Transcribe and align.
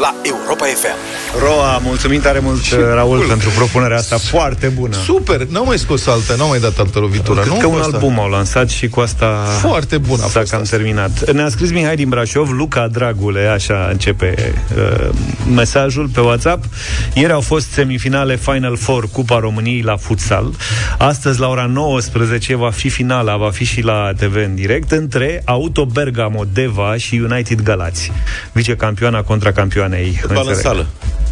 la 0.00 0.14
Europa 0.22 0.64
FM. 0.64 0.96
Roa, 1.44 1.78
mulțumim 1.78 2.20
tare 2.20 2.38
mult, 2.38 2.60
Raul, 2.94 3.16
cool. 3.16 3.28
pentru 3.28 3.48
propunerea 3.56 3.96
asta 3.96 4.16
foarte 4.18 4.66
bună. 4.66 4.96
Super, 5.04 5.40
n-au 5.46 5.64
mai 5.64 5.78
scos 5.78 6.06
altă, 6.06 6.34
n-au 6.38 6.48
mai 6.48 6.58
dat 6.60 6.78
altă 6.78 6.98
lovitură, 6.98 7.40
Cred 7.40 7.52
nu? 7.52 7.58
că 7.58 7.66
un 7.66 7.78
asta. 7.80 7.90
album 7.96 8.18
au 8.20 8.28
lansat 8.28 8.68
și 8.70 8.88
cu 8.88 9.00
asta 9.00 9.26
foarte 9.60 9.98
bun 9.98 10.18
a 10.22 10.26
s-a 10.26 10.42
cam 10.50 10.60
asta. 10.60 10.76
terminat. 10.76 11.30
Ne-a 11.32 11.48
scris 11.48 11.70
Mihai 11.70 11.96
din 11.96 12.08
Brașov, 12.08 12.50
Luca 12.50 12.88
Dragule, 12.88 13.46
așa 13.46 13.88
începe 13.90 14.54
uh, 14.76 15.08
mesajul 15.54 16.08
pe 16.14 16.20
WhatsApp. 16.20 16.64
Ieri 17.14 17.32
au 17.32 17.40
fost 17.40 17.70
semifinale 17.70 18.36
Final 18.36 18.76
Four 18.76 19.08
Cupa 19.12 19.38
României 19.38 19.80
la 19.82 19.96
futsal. 19.96 20.54
Astăzi 20.98 21.40
la 21.40 21.48
ora 21.48 21.64
19 21.66 22.56
va 22.56 22.70
fi 22.70 22.88
finala, 22.88 23.36
va 23.36 23.50
fi 23.50 23.64
și 23.64 23.80
la 23.80 24.10
TV 24.16 24.34
în 24.36 24.54
direct 24.54 24.90
între 24.90 25.42
Auto 25.44 25.84
Bergamo 25.84 26.44
Deva 26.52 26.96
și 26.96 27.22
United 27.30 27.62
Galați. 27.62 28.12
Vicecampioana 28.52 29.22
contra 29.22 29.52
campioanei. 29.84 30.18
în 30.46 30.54
sală. 30.54 30.86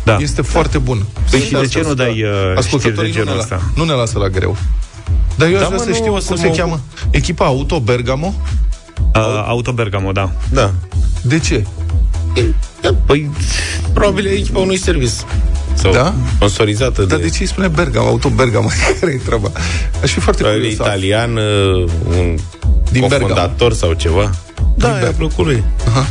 Da. 0.05 0.17
Este 0.21 0.43
foarte 0.43 0.79
bun. 0.79 1.07
Păi 1.31 1.41
și 1.41 1.53
de 1.53 1.67
ce 1.67 1.83
nu 1.87 1.95
dai 1.95 2.25
uh, 2.57 2.65
știri 2.67 2.95
de 2.95 3.11
genul 3.11 3.39
ăsta? 3.39 3.61
Nu 3.75 3.85
ne 3.85 3.93
lasă 3.93 4.19
la 4.19 4.29
greu. 4.29 4.57
Dar 5.35 5.49
eu 5.49 5.55
aș 5.55 5.61
da, 5.61 5.67
vrea 5.67 5.79
să 5.79 5.93
știu 5.93 6.13
cum 6.13 6.37
se 6.37 6.47
mă... 6.47 6.55
cheamă. 6.55 6.81
Echipa 7.11 7.45
Auto 7.45 7.81
Bergamo? 7.81 8.35
Uh, 9.15 9.45
Auto 9.47 9.73
Bergamo, 9.73 10.13
da. 10.13 10.31
Da. 10.51 10.73
De 11.23 11.39
ce? 11.39 11.65
Păi, 13.07 13.31
probabil 13.93 14.27
e 14.27 14.31
echipa 14.31 14.59
unui 14.59 14.77
serviciu. 14.77 15.27
Sau 15.75 15.93
da? 15.93 16.15
sponsorizată 16.35 17.03
Dar 17.03 17.19
de... 17.19 17.23
de 17.23 17.31
ce 17.31 17.37
îi 17.41 17.47
spune 17.47 17.69
Bergamo, 17.69 18.07
Auto 18.07 18.29
Bergamo? 18.29 18.69
Care 19.01 19.13
e 19.13 19.21
treaba? 19.25 19.51
Aș 20.03 20.13
fi 20.13 20.21
foarte 20.21 20.43
curios. 20.43 20.73
italian, 20.73 21.37
uh, 21.37 21.91
un 22.09 22.39
Din 22.91 23.09
fondator 23.09 23.73
sau 23.73 23.93
ceva? 23.93 24.31
Da, 24.75 25.01
i-a 25.01 25.13
plăcut 25.17 25.45
lui. 25.45 25.65
Aha. 25.89 26.07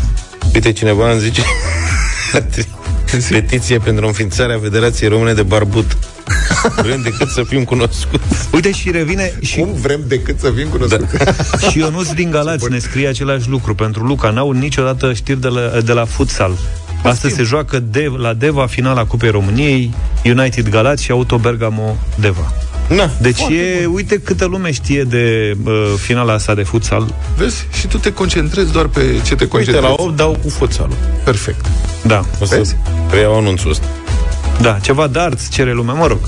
Uite, 0.54 0.72
cineva 0.72 1.12
îmi 1.12 1.20
zice 1.20 1.42
petiție 3.30 3.78
pentru 3.78 4.06
înființarea 4.06 4.60
Federației 4.62 5.10
Române 5.10 5.34
de 5.34 5.44
Barbut. 5.44 5.98
Vrem 6.76 7.02
decât 7.02 7.30
să 7.30 7.44
fim 7.44 7.64
cunoscuți. 7.64 8.50
Uite 8.52 8.72
și 8.72 8.92
revine 8.92 9.34
și... 9.42 9.60
Cum 9.60 9.74
vrem 9.74 10.02
decât 10.08 10.40
să 10.40 10.52
fim 10.56 10.68
cunoscuți? 10.68 11.14
Da. 11.18 11.58
și 11.70 11.78
Ionuț 11.78 12.10
din 12.12 12.32
Galați 12.32 12.70
ne 12.70 12.80
scrie 12.80 13.08
același 13.08 13.50
lucru. 13.50 13.76
Pentru 13.76 14.04
Luca, 14.04 14.30
n-au 14.30 14.52
niciodată 14.52 15.14
știri 15.14 15.42
de 15.42 15.48
la, 15.48 15.82
de 15.82 15.94
la 15.94 16.06
futsal. 16.06 16.58
Astăzi 17.04 17.36
se 17.36 17.44
joacă 17.44 17.80
de, 17.80 18.12
la 18.18 18.34
Deva 18.34 18.66
finala 18.66 19.06
Cupei 19.06 19.30
României, 19.30 19.94
United 20.24 20.70
Galați 20.70 21.04
și 21.04 21.12
Auto 21.12 21.38
Bergamo 21.38 21.98
Deva. 22.20 22.54
Na, 22.96 23.10
deci 23.22 23.40
e, 23.40 23.82
bun. 23.84 23.94
uite 23.94 24.20
câtă 24.20 24.46
lume 24.46 24.72
știe 24.72 25.04
de 25.04 25.56
uh, 25.66 25.94
finala 25.98 26.34
asta 26.34 26.54
de 26.56 26.64
futsal. 26.64 27.14
Vezi? 27.38 27.68
Și 27.80 27.88
tu 27.88 27.98
te 27.98 28.14
concentrezi 28.14 28.72
doar 28.72 28.86
pe 28.86 29.02
ce 29.26 29.36
te 29.36 29.48
concentrezi. 29.48 29.86
Uite, 29.88 30.02
la 30.02 30.04
8 30.08 30.16
dau 30.16 30.38
cu 30.44 30.50
futsalul. 30.50 30.96
Perfect. 31.24 31.66
Da. 32.04 32.26
O 32.40 32.46
să 32.46 32.56
Vezi? 32.56 32.76
preiau 33.10 33.38
anunțul 33.38 33.70
ăsta. 33.70 33.86
Da, 34.62 34.78
ceva 34.82 35.08
darts 35.08 35.50
cere 35.50 35.74
lumea, 35.74 35.94
mă 35.94 36.08
rog. 36.08 36.20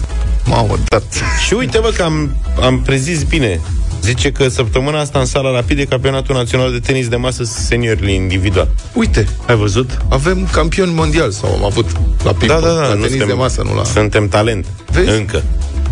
Mamă, 0.46 0.78
darts. 0.88 1.18
Și 1.46 1.54
uite, 1.54 1.78
bă, 1.80 1.90
că 1.96 2.04
am, 2.04 2.36
am 2.62 2.82
prezis 2.82 3.24
bine. 3.24 3.60
Zice 4.04 4.32
că 4.32 4.48
săptămâna 4.48 5.00
asta 5.00 5.20
în 5.20 5.26
sala 5.26 5.52
rapid 5.52 5.80
e 5.80 5.86
campionatul 5.86 6.36
național 6.36 6.72
de 6.72 6.80
tenis 6.80 7.08
de 7.08 7.16
masă 7.16 7.44
seniori 7.44 8.14
individual. 8.14 8.70
Uite. 8.94 9.28
Ai 9.48 9.56
văzut? 9.56 9.98
Avem 10.10 10.48
campion 10.52 10.94
mondial 10.94 11.32
sau 11.32 11.54
am 11.54 11.64
avut 11.64 11.92
la 12.24 12.32
ping 12.32 12.52
Da, 12.52 12.60
da, 12.60 12.74
da. 12.74 12.82
La 12.82 12.88
tenis 12.88 13.10
suntem, 13.10 13.28
de 13.28 13.34
masă, 13.34 13.62
nu 13.66 13.76
la... 13.76 13.84
Suntem 13.84 14.28
talent. 14.28 14.66
Vezi? 14.92 15.10
Încă 15.10 15.44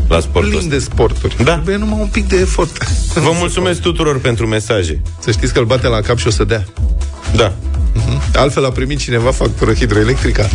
la 0.08 0.20
sportul 0.20 0.52
Plin 0.52 0.70
de 0.70 0.80
sporturi. 0.80 1.44
Da. 1.44 1.53
Trebuie 1.53 1.76
numai 1.76 2.00
un 2.00 2.08
pic 2.08 2.28
de 2.28 2.36
efort. 2.36 2.88
Vă 3.14 3.31
mulțumesc 3.40 3.81
tuturor 3.81 4.20
pentru 4.20 4.48
mesaje. 4.48 5.02
Să 5.20 5.31
știți 5.31 5.53
că 5.53 5.59
îl 5.59 5.66
bate 5.66 5.88
la 5.88 6.02
cap 6.02 6.18
și 6.18 6.28
o 6.28 6.30
să 6.30 6.44
dea. 6.44 6.66
Da. 7.36 7.52
Uh-huh. 7.52 8.36
Altfel 8.36 8.66
a 8.66 8.70
primit 8.70 9.00
cineva 9.00 9.31
factură 9.31 9.73
hidroelectrică. 9.73 10.50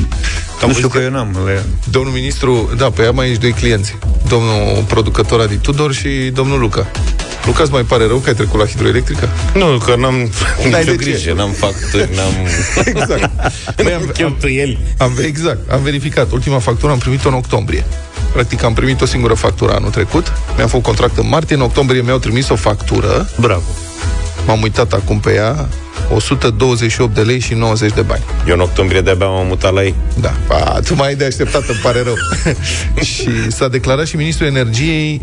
Am 0.62 0.68
nu 0.68 0.74
știu 0.74 0.88
că 0.88 0.98
eu 0.98 1.10
n-am. 1.10 1.36
Le... 1.46 1.64
Domnul 1.90 2.12
ministru, 2.12 2.70
da, 2.76 2.90
pe 2.90 3.02
ea 3.02 3.10
mai 3.10 3.28
ești 3.28 3.40
doi 3.40 3.52
clienți. 3.52 3.96
Domnul 4.28 4.84
producător 4.86 5.40
Adi 5.40 5.56
Tudor 5.56 5.92
și 5.92 6.08
domnul 6.08 6.58
Luca. 6.58 6.86
Lucaș, 7.46 7.62
îți 7.62 7.72
mai 7.72 7.82
pare 7.82 8.06
rău 8.06 8.18
că 8.18 8.28
ai 8.28 8.34
trecut 8.34 8.58
la 8.58 8.66
hidroelectrică? 8.66 9.28
Nu, 9.54 9.78
că 9.78 9.96
n-am 9.96 10.14
nicio 10.64 10.78
de 10.84 10.96
grijă, 10.96 11.18
ce? 11.18 11.32
n-am 11.32 11.50
facturi, 11.50 12.08
n-am... 12.14 12.32
exact. 12.84 13.30
Noi 13.82 13.92
am, 13.92 14.10
cheltuieli. 14.12 14.78
Am, 14.98 15.12
exact, 15.22 15.70
am 15.70 15.82
verificat. 15.82 16.32
Ultima 16.32 16.58
factură 16.58 16.92
am 16.92 16.98
primit-o 16.98 17.28
în 17.28 17.34
octombrie. 17.34 17.84
Practic 18.32 18.62
am 18.62 18.74
primit 18.74 19.00
o 19.00 19.06
singură 19.06 19.34
factură 19.34 19.72
anul 19.72 19.90
trecut. 19.90 20.32
Mi-am 20.56 20.68
făcut 20.68 20.84
contract 20.84 21.18
în 21.18 21.28
martie, 21.28 21.56
în 21.56 21.62
octombrie 21.62 22.00
mi-au 22.00 22.18
trimis 22.18 22.48
o 22.48 22.56
factură. 22.56 23.28
Bravo. 23.40 23.68
M-am 24.46 24.62
uitat 24.62 24.92
acum 24.92 25.20
pe 25.20 25.34
ea, 25.34 25.68
128 26.14 27.14
de 27.14 27.20
lei 27.20 27.40
și 27.40 27.54
90 27.54 27.92
de 27.92 28.00
bani. 28.00 28.22
Eu 28.48 28.54
în 28.54 28.60
octombrie 28.60 29.00
de-abia 29.00 29.26
m-am 29.26 29.46
mutat 29.46 29.72
la 29.72 29.82
ei. 29.82 29.94
Da, 30.20 30.34
a, 30.48 30.80
tu 30.84 30.94
mai 30.94 31.08
ai 31.08 31.14
de 31.14 31.24
așteptat, 31.24 31.68
îmi 31.68 31.78
pare 31.82 32.02
rău. 32.02 32.14
și 33.12 33.50
s-a 33.50 33.68
declarat 33.68 34.06
și 34.06 34.16
ministrul 34.16 34.46
energiei 34.46 35.20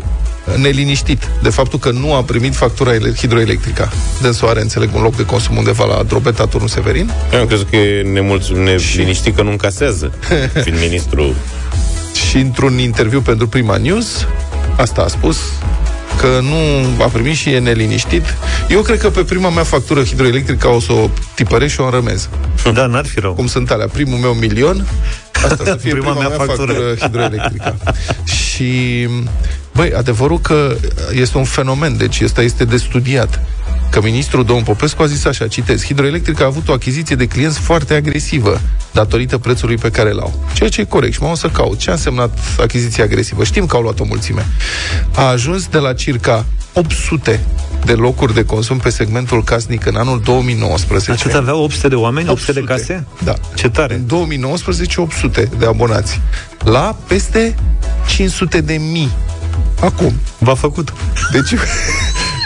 neliniștit 0.56 1.28
de 1.42 1.48
faptul 1.48 1.78
că 1.78 1.90
nu 1.90 2.14
a 2.14 2.22
primit 2.22 2.54
factura 2.54 2.92
hidroelectrică. 3.16 3.92
Dânsul 4.22 4.48
are, 4.48 4.60
înțeleg, 4.60 4.94
un 4.94 5.02
loc 5.02 5.16
de 5.16 5.24
consum 5.24 5.56
undeva 5.56 5.84
la 5.84 6.02
Drobeta, 6.02 6.46
Turnul 6.46 6.68
Severin. 6.68 7.10
Eu 7.32 7.40
am 7.40 7.46
crezut 7.46 7.70
că 7.70 7.76
e 7.76 8.02
nemulțum, 8.02 8.58
neliniștit 8.58 9.36
că 9.36 9.42
nu 9.42 9.50
încasează, 9.50 10.12
fiind 10.62 10.78
ministru. 10.80 11.34
Și 12.28 12.36
într-un 12.36 12.78
interviu 12.78 13.20
pentru 13.20 13.48
Prima 13.48 13.76
News, 13.76 14.26
asta 14.76 15.02
a 15.02 15.08
spus, 15.08 15.38
că 16.20 16.40
nu 16.42 17.02
a 17.04 17.06
primit 17.06 17.36
și 17.36 17.52
e 17.52 17.58
neliniștit. 17.58 18.36
Eu 18.68 18.80
cred 18.80 18.98
că 18.98 19.10
pe 19.10 19.24
prima 19.24 19.50
mea 19.50 19.62
factură 19.62 20.02
hidroelectrică 20.02 20.68
o 20.68 20.80
să 20.80 20.92
o 20.92 21.08
tipăresc 21.34 21.72
și 21.72 21.80
o 21.80 21.84
înrămez. 21.84 22.28
Da, 22.72 22.86
n-ar 22.86 23.06
fi 23.06 23.20
rău. 23.20 23.32
Cum 23.32 23.46
sunt 23.46 23.70
alea, 23.70 23.86
primul 23.86 24.18
meu 24.18 24.32
milion, 24.32 24.86
asta 25.32 25.64
să 25.64 25.78
fie 25.82 25.90
prima, 25.90 26.12
prima 26.12 26.18
mea, 26.18 26.28
mea 26.28 26.36
factură. 26.36 26.72
factură 26.72 26.94
hidroelectrică. 26.94 27.76
și, 28.38 29.08
băi, 29.74 29.92
adevărul 29.92 30.38
că 30.40 30.76
este 31.12 31.38
un 31.38 31.44
fenomen, 31.44 31.96
deci 31.96 32.20
ăsta 32.20 32.42
este 32.42 32.64
de 32.64 32.76
studiat 32.76 33.40
că 33.94 34.00
ministrul 34.02 34.44
domnul 34.44 34.64
Popescu 34.64 35.02
a 35.02 35.06
zis 35.06 35.24
așa, 35.24 35.46
citez, 35.48 35.84
Hidroelectrica 35.84 36.44
a 36.44 36.46
avut 36.46 36.68
o 36.68 36.72
achiziție 36.72 37.16
de 37.16 37.26
clienți 37.26 37.58
foarte 37.58 37.94
agresivă 37.94 38.60
datorită 38.92 39.38
prețului 39.38 39.76
pe 39.76 39.90
care 39.90 40.10
l-au. 40.10 40.44
Ceea 40.54 40.68
ce 40.68 40.80
e 40.80 40.84
corect 40.84 41.12
și 41.12 41.22
m-am 41.22 41.34
să 41.34 41.48
caut. 41.48 41.78
Ce 41.78 41.90
a 41.90 41.92
însemnat 41.92 42.38
achiziția 42.60 43.04
agresivă? 43.04 43.44
Știm 43.44 43.66
că 43.66 43.76
au 43.76 43.82
luat 43.82 44.00
o 44.00 44.04
mulțime. 44.04 44.46
A 45.14 45.22
ajuns 45.22 45.66
de 45.66 45.78
la 45.78 45.92
circa 45.92 46.44
800 46.72 47.40
de 47.84 47.92
locuri 47.92 48.34
de 48.34 48.44
consum 48.44 48.78
pe 48.78 48.90
segmentul 48.90 49.44
casnic 49.44 49.86
în 49.86 49.96
anul 49.96 50.20
2019. 50.24 51.12
Atât 51.12 51.34
aveau 51.34 51.62
800 51.62 51.88
de 51.88 51.94
oameni, 51.94 52.28
800, 52.28 52.60
800 52.60 52.74
de 52.74 52.82
case? 52.82 53.06
Da. 53.24 53.34
Ce 53.54 53.68
tare. 53.68 53.94
În 53.94 54.06
2019, 54.06 55.00
800 55.00 55.48
de 55.58 55.66
abonați. 55.66 56.20
La 56.64 56.96
peste 57.06 57.54
500 58.06 58.60
de 58.60 58.74
mii. 58.74 59.10
Acum. 59.80 60.12
V-a 60.38 60.54
făcut. 60.54 60.92
Deci, 61.32 61.54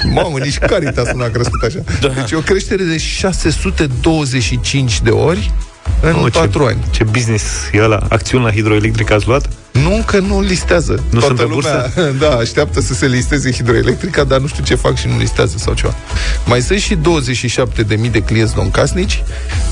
mamă, 0.04 0.38
nici 0.38 0.58
Caritas 0.58 1.12
nu 1.12 1.22
a 1.22 1.28
crescut 1.28 1.62
așa. 1.62 1.78
Da. 2.00 2.08
Deci 2.08 2.32
o 2.32 2.40
creștere 2.40 2.82
de 2.82 2.98
625 2.98 5.00
de 5.00 5.10
ori 5.10 5.52
în 6.00 6.14
oh, 6.14 6.32
4 6.32 6.62
ce, 6.62 6.68
ani. 6.68 6.84
Ce 6.90 7.04
business 7.04 7.44
e 7.72 7.82
ăla? 7.82 8.06
Acțiuni 8.08 8.44
la 8.44 8.50
hidroelectrică 8.50 9.14
ați 9.14 9.26
luat? 9.26 9.48
Nu, 9.82 10.02
că 10.06 10.18
nu 10.18 10.40
listează. 10.40 10.92
Nu 11.10 11.18
Toată 11.20 11.26
sunt 11.26 11.38
pe 11.38 11.54
lumea, 11.54 11.92
bursă? 11.94 12.12
Da, 12.26 12.36
așteaptă 12.36 12.80
să 12.80 12.94
se 12.94 13.06
listeze 13.06 13.52
hidroelectrica, 13.52 14.24
dar 14.24 14.40
nu 14.40 14.46
știu 14.46 14.64
ce 14.64 14.74
fac 14.74 14.96
și 14.96 15.06
nu 15.06 15.18
listează 15.18 15.54
sau 15.58 15.74
ceva. 15.74 15.94
Mai 16.44 16.60
sunt 16.60 16.78
și 16.78 16.96
27.000 16.96 18.10
de 18.10 18.22
clienți 18.22 18.52
non-casnici. 18.56 19.22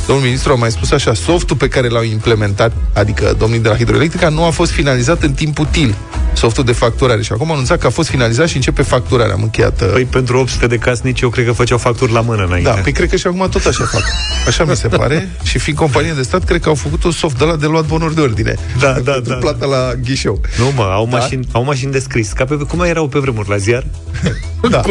Domnul 0.06 0.24
ministru 0.24 0.52
a 0.52 0.54
mai 0.54 0.70
spus 0.70 0.90
așa, 0.90 1.14
softul 1.14 1.56
pe 1.56 1.68
care 1.68 1.88
l-au 1.88 2.02
implementat, 2.02 2.72
adică 2.92 3.34
domnii 3.38 3.58
de 3.58 3.68
la 3.68 3.76
hidroelectrica, 3.76 4.28
nu 4.28 4.44
a 4.44 4.50
fost 4.50 4.70
finalizat 4.70 5.22
în 5.22 5.32
timp 5.32 5.58
util 5.58 5.94
softul 6.36 6.64
de 6.64 6.72
facturare. 6.72 7.22
Și 7.22 7.32
acum 7.32 7.50
a 7.50 7.52
anunțat 7.52 7.78
că 7.78 7.86
a 7.86 7.90
fost 7.90 8.08
finalizat 8.08 8.48
și 8.48 8.56
începe 8.56 8.82
facturarea. 8.82 9.34
Am 9.34 9.42
încheiat. 9.42 9.80
Uh, 9.80 9.90
păi 9.92 10.04
pentru 10.04 10.38
800 10.38 10.66
de 10.66 10.76
casnici 10.76 11.20
eu 11.20 11.28
cred 11.28 11.46
că 11.46 11.52
făceau 11.52 11.78
facturi 11.78 12.12
la 12.12 12.20
mână 12.20 12.44
înainte. 12.44 12.70
Da, 12.70 12.74
păi 12.74 12.92
cred 12.92 13.10
că 13.10 13.16
și 13.16 13.26
acum 13.26 13.48
tot 13.50 13.64
așa 13.64 13.84
fac. 13.84 14.02
Așa 14.46 14.64
mi 14.64 14.76
se 14.76 14.88
pare. 14.88 15.30
și 15.48 15.58
fiind 15.58 15.78
companie 15.78 16.05
de 16.14 16.22
stat, 16.22 16.44
cred 16.44 16.60
că 16.60 16.68
au 16.68 16.74
făcut 16.74 17.04
un 17.04 17.10
soft 17.10 17.38
de 17.38 17.44
la 17.44 17.56
de 17.56 17.66
luat 17.66 17.86
bonuri 17.86 18.14
de 18.14 18.20
ordine. 18.20 18.54
Da, 18.80 18.92
da, 18.92 19.20
da. 19.24 19.34
plata 19.34 19.66
la 19.66 19.94
ghișeu. 20.04 20.40
Nu, 20.58 20.72
mă, 20.76 20.82
au, 20.82 21.06
da? 21.10 21.16
mașini, 21.16 21.46
au 21.52 21.64
mașini 21.64 21.92
de 21.92 21.98
scris. 21.98 22.32
Ca 22.32 22.44
pe, 22.44 22.54
cum 22.56 22.80
erau 22.80 23.08
pe 23.08 23.18
vremuri 23.18 23.48
la 23.48 23.56
ziar? 23.56 23.86
da, 24.70 24.82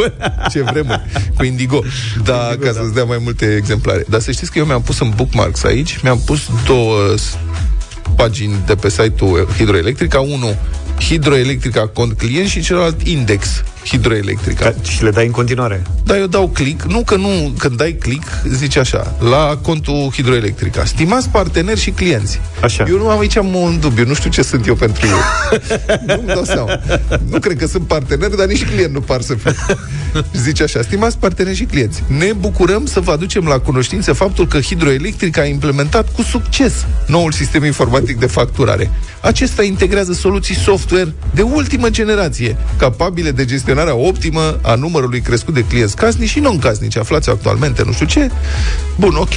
ce 0.50 0.62
vremuri. 0.62 1.02
Cu 1.38 1.44
Indigo. 1.44 1.84
Da, 2.24 2.50
Indigo, 2.52 2.66
ca 2.66 2.72
da. 2.72 2.80
să-ți 2.80 2.94
dea 2.94 3.04
mai 3.04 3.20
multe 3.24 3.56
exemplare. 3.56 4.06
Dar 4.10 4.20
să 4.20 4.32
știți 4.32 4.52
că 4.52 4.60
eu 4.60 4.66
mi-am 4.66 4.82
pus 4.82 5.00
în 5.00 5.12
bookmarks 5.16 5.64
aici, 5.64 6.00
mi-am 6.02 6.22
pus 6.26 6.40
două 6.66 6.98
pagini 8.16 8.56
de 8.66 8.76
pe 8.76 8.90
site-ul 8.90 9.48
Hidroelectrica. 9.58 10.20
Unul 10.20 10.58
Hidroelectrica 11.00 11.88
cont 11.88 12.18
client 12.18 12.47
și 12.47 12.62
celălalt 12.62 13.07
index 13.07 13.63
hidroelectrica. 13.86 14.65
Ca, 14.65 14.75
și 14.89 15.03
le 15.03 15.09
dai 15.09 15.25
în 15.25 15.31
continuare. 15.31 15.81
Da, 16.03 16.18
eu 16.18 16.25
dau 16.25 16.47
click. 16.47 16.83
Nu 16.83 17.03
că 17.03 17.15
nu, 17.15 17.53
când 17.57 17.77
dai 17.77 17.92
click, 17.92 18.27
zice 18.47 18.80
așa, 18.80 19.15
la 19.30 19.59
contul 19.62 20.09
hidroelectrica. 20.13 20.86
Stimați 20.86 21.30
parteneri 21.30 21.80
și 21.80 21.92
clienți. 21.92 22.42
Așa. 22.62 22.86
Eu 22.89 22.97
nu 22.97 23.09
am 23.09 23.19
aici 23.19 23.36
un 23.36 23.77
dubiu, 23.80 24.06
nu 24.06 24.13
știu 24.13 24.30
ce 24.30 24.42
sunt 24.42 24.68
eu 24.68 24.75
pentru 24.75 25.06
ei. 25.06 25.13
Nu-mi 26.15 26.27
dau 26.27 26.44
seama. 26.44 26.80
Nu 27.30 27.39
cred 27.39 27.57
că 27.57 27.68
sunt 27.68 27.88
parteneri, 27.88 28.38
dar 28.38 28.47
nici 28.47 28.65
client 28.65 28.94
nu 28.94 29.01
par 29.01 29.21
să 29.21 29.33
fie. 29.33 29.56
Zice 30.33 30.63
așa, 30.63 30.81
stimați 30.81 31.18
parteneri 31.18 31.56
și 31.56 31.63
clienți, 31.63 32.03
ne 32.18 32.33
bucurăm 32.33 32.86
să 32.86 33.00
vă 33.00 33.12
aducem 33.12 33.45
la 33.45 33.59
cunoștință 33.59 34.13
faptul 34.13 34.47
că 34.47 34.59
Hidroelectrica 34.59 35.42
a 35.42 35.45
implementat 35.45 36.12
cu 36.12 36.21
succes 36.21 36.86
noul 37.07 37.31
sistem 37.31 37.63
informatic 37.63 38.19
de 38.19 38.25
facturare. 38.25 38.92
Acesta 39.25 39.63
integrează 39.63 40.13
soluții 40.13 40.56
software 40.56 41.13
de 41.33 41.42
ultimă 41.42 41.89
generație, 41.89 42.57
capabile 42.77 43.31
de 43.31 43.45
gestionarea 43.45 43.95
optimă 43.95 44.60
a 44.62 44.75
numărului 44.75 45.22
crescut 45.22 45.54
de 45.54 45.66
clienți 45.66 45.95
casnici 45.95 46.30
și 46.30 46.39
non-casnici, 46.39 46.98
aflați 46.98 47.30
actualmente, 47.30 47.83
nu 47.86 47.92
știu 47.92 48.06
ce. 48.06 48.31
Bun, 48.95 49.16
ok. 49.16 49.33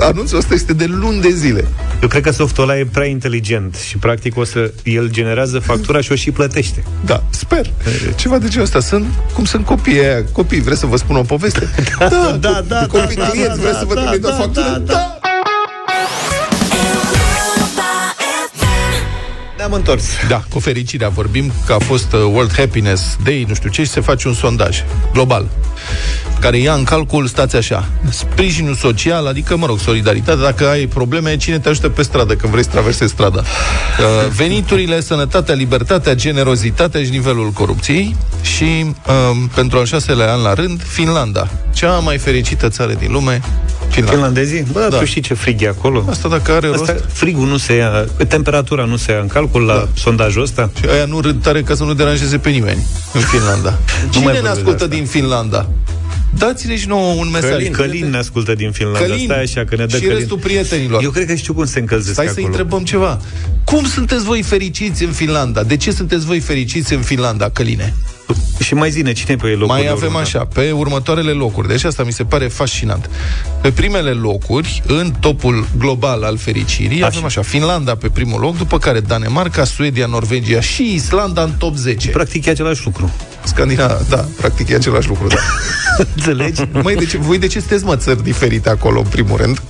Anunțul 0.00 0.38
ăsta 0.38 0.54
este 0.54 0.72
de 0.72 0.84
luni 0.84 1.20
de 1.20 1.30
zile. 1.30 1.68
Eu 2.02 2.08
cred 2.08 2.22
că 2.22 2.30
softul 2.30 2.62
ăla 2.62 2.78
e 2.78 2.86
prea 2.92 3.06
inteligent 3.06 3.74
și 3.74 3.96
practic 3.96 4.36
o 4.36 4.44
să 4.44 4.72
el 4.82 5.10
generează 5.10 5.58
factura 5.58 6.00
și 6.00 6.12
o 6.12 6.14
și 6.14 6.30
plătește. 6.30 6.84
Da, 7.04 7.22
sper. 7.30 7.70
Ceva 8.16 8.38
de 8.38 8.48
genul 8.48 8.64
ăsta. 8.64 8.80
Sunt, 8.80 9.06
cum 9.34 9.44
sunt 9.44 9.64
copiii 9.64 10.00
aia. 10.00 10.24
Copii, 10.32 10.60
vreți 10.60 10.80
să 10.80 10.86
vă 10.86 10.96
spun 10.96 11.16
o 11.16 11.22
poveste? 11.22 11.68
Da, 11.98 12.08
da, 12.08 12.38
da. 12.40 12.64
da 12.68 12.86
copii 12.86 13.16
da, 13.16 13.26
clienți, 13.26 13.56
da, 13.56 13.62
vreți 13.62 13.78
să 13.78 13.84
vă 13.84 13.94
da, 13.94 14.00
trimit 14.00 14.20
da, 14.20 14.28
o 14.28 14.32
factură? 14.32 14.82
da, 14.84 14.92
da. 14.92 15.20
Ne-am 19.60 19.72
întors. 19.72 20.04
Da, 20.28 20.42
cu 20.50 20.58
fericirea 20.58 21.08
vorbim 21.08 21.52
că 21.66 21.72
a 21.72 21.78
fost 21.78 22.12
uh, 22.12 22.20
World 22.20 22.52
Happiness 22.56 23.16
Day, 23.24 23.44
nu 23.48 23.54
știu 23.54 23.70
ce, 23.70 23.82
și 23.82 23.90
se 23.90 24.00
face 24.00 24.28
un 24.28 24.34
sondaj 24.34 24.82
global 25.12 25.48
care 26.40 26.56
ia 26.58 26.74
în 26.74 26.84
calcul, 26.84 27.26
stați 27.26 27.56
așa, 27.56 27.88
sprijinul 28.10 28.74
social, 28.74 29.26
adică, 29.26 29.56
mă 29.56 29.66
rog, 29.66 29.78
solidaritate, 29.78 30.40
dacă 30.40 30.68
ai 30.68 30.86
probleme, 30.86 31.36
cine 31.36 31.58
te 31.58 31.68
ajută 31.68 31.88
pe 31.88 32.02
stradă 32.02 32.34
când 32.34 32.52
vrei 32.52 32.64
să 32.64 32.70
traversezi 32.70 33.12
strada? 33.12 33.38
Uh, 33.38 34.30
veniturile, 34.36 35.00
sănătatea, 35.00 35.54
libertatea, 35.54 36.14
generozitatea 36.14 37.02
și 37.02 37.10
nivelul 37.10 37.50
corupției 37.50 38.16
și, 38.42 38.84
um, 38.84 39.46
pentru 39.54 39.78
al 39.78 39.84
șaselea 39.84 40.32
an 40.32 40.42
la 40.42 40.54
rând, 40.54 40.82
Finlanda, 40.82 41.48
cea 41.72 41.98
mai 41.98 42.18
fericită 42.18 42.68
țară 42.68 42.92
din 42.92 43.12
lume, 43.12 43.40
Finlanda. 43.90 44.12
Finlandezii? 44.12 44.64
Bă, 44.72 44.86
da. 44.90 44.98
tu 44.98 45.04
știi 45.04 45.20
ce 45.20 45.34
frig 45.34 45.62
e 45.62 45.68
acolo? 45.68 46.04
Asta 46.08 46.28
dacă 46.28 46.52
are 46.52 46.66
Asta, 46.66 46.92
rost... 46.92 47.04
Frigul 47.12 47.46
nu 47.46 47.56
se 47.56 47.74
ia, 47.74 48.06
temperatura 48.28 48.84
nu 48.84 48.96
se 48.96 49.12
ia 49.12 49.20
în 49.20 49.26
calcul 49.26 49.62
la 49.62 49.74
da. 49.74 49.88
sondajul 49.94 50.42
ăsta? 50.42 50.70
Și 50.78 50.88
aia 50.88 51.04
nu 51.04 51.20
râd 51.20 51.42
tare 51.42 51.62
ca 51.62 51.74
să 51.74 51.84
nu 51.84 51.94
deranjeze 51.94 52.38
pe 52.38 52.50
nimeni 52.50 52.86
în 53.12 53.20
Finlanda. 53.20 53.78
Cine 54.12 54.40
ne 54.40 54.48
ascultă 54.48 54.86
din 54.86 55.04
Finlanda? 55.04 55.68
Dați-ne 56.38 56.76
și 56.76 56.88
nouă 56.88 57.12
un 57.12 57.28
mesaj. 57.32 57.50
Călin, 57.50 57.72
Călin 57.72 58.10
ne 58.10 58.16
ascultă 58.16 58.54
din 58.54 58.70
Finlanda. 58.70 58.98
Călin 58.98 59.24
Stai 59.24 59.42
așa 59.42 59.64
că 59.64 59.76
ne 59.76 59.86
dă 59.86 59.96
și 59.96 60.02
Călin. 60.02 60.16
restul 60.18 60.38
prietenilor. 60.38 61.02
Eu 61.02 61.10
cred 61.10 61.26
că 61.26 61.34
știu 61.34 61.54
cum 61.54 61.64
se 61.64 61.78
încălzesc 61.78 62.12
Stai 62.12 62.24
acolo. 62.24 62.40
să 62.40 62.46
întrebăm 62.46 62.84
ceva. 62.84 63.20
Cum 63.64 63.84
sunteți 63.84 64.24
voi 64.24 64.42
fericiți 64.42 65.04
în 65.04 65.10
Finlanda? 65.10 65.62
De 65.62 65.76
ce 65.76 65.90
sunteți 65.90 66.24
voi 66.24 66.40
fericiți 66.40 66.92
în 66.92 67.00
Finlanda, 67.00 67.50
Căline? 67.50 67.94
Și 68.62 68.74
mai 68.74 68.90
zine, 68.90 69.12
cine 69.12 69.36
pe 69.36 69.46
locul 69.46 69.66
Mai 69.66 69.88
avem 69.88 70.16
așa, 70.16 70.38
pe 70.38 70.70
următoarele 70.70 71.30
locuri. 71.30 71.68
Deci 71.68 71.84
asta 71.84 72.02
mi 72.02 72.12
se 72.12 72.24
pare 72.24 72.46
fascinant. 72.46 73.10
Pe 73.60 73.70
primele 73.70 74.10
locuri, 74.10 74.82
în 74.86 75.12
topul 75.20 75.68
global 75.78 76.22
al 76.22 76.36
fericirii, 76.36 76.96
așa. 76.96 77.06
avem 77.06 77.24
așa, 77.24 77.42
Finlanda 77.42 77.94
pe 77.94 78.08
primul 78.08 78.40
loc, 78.40 78.56
după 78.56 78.78
care 78.78 79.00
Danemarca, 79.00 79.64
Suedia, 79.64 80.06
Norvegia 80.06 80.60
și 80.60 80.94
Islanda 80.94 81.42
în 81.42 81.50
top 81.58 81.74
10. 81.74 82.10
Practic 82.10 82.46
e 82.46 82.50
același 82.50 82.84
lucru. 82.84 83.10
Scandina, 83.44 83.98
da, 84.08 84.28
practic 84.36 84.68
e 84.68 84.74
același 84.74 85.08
lucru, 85.08 85.26
da. 85.26 85.36
Înțelegi? 86.14 86.62
Măi, 86.82 86.94
de 86.94 87.04
ce, 87.04 87.16
voi 87.18 87.38
de 87.38 87.46
ce 87.46 87.58
sunteți, 87.58 87.84
mă, 87.84 87.96
țări 87.96 88.22
diferite 88.22 88.68
acolo, 88.68 88.98
în 88.98 89.06
primul 89.06 89.36
rând? 89.36 89.62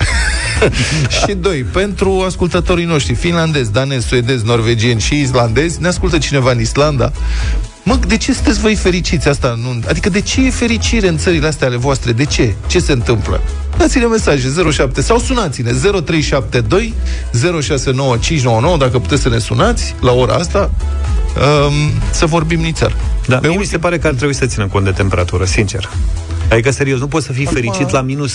și 1.27 1.35
doi, 1.35 1.63
pentru 1.63 2.23
ascultătorii 2.27 2.85
noștri, 2.85 3.15
finlandezi, 3.15 3.73
danezi, 3.73 4.07
suedezi, 4.07 4.45
norvegieni 4.45 5.01
și 5.01 5.21
islandezi, 5.21 5.81
ne 5.81 5.89
ascultă 5.89 6.19
cineva 6.19 6.51
în 6.51 6.61
Islanda? 6.61 7.13
Mă, 7.83 7.99
de 8.07 8.17
ce 8.17 8.33
sunteți 8.33 8.61
voi 8.61 8.75
fericiți 8.75 9.29
asta? 9.29 9.59
Nu... 9.63 9.81
Adică 9.89 10.09
de 10.09 10.21
ce 10.21 10.47
e 10.47 10.51
fericire 10.51 11.09
în 11.09 11.19
țările 11.19 11.47
astea 11.47 11.67
ale 11.67 11.77
voastre? 11.77 12.13
De 12.13 12.25
ce? 12.25 12.55
Ce 12.67 12.79
se 12.79 12.93
întâmplă? 12.93 13.41
Dați-ne 13.77 14.05
mesaje 14.05 14.49
07 14.71 15.03
sau 15.03 15.19
sunați-ne 15.19 15.71
0372 15.73 16.95
069599 17.33 18.77
dacă 18.77 18.99
puteți 18.99 19.23
să 19.23 19.29
ne 19.29 19.39
sunați 19.39 19.95
la 20.01 20.13
ora 20.13 20.35
asta 20.35 20.71
um, 21.37 21.73
să 22.11 22.27
vorbim 22.27 22.61
nițel. 22.61 22.95
Da, 23.27 23.37
Pe 23.37 23.47
mie 23.47 23.57
ultim... 23.57 23.61
mi 23.61 23.67
se 23.67 23.79
pare 23.79 23.99
că 23.99 24.07
ar 24.07 24.15
trebui 24.15 24.35
să 24.35 24.47
țină 24.47 24.67
cont 24.67 24.85
de 24.85 24.91
temperatură, 24.91 25.45
sincer. 25.45 25.91
Adică, 26.51 26.71
serios, 26.71 26.99
nu 26.99 27.07
poți 27.07 27.27
să 27.27 27.33
fii 27.33 27.47
Acum... 27.47 27.61
fericit 27.61 27.91
la 27.91 28.01
minus 28.01 28.33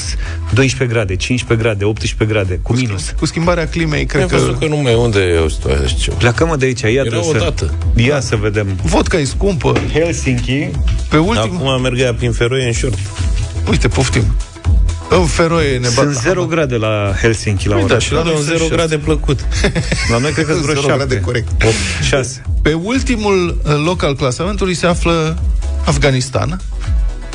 12 0.53 0.95
grade, 0.97 1.15
15 1.15 1.67
grade, 1.67 1.85
18 1.85 2.33
grade, 2.33 2.59
cu 2.61 2.73
minus. 2.73 3.13
Cu 3.19 3.25
schimbarea 3.25 3.67
climei, 3.67 4.05
cred 4.05 4.27
că... 4.27 4.55
că 4.59 4.65
nu 4.65 4.75
mai 4.75 4.95
unde 4.95 5.19
e 5.19 5.37
o 5.37 5.47
situație. 5.47 6.13
Pleacă-mă 6.17 6.55
de 6.55 6.65
aici, 6.65 6.81
ia 6.81 6.89
Era 6.89 7.21
să... 7.21 7.29
odată. 7.29 7.73
Ia 7.95 8.13
da. 8.13 8.19
să 8.19 8.35
vedem. 8.35 8.67
Vodka 8.83 9.17
e 9.17 9.23
scumpă. 9.23 9.73
Helsinki. 9.93 10.69
Pe 11.09 11.17
ultim... 11.17 11.41
Acum 11.41 11.81
mergea 11.81 12.13
prin 12.13 12.31
feroie 12.31 12.65
în 12.65 12.73
short. 12.73 12.97
Uite, 13.69 13.87
poftim. 13.87 14.23
În 15.09 15.25
feroie 15.25 15.77
ne 15.77 15.87
Sunt 15.87 16.13
0 16.13 16.45
grade 16.45 16.75
la 16.75 17.13
Helsinki 17.21 17.67
la 17.67 17.73
Păi 17.73 17.83
oraș. 17.83 17.97
da, 17.97 18.05
și 18.05 18.13
la 18.13 18.23
La 18.23 18.31
un 18.31 18.41
0 18.41 18.65
grade 18.69 18.97
plăcut. 18.97 19.39
La 20.11 20.17
noi 20.17 20.31
cred 20.31 20.45
că 20.45 20.53
vreo 20.53 20.73
0 20.73 20.95
grade 20.95 21.13
7. 21.13 21.19
corect. 21.19 21.47
8, 21.63 21.73
6. 22.01 22.41
Pe 22.61 22.73
ultimul 22.73 23.61
uh, 23.63 23.73
loc 23.85 24.03
al 24.03 24.15
clasamentului 24.15 24.73
se 24.73 24.85
află 24.85 25.37
Afganistan. 25.85 26.61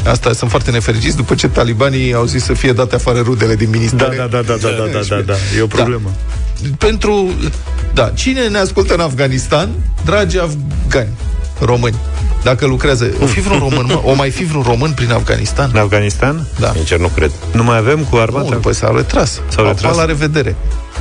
Asta 0.06 0.32
sunt 0.32 0.50
foarte 0.50 0.70
nefericiți 0.70 1.16
după 1.16 1.34
ce 1.34 1.48
talibanii 1.48 2.12
au 2.14 2.24
zis 2.24 2.44
să 2.44 2.52
fie 2.52 2.72
date 2.72 2.94
afară 2.94 3.20
rudele 3.20 3.54
din 3.54 3.70
Da, 3.70 3.76
ministere. 3.76 4.16
da, 4.16 4.26
da, 4.26 4.42
da, 4.42 4.56
da, 4.56 4.68
da, 4.68 4.86
da, 4.92 5.00
da, 5.08 5.20
da. 5.20 5.34
E 5.58 5.62
o 5.62 5.66
problemă. 5.66 6.10
Pentru... 6.78 7.30
Da, 7.94 8.08
cine 8.14 8.48
ne 8.48 8.58
ascultă 8.58 8.94
în 8.94 9.00
Afganistan? 9.00 9.68
Dragi 10.04 10.38
afgani, 10.38 11.08
români, 11.60 11.96
dacă 12.42 12.66
lucrează... 12.66 13.10
O 13.22 13.26
fi 13.26 13.40
vreun 13.40 13.58
român, 13.58 13.86
mă? 13.88 14.00
O 14.04 14.14
mai 14.14 14.30
fi 14.30 14.44
vreun 14.44 14.62
român 14.62 14.92
prin 14.92 15.12
Afganistan? 15.12 15.70
În 15.72 15.80
Afganistan? 15.80 16.46
Da. 16.58 16.72
Sincer, 16.74 16.98
nu 16.98 17.06
cred. 17.06 17.30
Nu 17.52 17.64
mai 17.64 17.76
avem 17.76 17.98
cu 17.98 18.14
Nu, 18.16 18.20
armata? 18.20 18.56
păi 18.56 18.74
s-au 18.74 18.96
retras. 18.96 19.40
S-au 19.48 19.64
retras? 19.64 19.96
la 19.96 20.04
revedere. 20.04 20.56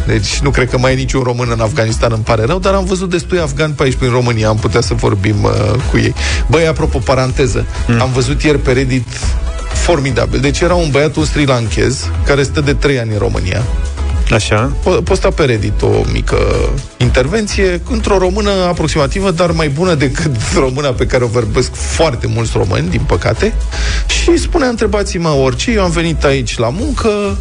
Deci 0.06 0.40
nu 0.40 0.50
cred 0.50 0.70
că 0.70 0.78
mai 0.78 0.92
e 0.92 0.96
niciun 0.96 1.22
român 1.24 1.50
în 1.52 1.60
Afganistan, 1.60 2.12
îmi 2.14 2.24
pare 2.24 2.46
rău, 2.46 2.60
dar 2.60 2.74
am 2.74 2.86
văzut 2.86 3.10
destui 3.10 3.40
afgani 3.40 3.74
pe 3.74 3.84
aici 3.84 3.96
prin 3.96 4.12
România, 4.12 4.48
am 4.48 4.58
putea 4.58 4.82
să 4.82 4.94
vorbim 4.94 5.44
uh, 5.44 5.52
cu 5.92 5.98
ei. 5.98 6.14
Băi, 6.50 6.68
apropo, 6.68 6.98
paranteză, 6.98 7.66
mm. 7.88 8.02
am 8.02 8.12
văzut 8.12 8.44
ieri 8.44 8.58
pe 8.60 8.72
Reddit 8.72 9.08
formidabil. 9.74 10.40
Deci 10.40 10.60
era 10.60 10.74
un 10.74 10.90
băiat, 10.92 11.16
un 11.16 11.26
sri 11.26 11.46
lankez, 11.46 12.10
care 12.26 12.44
stă 12.44 12.62
de 12.62 12.74
3 12.74 13.00
ani 13.00 13.12
în 13.12 13.18
România. 13.18 13.64
Așa. 14.32 14.72
Po- 14.84 15.04
posta 15.04 15.30
pe 15.30 15.44
Reddit 15.44 15.82
o 15.82 16.04
mică 16.12 16.38
intervenție 16.98 17.82
într-o 17.90 18.18
română 18.18 18.52
aproximativă, 18.52 19.32
dar 19.32 19.52
mai 19.52 19.70
bună 19.70 19.94
decât 19.94 20.36
româna 20.64 20.90
pe 20.90 21.06
care 21.06 21.24
o 21.24 21.28
vorbesc 21.28 21.74
foarte 21.74 22.28
mulți 22.28 22.52
români, 22.56 22.90
din 22.90 23.02
păcate. 23.08 23.54
Și 24.08 24.38
spunea, 24.38 24.68
întrebați-mă 24.68 25.30
orice, 25.30 25.72
eu 25.72 25.84
am 25.84 25.92
venit 25.92 26.24
aici 26.24 26.58
la 26.58 26.70
muncă 26.70 27.38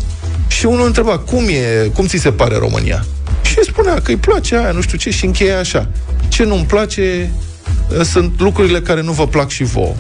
și 0.47 0.67
unul 0.67 0.87
întreba, 0.87 1.19
cum 1.19 1.45
e, 1.49 1.87
cum 1.95 2.07
ți 2.07 2.17
se 2.17 2.31
pare 2.33 2.57
România? 2.57 3.05
Și 3.43 3.55
el 3.57 3.65
spunea 3.65 3.95
că 3.95 4.11
îi 4.11 4.17
place 4.17 4.57
aia, 4.57 4.71
nu 4.71 4.81
știu 4.81 4.99
ce, 4.99 5.11
și 5.11 5.25
încheia 5.25 5.59
așa. 5.59 5.89
Ce 6.29 6.45
nu-mi 6.45 6.65
place 6.65 7.31
sunt 8.03 8.41
lucrurile 8.41 8.81
care 8.81 9.03
nu 9.03 9.13
vă 9.13 9.27
plac 9.27 9.49
și 9.51 9.65
vouă. 9.65 9.95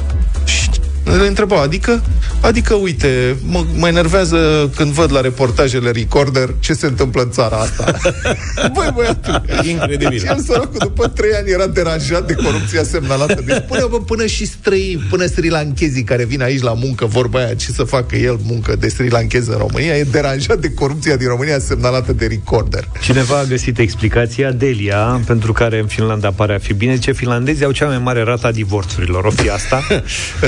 Și 1.13 1.21
le 1.21 1.27
întreba, 1.27 1.61
adică, 1.61 2.03
adică, 2.41 2.75
uite, 2.75 3.37
mă, 3.43 3.65
mă 3.77 3.89
enervează 3.89 4.71
când 4.77 4.93
văd 4.93 5.13
la 5.13 5.21
reportajele 5.21 5.91
Recorder 5.91 6.55
ce 6.61 6.73
se 6.73 6.87
întâmplă 6.87 7.23
în 7.23 7.31
țara 7.31 7.57
asta. 7.57 7.95
Băi, 8.75 8.91
băiatul, 8.95 9.43
Incredibil. 9.63 10.19
și 10.19 10.27
el 10.27 10.41
săracul 10.47 10.77
după 10.79 11.09
trei 11.09 11.33
ani 11.33 11.51
era 11.51 11.67
deranjat 11.67 12.27
de 12.27 12.33
corupția 12.35 12.83
semnalată. 12.83 13.43
Deci 13.47 13.63
până, 13.69 13.87
bă, 13.91 14.01
până 14.01 14.27
și 14.27 14.47
străini, 14.47 15.07
până 15.11 15.27
sri 15.27 15.49
lanchezii 15.49 16.03
care 16.03 16.25
vin 16.25 16.43
aici 16.43 16.63
la 16.63 16.73
muncă, 16.73 17.05
vorba 17.07 17.39
aia, 17.39 17.55
ce 17.55 17.73
să 17.73 17.83
facă 17.83 18.17
el 18.17 18.39
muncă 18.43 18.77
de 18.77 18.89
sri 18.89 19.11
lanchez 19.11 19.47
în 19.47 19.57
România, 19.59 19.97
e 19.97 20.03
deranjat 20.11 20.59
de 20.59 20.71
corupția 20.71 21.17
din 21.17 21.29
România 21.29 21.59
semnalată 21.59 22.13
de 22.13 22.27
Recorder. 22.27 22.89
Cineva 23.03 23.39
a 23.39 23.45
găsit 23.45 23.79
explicația, 23.79 24.51
Delia, 24.51 25.21
pentru 25.27 25.53
care 25.53 25.79
în 25.79 25.87
Finlanda 25.87 26.31
pare 26.31 26.55
a 26.55 26.59
fi 26.59 26.75
bine. 26.75 26.95
Zice, 26.95 27.13
finlandezii 27.13 27.65
au 27.65 27.71
cea 27.73 27.87
mai 27.87 27.99
mare 27.99 28.23
rata 28.23 28.49
a 28.49 28.53
divorțurilor. 28.53 29.25
O 29.25 29.31
fi 29.31 29.51
asta? 29.51 29.83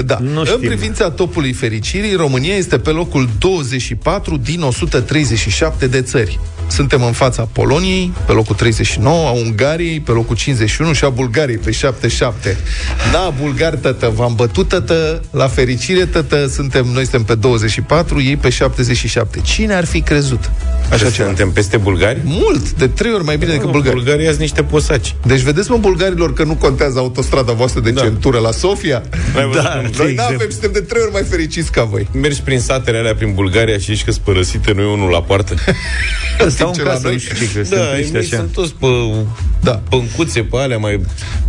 Da. 0.05 0.19
Nu 0.19 0.45
În 0.55 0.61
privința 0.61 1.11
topului 1.11 1.53
fericirii, 1.53 2.15
România 2.15 2.55
este 2.55 2.79
pe 2.79 2.91
locul 2.91 3.29
24 3.39 4.37
din 4.37 4.63
137 4.63 5.87
de 5.87 6.03
țări. 6.03 6.39
Suntem 6.69 7.03
în 7.05 7.13
fața 7.13 7.49
Poloniei, 7.53 8.13
pe 8.27 8.33
locul 8.33 8.55
39, 8.55 9.27
a 9.27 9.31
Ungariei, 9.31 10.01
pe 10.01 10.11
locul 10.13 10.37
51 10.37 10.93
și 10.93 11.05
a 11.05 11.09
Bulgariei, 11.09 11.59
pe 11.59 11.71
77. 11.71 12.57
Da, 13.13 13.35
bulgari, 13.41 13.79
tătă, 13.79 14.13
v-am 14.15 14.35
bătut, 14.35 14.69
tătă, 14.69 15.23
la 15.31 15.47
fericire, 15.49 16.05
tătă, 16.07 16.47
suntem, 16.47 16.87
noi 16.87 17.03
suntem 17.03 17.23
pe 17.23 17.35
24, 17.35 18.23
ei 18.23 18.37
pe 18.37 18.49
77. 18.49 19.41
Cine 19.41 19.75
ar 19.75 19.85
fi 19.85 20.01
crezut? 20.01 20.51
Așa 20.91 21.11
ce 21.11 21.23
suntem 21.23 21.51
peste 21.51 21.77
bulgari? 21.77 22.21
Mult, 22.25 22.71
de 22.73 22.87
trei 22.89 23.13
ori 23.13 23.25
mai 23.25 23.37
bine 23.37 23.53
decât 23.53 23.71
bulgari. 23.71 23.95
Bulgarii 23.95 24.27
sunt 24.27 24.39
niște 24.39 24.63
posaci. 24.63 25.15
Deci 25.27 25.41
vedeți, 25.41 25.71
mă, 25.71 25.77
bulgarilor, 25.77 26.33
că 26.33 26.45
nu 26.45 26.55
contează 26.55 26.99
autostrada 26.99 27.53
voastră 27.53 27.81
de 27.81 27.91
Da. 27.91 28.01
centură 28.01 28.39
la 28.39 28.51
Sofia? 28.51 29.03
Ai 29.37 29.47
văzut 29.47 29.63
Da, 29.63 29.69
cum- 29.71 29.91
Noi 29.99 30.11
exact. 30.11 30.30
Da, 30.31 30.35
avem, 30.37 30.51
suntem 30.51 30.73
de 30.73 30.81
trei 30.81 31.03
ori 31.03 31.13
mai 31.13 31.23
fericiți 31.23 31.71
ca 31.73 31.85
voi. 31.85 32.09
Mergi 32.13 32.41
prin 32.43 32.61
satele 32.61 32.99
alea, 32.99 33.15
prin 33.15 33.35
Bulgaria 33.35 33.79
și 33.79 33.91
ești 33.91 34.05
că 34.05 34.13
părăsite, 34.25 34.73
nu 34.73 34.81
e 34.83 34.85
unul 34.93 35.11
la 35.11 35.23
poartă. 35.23 35.55
Stau 36.49 36.69
în 36.69 36.73
timp 36.73 36.75
ce 36.75 36.83
la 36.83 36.91
casă, 36.91 37.03
noi- 37.07 37.13
nu 37.13 37.19
știu 37.19 37.47
ce, 37.47 37.69
că 37.69 37.75
da, 37.77 37.83
sunt 37.83 37.93
triști 37.95 38.15
ei 38.15 38.21
așa. 38.21 38.37
sunt 38.37 38.53
toți 38.53 38.75
pe 38.81 38.87
Da. 39.61 39.71
pâncuțe 39.89 40.41
pe 40.43 40.57
alea, 40.57 40.79
mai 40.79 41.01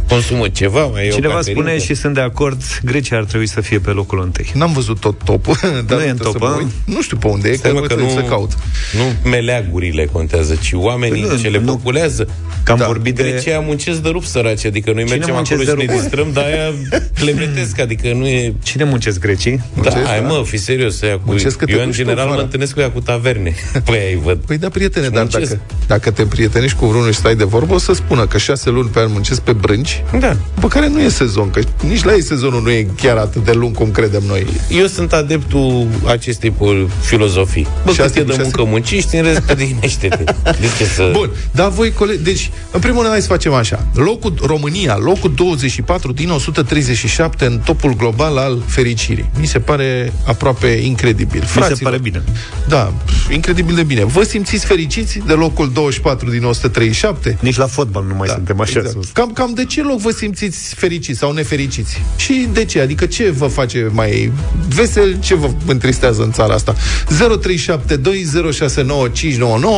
consumă 0.08 0.48
ceva, 0.50 0.86
mai 0.86 1.06
e 1.06 1.10
o 1.12 1.14
Cineva 1.14 1.34
caferincă. 1.34 1.62
spune 1.62 1.80
și 1.80 1.94
sunt 1.94 2.14
de 2.14 2.22
acord, 2.22 2.62
Grecia 2.84 3.18
ar 3.18 3.24
trebui 3.24 3.48
să 3.48 3.62
fie 3.62 3.80
pe 3.80 3.90
locul 3.90 4.22
întâi. 4.24 4.52
N-am 4.54 4.74
văzut 4.74 5.00
tot 5.00 5.24
topul. 5.24 5.58
Dar 5.88 5.98
Nu 5.98 6.04
e 6.04 6.10
în 6.10 6.16
trebuie 6.16 6.18
top, 6.18 6.32
să 6.32 6.38
mă 6.40 6.46
a? 6.48 6.56
uit. 6.58 6.68
Nu 6.86 7.02
știu 7.02 7.18
pe 7.18 7.28
unde 7.28 7.50
e, 7.50 7.54
Stai, 7.54 7.72
că, 7.72 7.80
mă, 7.80 7.86
că 7.86 7.96
că 7.96 8.02
nu, 8.02 8.10
să 8.10 8.22
caut. 8.22 8.52
nu 8.98 9.30
meleagurile 9.30 10.06
contează, 10.12 10.56
ci 10.62 10.72
oamenii 10.74 11.22
Nu, 11.22 11.38
ce 11.38 11.48
le 11.50 11.60
nu. 11.60 11.72
populează. 11.72 12.28
Că 12.64 12.72
am 12.72 12.78
Da. 12.78 12.86
vorbit 12.86 13.16
de... 13.16 13.24
Grecia 13.24 13.60
muncesc 13.60 14.00
de 14.00 14.10
rup 14.10 14.24
săraci, 14.24 14.66
adică 14.66 14.92
noi 14.92 15.04
mergem 15.04 15.34
muncesc 15.34 15.62
acolo 15.62 15.76
de 15.78 15.82
și 15.82 15.88
ne 15.88 15.94
rup? 15.94 16.02
distrăm, 16.02 16.30
dar 16.34 16.44
aia 16.44 16.74
clemetesc, 17.20 17.80
adică 17.86 18.14
nu 18.14 18.28
e... 18.28 18.54
Cine 18.72 18.84
muncesc 18.84 19.20
grecii? 19.20 19.56
Da, 19.58 19.64
Muncesc, 19.74 20.06
hai 20.06 20.22
da. 20.22 20.28
mă, 20.28 20.42
fi 20.46 20.58
serios, 20.58 21.02
ea 21.02 21.14
cu... 21.16 21.22
Muncesc 21.26 21.58
că 21.58 21.66
te 21.66 21.72
Eu 21.72 21.80
în 21.80 21.86
duci 21.86 21.96
tu 21.96 22.02
general 22.02 22.24
mă 22.24 22.30
afară. 22.30 22.44
întâlnesc 22.44 22.74
cu 22.74 22.80
ea 22.80 22.92
cu 22.92 23.00
taverne. 23.02 23.56
Păi 23.86 23.98
ai 23.98 24.16
văd. 24.24 24.38
Păi 24.38 24.58
da, 24.58 24.70
prietene, 24.70 25.08
dar 25.10 25.22
muncesc. 25.22 25.52
dacă, 25.52 25.62
dacă 25.88 26.12
te 26.12 26.24
prietenești 26.26 26.78
cu 26.78 26.86
vreunul 26.86 27.12
și 27.12 27.18
stai 27.18 27.36
de 27.36 27.44
vorbă, 27.44 27.74
o 27.74 27.78
să 27.78 27.94
spună 27.94 28.26
că 28.26 28.38
șase 28.38 28.70
luni 28.70 28.90
pe 28.90 29.00
an 29.00 29.12
muncesc 29.12 29.42
pe 29.42 29.52
brânci, 29.54 30.04
Da. 30.20 30.38
pe 30.62 30.68
care 30.68 30.88
nu 30.88 31.02
e 31.02 31.10
sezon, 31.10 31.50
că 31.50 31.62
nici 31.88 32.04
la 32.04 32.14
ei 32.14 32.24
sezonul 32.24 32.62
nu 32.62 32.70
e 32.70 32.88
chiar 33.02 33.18
atât 33.18 33.44
de 33.46 33.52
lung 33.52 33.76
cum 33.76 33.92
credem 33.92 34.24
noi. 34.28 34.46
Eu 34.70 34.86
sunt 34.86 35.14
adeptul 35.14 35.88
acestei 36.06 36.52
po- 36.52 37.02
filozofii. 37.02 37.68
Bă, 37.86 37.92
Șase 37.92 38.08
cât 38.10 38.16
e 38.18 38.20
cu 38.22 38.26
de 38.26 38.32
șase? 38.32 38.42
muncă 38.44 38.64
muncești, 38.72 39.16
în 39.16 39.24
rest 39.24 39.42
odihnește-te. 39.52 40.24
De 40.44 40.68
ce 40.78 40.84
să... 40.86 41.10
Bun, 41.14 41.30
dar 41.52 41.70
voi, 41.70 41.92
colegi, 41.92 42.24
deci, 42.24 42.50
în 42.72 42.80
primul 42.80 43.00
rând, 43.00 43.12
hai 43.12 43.22
să 43.22 43.28
facem 43.28 43.54
așa. 43.54 43.88
Locul, 43.94 44.34
România, 44.46 44.98
locul 44.98 45.34
24 45.36 46.12
din 46.12 46.30
137 46.30 47.46
în 47.46 47.60
topul 47.66 47.96
global 47.96 48.38
al 48.38 48.61
fericirii. 48.66 49.30
Mi 49.40 49.46
se 49.46 49.60
pare 49.60 50.14
aproape 50.26 50.68
incredibil. 50.68 51.44
Mi 51.56 51.64
se 51.76 51.84
pare 51.84 51.98
bine. 51.98 52.24
Da, 52.68 52.94
pf, 53.06 53.32
incredibil 53.32 53.76
de 53.76 53.84
bine. 53.84 54.06
Vă 54.06 54.24
simțiți 54.24 54.66
fericiți 54.66 55.20
de 55.26 55.34
locul 55.34 55.72
24 55.74 56.30
din 56.30 56.44
137? 56.44 57.38
Nici 57.40 57.58
la 57.58 57.68
fotbal 57.68 58.04
nu 58.08 58.16
mai 58.16 58.28
Da, 58.28 58.34
suntem 58.34 58.60
așa 58.60 58.80
exact. 58.80 58.96
sus. 58.96 59.10
Cam, 59.10 59.32
cam 59.32 59.52
de 59.54 59.66
ce 59.66 59.82
loc 59.84 60.00
vă 60.00 60.12
simțiți 60.12 60.76
fericiți 60.76 61.20
sau 61.20 61.32
nefericiți? 61.32 62.02
Și 62.16 62.48
de 62.54 62.66
ce? 62.66 62.82
Adică 62.82 63.06
ce 63.06 63.30
vă 63.30 63.48
face 63.48 63.90
mai 63.92 64.32
vesel? 64.76 65.18
Ce 65.20 65.36
vă 65.36 65.50
întristează 65.66 66.22
în 66.24 66.32
țara 66.32 66.54
asta? 66.54 66.76
0372069599 66.76 66.80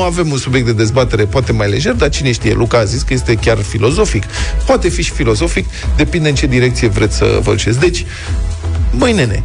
Avem 0.06 0.32
un 0.32 0.38
subiect 0.38 0.66
de 0.66 0.74
dezbatere 0.74 1.26
poate 1.26 1.52
mai 1.52 1.70
lejer, 1.70 1.94
dar 1.94 2.10
cine 2.10 2.32
știe? 2.32 2.54
Luca 2.54 2.78
a 2.78 2.84
zis 2.84 3.02
că 3.02 3.14
este 3.14 3.36
chiar 3.36 3.58
filozofic. 3.58 4.24
Poate 4.66 4.90
fi 4.90 5.02
și 5.02 5.12
filozofic, 5.12 5.66
depinde 5.96 6.30
în 6.30 6.36
ce 6.36 6.48
direcție 6.48 6.88
vreți 6.88 7.18
să 7.18 7.40
vă 7.42 7.52
duceți. 7.52 7.80
Deci, 7.80 8.06
măi 8.98 9.14
nene, 9.14 9.44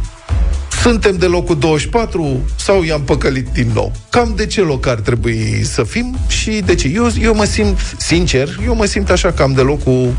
suntem 0.81 1.17
de 1.17 1.25
locul 1.25 1.57
24 1.57 2.39
sau 2.55 2.83
i-am 2.83 3.01
păcălit 3.01 3.47
din 3.47 3.71
nou? 3.73 3.91
Cam 4.09 4.33
de 4.35 4.45
ce 4.45 4.61
loc 4.61 4.87
ar 4.87 4.99
trebui 4.99 5.61
să 5.63 5.83
fim 5.83 6.17
și 6.27 6.61
de 6.65 6.75
ce? 6.75 6.87
Eu, 6.87 7.07
eu 7.21 7.35
mă 7.35 7.43
simt, 7.43 7.77
sincer, 7.97 8.49
eu 8.65 8.75
mă 8.75 8.85
simt 8.85 9.09
așa 9.09 9.31
cam 9.31 9.53
de 9.53 9.61
locul 9.61 10.13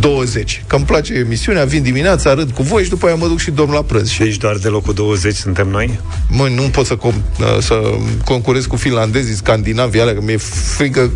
20. 0.00 0.62
Că 0.66 0.76
îmi 0.76 0.84
place 0.84 1.12
emisiunea, 1.14 1.64
vin 1.64 1.82
dimineața, 1.82 2.34
râd 2.34 2.50
cu 2.50 2.62
voi 2.62 2.82
și 2.82 2.88
după 2.88 3.06
aia 3.06 3.14
mă 3.14 3.26
duc 3.26 3.38
și 3.38 3.50
dorm 3.50 3.72
la 3.72 3.82
prânz. 3.82 4.08
Și 4.08 4.18
Deci 4.18 4.36
doar 4.36 4.56
de 4.56 4.68
locul 4.68 4.94
20 4.94 5.34
suntem 5.34 5.68
noi? 5.68 6.00
mă, 6.30 6.48
nu 6.54 6.62
pot 6.62 6.86
să, 6.86 6.96
com- 6.96 7.58
să 7.60 7.80
concurez 8.24 8.64
cu 8.66 8.76
finlandezii, 8.76 9.34
scandinavii 9.34 10.00
alea, 10.00 10.14
că 10.14 10.20
mi-e 10.22 10.36
frică 10.76 11.10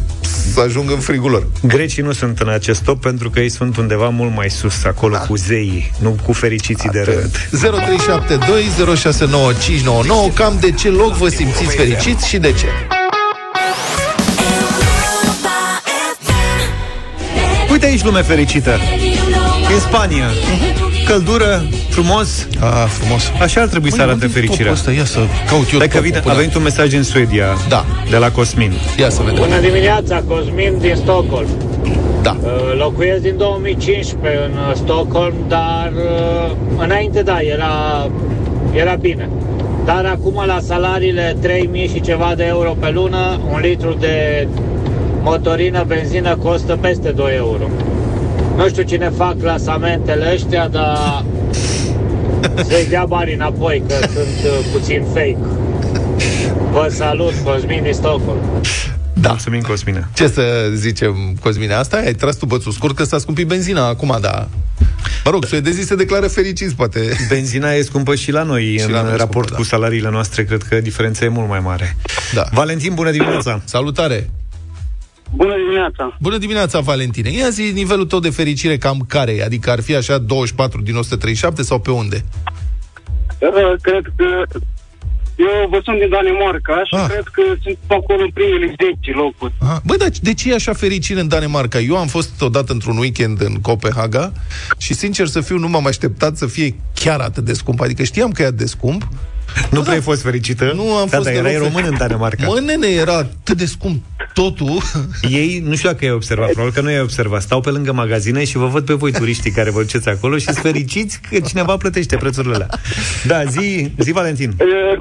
să 0.54 0.60
ajung 0.60 0.90
în 0.90 0.98
frigul 0.98 1.30
lor. 1.30 1.46
Grecii 1.62 2.02
nu 2.02 2.12
sunt 2.12 2.38
în 2.38 2.48
acest 2.48 2.82
top 2.82 3.00
pentru 3.00 3.30
că 3.30 3.40
ei 3.40 3.48
sunt 3.48 3.76
undeva 3.76 4.08
mult 4.08 4.34
mai 4.34 4.50
sus, 4.50 4.84
acolo 4.84 5.14
Da. 5.14 5.20
cu 5.20 5.36
zeii, 5.36 5.90
nu 5.98 6.16
cu 6.24 6.32
fericiții 6.32 6.88
de 6.88 7.00
rând. 7.00 7.48
0372069599 10.30 10.34
Cam 10.34 10.56
de 10.60 10.70
ce 10.70 10.88
loc 10.88 11.12
vă 11.16 11.28
simțiți 11.28 11.76
fericiți 11.76 12.28
și 12.28 12.38
de 12.38 12.52
ce? 12.52 12.66
Aici 17.90 18.04
lume 18.04 18.22
fericită. 18.22 18.70
În 19.74 19.80
Spania. 19.80 20.24
Căldură, 21.06 21.62
frumos. 21.88 22.46
Ah, 22.60 22.84
frumos. 22.88 23.32
Așa 23.40 23.60
ar 23.60 23.66
trebui 23.66 23.92
să 23.92 24.02
arate 24.02 24.26
fericirea. 24.26 24.72
Asta, 24.72 24.90
ia 24.90 25.04
să 25.04 25.18
caut 25.48 25.72
eu 25.72 25.78
Dacă 25.78 25.90
topul 25.90 26.06
vine, 26.06 26.18
până- 26.20 26.34
a 26.34 26.36
venit 26.36 26.54
un 26.54 26.62
mesaj 26.62 26.88
din 26.88 27.02
Suedia, 27.02 27.46
Da. 27.68 27.84
de 28.10 28.16
la 28.16 28.30
Cosmin. 28.30 28.72
Ia 28.98 29.10
să 29.10 29.22
vedem. 29.22 29.44
Bună 29.44 29.60
dimineața, 29.60 30.22
Cosmin 30.28 30.74
din 30.80 30.94
Stockholm. 30.96 31.46
Da. 32.22 32.36
Uh, 32.42 32.50
Locuiesc 32.78 33.20
din 33.22 33.34
2015 33.36 34.40
în 34.44 34.52
uh, 34.68 34.74
Stockholm, 34.74 35.34
dar 35.48 35.92
uh, 35.94 36.50
înainte, 36.78 37.22
da, 37.22 37.38
era, 37.40 38.06
era 38.72 38.94
bine. 38.94 39.28
Dar 39.84 40.04
acum 40.04 40.42
la 40.46 40.58
salariile 40.66 41.36
3000 41.40 41.90
și 41.94 42.00
ceva 42.00 42.32
de 42.36 42.44
euro 42.48 42.76
pe 42.80 42.90
lună, 42.90 43.40
un 43.52 43.60
litru 43.60 43.96
de 44.00 44.46
motorină, 45.22 45.84
benzină 45.86 46.36
costă 46.36 46.78
peste 46.80 47.10
2 47.10 47.36
euro. 47.36 47.68
Nu 48.56 48.68
știu 48.68 48.82
cine 48.82 49.12
fac 49.16 49.38
clasamentele 49.38 50.32
ăștia, 50.32 50.68
dar 50.68 51.24
să-i 52.68 52.86
dea 52.88 53.04
bani 53.04 53.32
înapoi, 53.32 53.82
că 53.88 53.94
sunt 54.00 54.44
uh, 54.44 54.66
puțin 54.72 55.04
fake. 55.04 55.38
Vă 56.72 56.88
salut, 56.90 57.32
Cosmin 57.44 57.82
din 57.82 57.92
Stockholm. 57.92 58.38
Da. 59.12 59.28
Mulțumim, 59.28 59.60
Cosmina. 59.60 60.08
Ce 60.14 60.28
să 60.28 60.42
zicem, 60.74 61.36
Cosmine? 61.40 61.72
Asta 61.72 61.96
ai 61.96 62.12
tras 62.12 62.36
tu 62.36 62.46
bățul 62.46 62.72
scurt 62.72 62.96
că 62.96 63.04
s-a 63.04 63.18
scumpit 63.18 63.46
benzina 63.46 63.86
acum, 63.86 64.18
da. 64.20 64.48
Mă 65.24 65.30
rog, 65.30 65.44
suedezii 65.44 65.84
se 65.84 65.94
declară 65.94 66.28
fericiți, 66.28 66.74
poate. 66.74 67.00
Benzina 67.28 67.72
e 67.72 67.82
scumpă 67.82 68.14
și 68.14 68.30
la 68.30 68.42
noi. 68.42 68.76
Și 68.78 68.84
în 68.84 68.92
la 68.92 69.02
noi 69.02 69.12
e 69.12 69.16
raport 69.16 69.46
scumpă, 69.46 69.54
cu 69.54 69.62
da. 69.62 69.76
salariile 69.76 70.10
noastre, 70.10 70.44
cred 70.44 70.62
că 70.62 70.80
diferența 70.80 71.24
e 71.24 71.28
mult 71.28 71.48
mai 71.48 71.60
mare. 71.60 71.96
Da. 72.34 72.44
Valentin, 72.52 72.94
bună 72.94 73.10
dimineața! 73.10 73.62
Salutare! 73.64 74.30
Bună 75.34 75.54
dimineața! 75.56 76.16
Bună 76.20 76.38
dimineața, 76.38 76.80
Valentine! 76.80 77.30
Ia 77.30 77.48
zi 77.48 77.62
nivelul 77.74 78.06
tău 78.06 78.18
de 78.20 78.30
fericire 78.30 78.76
cam 78.78 79.04
care 79.08 79.32
e? 79.32 79.44
Adică 79.44 79.70
ar 79.70 79.80
fi 79.80 79.94
așa 79.94 80.18
24 80.18 80.80
din 80.82 80.96
137 80.96 81.62
sau 81.62 81.78
pe 81.80 81.90
unde? 81.90 82.24
Uh, 83.38 83.48
Cred 83.80 84.02
că 84.16 84.24
eu 85.36 85.68
vă 85.70 85.80
sunt 85.84 85.98
din 85.98 86.08
Danemarca 86.08 86.82
și 86.84 86.94
Ah. 86.94 87.06
cred 87.08 87.24
că 87.32 87.42
sunt 87.62 87.76
pe 87.86 87.94
acolo 87.94 88.22
în 88.22 88.30
primele 88.30 88.66
10 88.66 89.10
locuri. 89.12 89.52
Aha. 89.60 89.80
Băi, 89.84 89.96
dar 89.98 90.08
de 90.22 90.34
ce 90.34 90.50
e 90.50 90.54
așa 90.54 90.72
fericire 90.72 91.20
în 91.20 91.28
Danemarca? 91.28 91.78
Eu 91.78 91.96
am 91.96 92.06
fost 92.06 92.42
odată 92.42 92.72
într-un 92.72 92.96
weekend 92.96 93.40
în 93.40 93.54
Copenhaga 93.54 94.32
și, 94.78 94.94
sincer 94.94 95.26
să 95.26 95.40
fiu, 95.40 95.58
nu 95.58 95.68
m-am 95.68 95.86
așteptat 95.86 96.36
să 96.36 96.46
fie 96.46 96.74
chiar 96.94 97.20
atât 97.20 97.44
de 97.44 97.52
scump. 97.52 97.80
Adică 97.80 98.02
știam 98.02 98.30
că 98.32 98.42
e 98.42 98.44
atât 98.44 98.58
de 98.58 98.66
scump. 98.66 99.08
Nu 99.70 99.80
prea 99.80 99.92
ai 99.94 100.00
fost 100.00 100.22
fericită? 100.22 100.72
Nu 100.74 100.94
am 100.96 101.06
da, 101.10 101.16
fost 101.16 101.28
da, 101.28 101.34
erai 101.34 101.52
deloc 101.52 101.66
român 101.66 101.82
fer- 101.84 101.88
în 101.88 101.96
Danemarca. 101.98 102.46
Mă, 102.46 102.60
nene, 102.60 102.86
era 102.86 103.16
atât 103.16 103.56
de 103.56 103.64
scump 103.64 104.02
totul. 104.34 104.76
Ei, 105.40 105.62
nu 105.64 105.74
știu 105.76 105.88
dacă 105.90 106.04
ai 106.04 106.10
observat, 106.10 106.50
probabil 106.50 106.72
că 106.72 106.80
nu 106.80 106.88
ai 106.88 107.00
observat, 107.00 107.42
stau 107.42 107.60
pe 107.60 107.70
lângă 107.70 107.92
magazine 107.92 108.44
și 108.44 108.56
vă 108.56 108.66
văd 108.66 108.84
pe 108.86 108.94
voi 108.94 109.12
turiștii 109.12 109.50
care 109.50 109.70
vă 109.70 109.80
duceți 109.80 110.08
acolo 110.08 110.36
și 110.38 110.44
sunt 110.44 110.56
fericiți 110.56 111.20
că 111.30 111.40
cineva 111.40 111.76
plătește 111.76 112.16
prețurile 112.16 112.54
alea. 112.54 112.68
Da, 113.26 113.44
zi, 113.44 113.90
zi 113.98 114.12
Valentin. 114.12 114.50
Uh, 114.60 114.98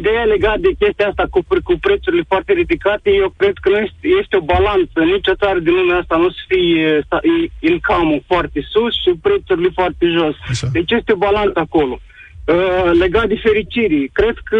Ideea 0.00 0.24
legată 0.34 0.60
de 0.66 0.72
chestia 0.82 1.06
asta 1.08 1.24
cu, 1.34 1.40
cu 1.68 1.74
prețurile 1.86 2.24
foarte 2.32 2.52
ridicate, 2.62 3.08
eu 3.22 3.28
cred 3.40 3.54
că 3.62 3.68
nu 3.74 3.78
este, 3.86 4.04
este 4.22 4.34
o 4.40 4.44
balanță. 4.54 4.98
Nici 5.12 5.28
o 5.32 5.40
țară 5.42 5.58
din 5.66 5.74
lumea 5.80 5.98
asta 6.02 6.16
nu 6.22 6.28
să 6.36 6.42
fie 6.50 6.86
sta- 7.06 7.24
i- 7.34 7.50
income 7.72 8.14
foarte 8.30 8.58
sus 8.72 8.92
și 9.02 9.10
prețurile 9.26 9.70
foarte 9.80 10.04
jos. 10.18 10.34
Așa. 10.52 10.66
Deci 10.76 10.90
este 10.98 11.10
o 11.16 11.22
balanță 11.28 11.58
acolo. 11.66 11.94
Uh, 12.00 12.15
legat 12.98 13.28
de 13.28 13.40
fericirii, 13.42 14.08
cred 14.12 14.36
că 14.44 14.56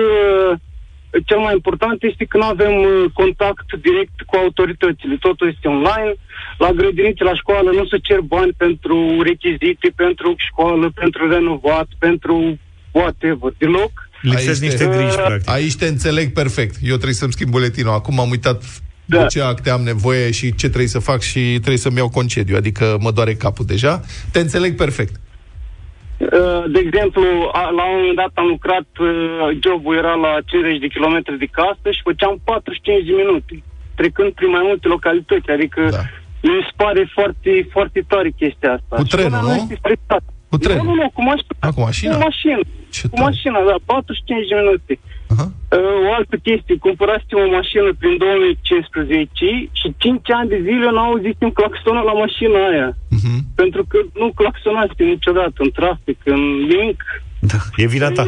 cel 1.24 1.38
mai 1.38 1.52
important 1.52 2.02
este 2.02 2.24
că 2.24 2.36
nu 2.36 2.44
avem 2.44 2.74
uh, 2.78 3.04
contact 3.12 3.68
direct 3.82 4.20
cu 4.26 4.36
autoritățile. 4.36 5.16
Totul 5.20 5.48
este 5.54 5.68
online. 5.68 6.14
La 6.58 6.70
grădinițe, 6.70 7.24
la 7.24 7.34
școală, 7.34 7.70
nu 7.70 7.86
se 7.86 7.98
cer 7.98 8.20
bani 8.20 8.52
pentru 8.56 9.22
rechizite, 9.22 9.92
pentru 9.96 10.34
școală, 10.48 10.90
pentru 10.94 11.30
renovat, 11.30 11.88
pentru 11.98 12.58
whatever, 12.90 13.52
deloc. 13.58 13.92
Lipsesc 14.20 14.48
Aici 14.62 14.70
niște 14.70 14.86
te- 14.86 14.96
griji, 14.96 15.16
practic. 15.16 15.50
Aici 15.50 15.76
te 15.76 15.86
înțeleg 15.86 16.32
perfect. 16.32 16.74
Eu 16.82 16.94
trebuie 16.94 17.14
să-mi 17.14 17.32
schimb 17.32 17.50
buletinul. 17.50 17.92
Acum 17.92 18.20
am 18.20 18.30
uitat 18.30 18.62
da. 19.04 19.16
Da. 19.16 19.22
de 19.22 19.28
ce 19.28 19.40
acte 19.42 19.70
am 19.70 19.80
nevoie 19.82 20.30
și 20.30 20.54
ce 20.54 20.66
trebuie 20.66 20.88
să 20.88 20.98
fac 20.98 21.20
și 21.20 21.40
trebuie 21.40 21.76
să-mi 21.76 21.96
iau 21.96 22.08
concediu. 22.08 22.56
Adică 22.56 22.96
mă 23.00 23.10
doare 23.10 23.34
capul 23.34 23.64
deja. 23.64 24.00
Te 24.32 24.38
înțeleg 24.38 24.76
perfect. 24.76 25.20
Uh, 26.18 26.64
de 26.74 26.78
exemplu, 26.86 27.22
la 27.78 27.84
un 27.90 27.96
moment 27.96 28.16
dat 28.22 28.32
am 28.34 28.46
lucrat, 28.54 28.88
uh, 28.98 29.08
jobul 29.64 29.96
era 30.02 30.14
la 30.26 30.32
50 30.44 30.80
de 30.84 30.92
km 30.94 31.16
de 31.38 31.48
casă 31.58 31.86
și 31.96 32.06
făceam 32.08 32.34
45 32.44 33.06
de 33.08 33.14
minute, 33.22 33.54
trecând 33.94 34.30
prin 34.32 34.50
mai 34.56 34.64
multe 34.68 34.88
localități. 34.88 35.50
Adică 35.56 35.80
da. 35.96 36.02
mi 36.48 36.66
se 36.68 36.72
pare 36.82 37.02
foarte, 37.16 37.50
foarte 37.74 38.00
tare 38.10 38.30
chestia 38.40 38.70
asta. 38.76 38.94
Cu 39.02 39.08
trenul, 39.14 39.42
nu? 39.48 39.68
Cu 40.48 40.56
trenul? 40.58 40.84
Nu, 40.84 40.94
nu, 40.94 41.02
nu, 41.02 41.10
cu 41.16 41.22
mașina. 41.22 41.54
A, 41.66 41.68
cu 41.74 41.80
mașina? 41.80 42.12
Cu 42.16 42.22
mașina. 42.28 42.60
Ce 42.94 43.08
cu 43.08 43.18
mașina, 43.20 43.58
da, 43.68 43.76
45 43.84 44.48
de 44.48 44.54
minute. 44.60 44.92
Uh-huh. 45.32 45.48
Uh, 45.76 45.98
o 46.08 46.10
altă 46.18 46.36
chestie, 46.46 46.84
cumpărasem 46.86 47.38
o 47.46 47.54
mașină 47.58 47.90
prin 48.00 48.14
2015 48.16 49.70
și 49.80 49.88
5 49.96 50.30
ani 50.38 50.52
de 50.54 50.60
zile 50.68 50.88
n-au 50.90 51.08
auzit 51.10 51.36
un 51.46 51.52
claxonă 51.58 52.00
la 52.08 52.14
mașina 52.24 52.58
aia. 52.70 52.90
Uh-huh. 53.16 53.38
Pentru 53.60 53.82
că 53.90 53.98
nu 54.20 54.26
claxonaste 54.40 55.02
niciodată 55.14 55.58
în 55.66 55.70
trafic, 55.78 56.18
în 56.34 56.42
nimic. 56.70 57.00
Da, 57.38 57.58
e 57.76 57.86
vina 57.86 58.10
ta. 58.10 58.24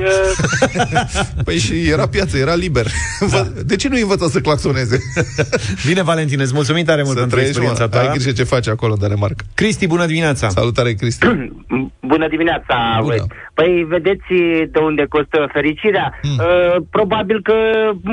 păi 1.46 1.58
și 1.58 1.88
era 1.88 2.08
piață, 2.08 2.36
era 2.36 2.54
liber. 2.54 2.86
Da. 3.30 3.46
De 3.64 3.76
ce 3.76 3.88
nu-i 3.88 4.00
învăța 4.00 4.28
să 4.28 4.40
claxoneze? 4.40 4.98
Bine, 5.88 6.02
Valentine, 6.02 6.42
îți 6.42 6.54
mulțumim 6.54 6.84
tare 6.84 7.02
mult 7.02 7.14
să 7.14 7.20
pentru 7.20 7.40
experiența 7.40 7.88
ta. 7.88 7.98
Ai 7.98 8.08
grijă 8.08 8.32
ce 8.32 8.44
faci 8.44 8.68
acolo 8.68 8.92
în 8.92 8.98
Danemarca. 8.98 9.44
Cristi, 9.54 9.86
bună 9.86 10.06
dimineața! 10.06 10.48
Salutare, 10.48 10.92
Cristi! 10.92 11.26
bună 12.12 12.28
dimineața! 12.28 12.76
Bună. 13.00 13.14
Păi, 13.54 13.84
vedeți 13.88 14.28
de 14.74 14.78
unde 14.78 15.04
costă 15.08 15.48
fericirea? 15.52 16.18
Mm. 16.22 16.38
Uh, 16.38 16.76
probabil 16.90 17.42
că 17.42 17.54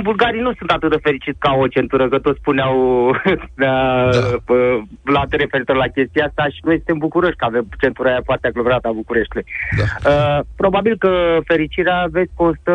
bulgarii 0.02 0.42
nu 0.42 0.54
sunt 0.58 0.70
atât 0.72 0.90
de 0.90 1.06
fericiți 1.08 1.40
ca 1.40 1.52
o 1.54 1.68
centură, 1.68 2.10
că 2.10 2.20
toți 2.20 2.40
spuneau 2.40 2.76
da. 3.64 3.74
uh, 4.48 4.78
la 5.04 5.24
referitor 5.30 5.76
la 5.76 5.94
chestia 5.96 6.26
asta 6.26 6.44
și 6.48 6.60
noi 6.64 6.76
suntem 6.76 6.98
bucuroși 6.98 7.36
că 7.36 7.46
avem 7.46 7.66
centura 7.80 8.10
aia 8.10 8.22
foarte 8.26 8.48
aglomerată 8.48 8.88
a 8.88 9.00
Bucureștiului. 9.02 9.50
Da. 9.80 9.86
Uh, 10.10 10.40
probabil 10.56 10.96
că 10.98 11.38
fericirea, 11.46 12.06
vezi, 12.12 12.32
costă 12.36 12.74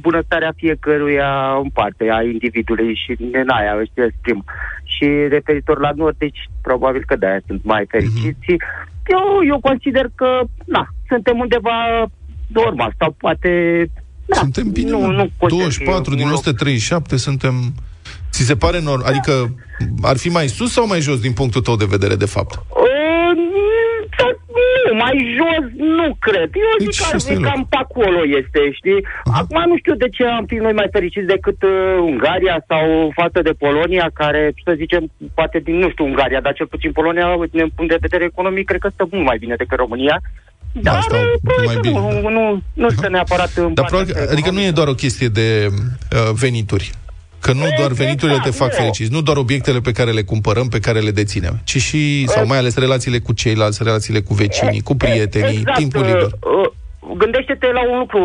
bunăstarea 0.00 0.52
fiecăruia 0.56 1.30
în 1.62 1.68
parte 1.68 2.10
a 2.10 2.22
individului 2.22 2.94
și 2.94 3.16
în 3.32 3.48
aia 3.48 3.74
își 3.80 3.90
exprim. 3.94 4.44
Și 4.84 5.06
referitor 5.28 5.78
la 5.80 5.90
nordici, 5.94 6.48
probabil 6.62 7.02
că 7.06 7.16
de-aia 7.16 7.40
sunt 7.46 7.64
mai 7.64 7.84
fericiți. 7.88 8.52
Mm-hmm. 8.52 8.96
Eu, 9.08 9.46
eu 9.48 9.60
consider 9.60 10.10
că, 10.14 10.40
na, 10.66 10.88
suntem 11.08 11.38
undeva 11.38 12.06
normal 12.46 12.94
sau 12.98 13.14
poate... 13.18 13.50
Da, 14.26 14.36
suntem 14.36 14.70
bine, 14.70 14.90
nu, 14.90 15.06
nu 15.10 15.30
24 15.48 16.14
din 16.14 16.28
137 16.28 17.16
suntem... 17.16 17.54
Ți 18.30 18.42
se 18.42 18.56
pare 18.56 18.80
normal? 18.80 19.08
Adică 19.08 19.54
ar 20.02 20.16
fi 20.16 20.28
mai 20.28 20.48
sus 20.48 20.72
sau 20.72 20.86
mai 20.86 21.00
jos 21.00 21.20
din 21.20 21.32
punctul 21.32 21.62
tău 21.62 21.76
de 21.76 21.84
vedere, 21.84 22.14
de 22.14 22.26
fapt? 22.26 22.60
Uh, 24.98 25.04
nu, 25.04 25.04
mai 25.04 25.16
jos 25.38 25.64
nu 25.96 26.06
cred. 26.26 26.48
Eu 26.64 26.74
deci 26.78 26.94
zic 26.94 27.06
că 27.10 27.18
zic 27.18 27.40
cam 27.48 27.66
pe 27.70 27.78
acolo 27.84 28.20
este, 28.40 28.60
știi? 28.78 29.00
Aha. 29.24 29.38
Acum 29.40 29.58
nu 29.70 29.76
știu 29.78 29.94
de 29.94 30.08
ce 30.16 30.24
am 30.24 30.44
fi 30.50 30.54
noi 30.54 30.72
mai 30.80 30.88
fericiți 30.96 31.32
decât 31.34 31.62
uh, 31.62 31.70
Ungaria 32.10 32.56
sau 32.70 32.84
față 33.20 33.38
de 33.42 33.52
Polonia, 33.64 34.06
care, 34.20 34.42
să 34.64 34.72
zicem, 34.82 35.02
poate 35.34 35.58
din, 35.58 35.76
nu 35.82 35.90
știu, 35.90 36.04
Ungaria, 36.04 36.40
dar 36.40 36.52
cel 36.52 36.66
puțin 36.66 36.92
Polonia, 36.92 37.26
din 37.50 37.70
punct 37.76 37.90
de 37.90 38.04
vedere 38.06 38.24
economic, 38.24 38.64
cred 38.66 38.80
că 38.80 38.90
stă 38.92 39.04
mult 39.10 39.26
mai 39.30 39.38
bine 39.38 39.54
decât 39.62 39.78
România. 39.78 40.16
Da, 40.72 40.90
Dar 40.92 41.02
stau 41.02 41.20
mai 41.64 41.78
bine. 41.80 41.98
Nu, 41.98 42.28
nu, 42.28 42.62
nu 42.74 42.88
stă 42.90 43.08
neapărat 43.08 43.52
în 43.56 43.74
Dar 43.74 43.84
probabil, 43.84 44.14
Adică 44.30 44.50
nu 44.50 44.60
e 44.60 44.70
doar 44.70 44.88
o 44.88 44.94
chestie 44.94 45.28
de 45.28 45.66
uh, 45.70 46.30
venituri. 46.40 46.92
Că 47.40 47.52
nu 47.52 47.66
doar 47.76 47.92
veniturile 47.92 48.36
exact, 48.36 48.56
te 48.56 48.64
fac 48.64 48.74
fericiți, 48.74 49.12
nu 49.12 49.22
doar 49.22 49.36
obiectele 49.36 49.80
pe 49.80 49.92
care 49.92 50.12
le 50.12 50.22
cumpărăm, 50.22 50.68
pe 50.68 50.78
care 50.78 51.00
le 51.00 51.10
deținem, 51.10 51.60
ci 51.64 51.76
și, 51.76 52.26
sau 52.28 52.46
mai 52.46 52.58
ales 52.58 52.74
relațiile 52.74 53.18
cu 53.18 53.32
ceilalți, 53.32 53.82
relațiile 53.82 54.20
cu 54.20 54.34
vecinii, 54.34 54.80
cu 54.80 54.96
prietenii, 54.96 55.58
exact. 55.58 55.78
timpul 55.78 56.04
liber. 56.04 56.30
Uh, 57.08 57.16
gândește-te 57.16 57.72
la 57.72 57.82
un 57.90 57.98
lucru, 57.98 58.22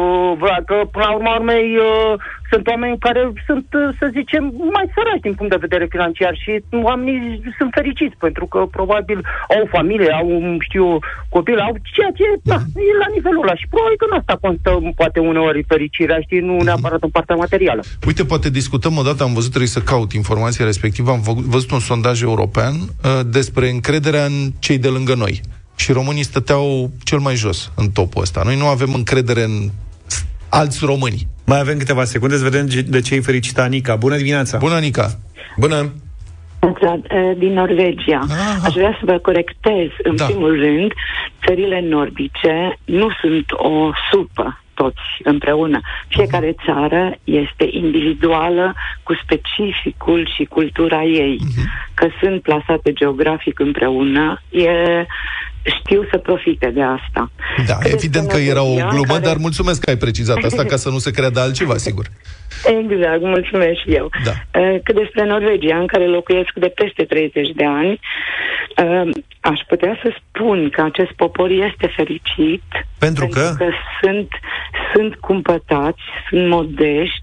că 0.65 0.75
până 0.91 1.05
la 1.05 1.13
urma 1.13 1.35
urmei 1.35 1.77
uh, 1.77 2.13
sunt 2.51 2.67
oameni 2.67 2.97
care 3.07 3.31
sunt, 3.47 3.67
uh, 3.73 3.95
să 3.99 4.05
zicem, 4.17 4.43
mai 4.75 4.91
săraci 4.95 5.25
din 5.27 5.33
punct 5.37 5.51
de 5.51 5.65
vedere 5.65 5.85
financiar 5.95 6.33
și 6.43 6.51
oamenii 6.89 7.41
sunt 7.57 7.71
fericiți 7.73 8.15
pentru 8.25 8.45
că 8.45 8.59
probabil 8.77 9.19
au 9.57 9.63
familie, 9.75 10.11
au, 10.21 10.27
știu, 10.67 10.85
copil, 11.29 11.57
au 11.59 11.73
ceea 11.95 12.11
ce, 12.19 12.27
da, 12.51 12.55
mhm. 12.55 12.79
e 12.89 13.01
la 13.03 13.09
nivelul 13.15 13.43
ăla 13.45 13.55
și 13.55 13.71
probabil 13.73 13.97
că 13.97 14.05
în 14.09 14.17
asta 14.19 14.35
constă 14.41 14.69
poate 15.01 15.19
uneori 15.19 15.69
fericirea, 15.73 16.19
știi, 16.21 16.39
nu 16.39 16.53
mhm. 16.53 16.65
neapărat 16.65 17.01
în 17.03 17.09
partea 17.09 17.35
materială. 17.35 17.81
Uite, 18.05 18.23
poate 18.25 18.49
discutăm 18.49 18.97
odată, 18.97 19.23
am 19.23 19.33
văzut, 19.33 19.49
trebuie 19.49 19.77
să 19.77 19.81
caut 19.91 20.11
informația 20.11 20.65
respectivă, 20.65 21.11
am 21.11 21.21
văzut 21.55 21.71
un 21.71 21.79
sondaj 21.79 22.21
european 22.21 22.73
uh, 22.73 23.19
despre 23.37 23.69
încrederea 23.69 24.25
în 24.25 24.37
cei 24.59 24.77
de 24.77 24.87
lângă 24.87 25.13
noi 25.15 25.41
și 25.75 25.91
românii 25.91 26.23
stăteau 26.23 26.91
cel 27.03 27.19
mai 27.19 27.35
jos 27.35 27.71
în 27.75 27.89
topul 27.89 28.21
ăsta. 28.21 28.41
Noi 28.43 28.57
nu 28.57 28.67
avem 28.67 28.93
încredere 28.93 29.43
în 29.43 29.69
alți 30.49 30.85
români. 30.85 31.27
Mai 31.45 31.59
avem 31.59 31.77
câteva 31.77 32.03
secunde 32.03 32.37
să 32.37 32.43
vedem 32.43 32.67
de 32.85 33.01
ce 33.01 33.15
e 33.15 33.21
fericită 33.21 33.61
Anica. 33.61 33.95
Bună 33.95 34.15
dimineața! 34.15 34.57
Bună, 34.57 34.73
Anica! 34.73 35.19
Bună! 35.57 35.93
din 37.37 37.53
Norvegia. 37.53 38.21
Aha. 38.29 38.59
Aș 38.63 38.73
vrea 38.73 38.97
să 38.99 39.05
vă 39.05 39.17
corectez. 39.17 39.89
În 40.03 40.15
da. 40.15 40.25
primul 40.25 40.59
rând, 40.59 40.91
țările 41.45 41.81
nordice 41.81 42.77
nu 42.85 43.09
sunt 43.21 43.45
o 43.51 43.91
supă 44.11 44.63
toți 44.73 45.01
împreună. 45.23 45.79
Fiecare 46.07 46.55
țară 46.65 47.15
este 47.23 47.67
individuală 47.71 48.73
cu 49.03 49.13
specificul 49.23 50.29
și 50.35 50.43
cultura 50.43 51.03
ei. 51.03 51.39
Uh-huh. 51.39 51.93
Că 51.93 52.07
sunt 52.21 52.41
plasate 52.41 52.93
geografic 52.93 53.59
împreună, 53.59 54.41
e 54.49 55.05
știu 55.63 56.07
să 56.11 56.17
profite 56.17 56.69
de 56.69 56.81
asta. 56.81 57.31
Da, 57.67 57.77
Cât 57.77 57.93
evident 57.93 58.27
că 58.27 58.37
era 58.37 58.63
o 58.63 58.75
glumă, 58.89 59.13
care... 59.13 59.25
dar 59.25 59.37
mulțumesc 59.37 59.83
că 59.83 59.89
ai 59.89 59.97
precizat 59.97 60.43
asta 60.43 60.63
ca 60.71 60.75
să 60.75 60.89
nu 60.89 60.97
se 60.97 61.11
creadă 61.11 61.39
altceva, 61.39 61.77
sigur. 61.77 62.05
Exact, 62.65 63.21
mulțumesc 63.21 63.79
și 63.83 63.93
eu. 63.93 64.09
Da. 64.23 64.59
Uh, 64.59 64.75
cât 64.83 64.95
despre 64.95 65.25
Norvegia, 65.25 65.77
în 65.77 65.87
care 65.87 66.07
locuiesc 66.07 66.51
de 66.55 66.67
peste 66.67 67.03
30 67.03 67.49
de 67.55 67.65
ani, 67.65 67.99
uh, 68.83 69.09
aș 69.39 69.59
putea 69.67 69.99
să 70.01 70.15
spun 70.19 70.69
că 70.69 70.81
acest 70.81 71.11
popor 71.11 71.49
este 71.49 71.93
fericit. 71.95 72.63
Pentru, 72.97 73.27
pentru 73.27 73.27
că? 73.27 73.55
că 73.57 73.69
sunt, 74.01 74.27
sunt 74.93 75.15
cumpătați, 75.15 76.01
sunt 76.29 76.47
modești, 76.47 77.22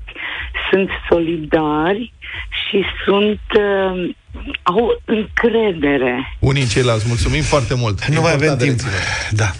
sunt 0.71 0.89
solidari 1.09 2.13
și 2.51 2.85
sunt 3.05 3.41
uh, 3.59 4.15
au 4.63 5.03
încredere. 5.05 6.37
Unii 6.39 6.63
în 6.63 6.69
ceilalți. 6.69 7.05
Mulțumim 7.09 7.43
foarte 7.43 7.75
mult. 7.75 8.05
Nu 8.05 8.21
mai 8.21 8.33
avem 8.33 8.57
timp. 8.57 8.81
Da. 9.31 9.51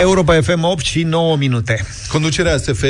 Europa 0.00 0.40
FM 0.40 0.62
8 0.62 0.84
și 0.84 1.02
9 1.02 1.36
minute. 1.36 1.86
Conducerea 2.08 2.56
SF, 2.56 2.84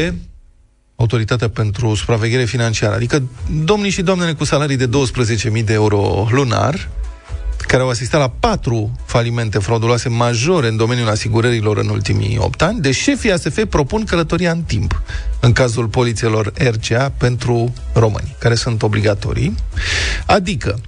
Autoritatea 0.97 1.49
pentru 1.49 1.95
Supraveghere 1.95 2.45
Financiară, 2.45 2.95
adică 2.95 3.23
domnii 3.65 3.91
și 3.91 4.03
doamnele 4.03 4.33
cu 4.33 4.45
salarii 4.45 4.77
de 4.77 4.89
12.000 5.59 5.65
de 5.65 5.73
euro 5.73 6.29
lunar, 6.31 6.89
care 7.71 7.83
au 7.83 7.89
asistat 7.89 8.21
la 8.21 8.29
patru 8.29 8.97
falimente 9.05 9.59
frauduloase 9.59 10.09
majore 10.09 10.69
în 10.69 10.77
domeniul 10.77 11.09
asigurărilor 11.09 11.79
în 11.79 11.89
ultimii 11.89 12.39
8 12.39 12.63
ani, 12.63 12.81
de 12.81 12.93
șefii 12.93 13.33
ASF 13.33 13.65
propun 13.65 14.05
călătoria 14.05 14.51
în 14.51 14.63
timp 14.63 15.03
în 15.41 15.53
cazul 15.53 15.87
polițelor 15.87 16.53
RCA 16.57 17.13
pentru 17.19 17.73
români, 17.93 18.37
care 18.39 18.55
sunt 18.55 18.83
obligatorii, 18.83 19.55
adică 20.27 20.81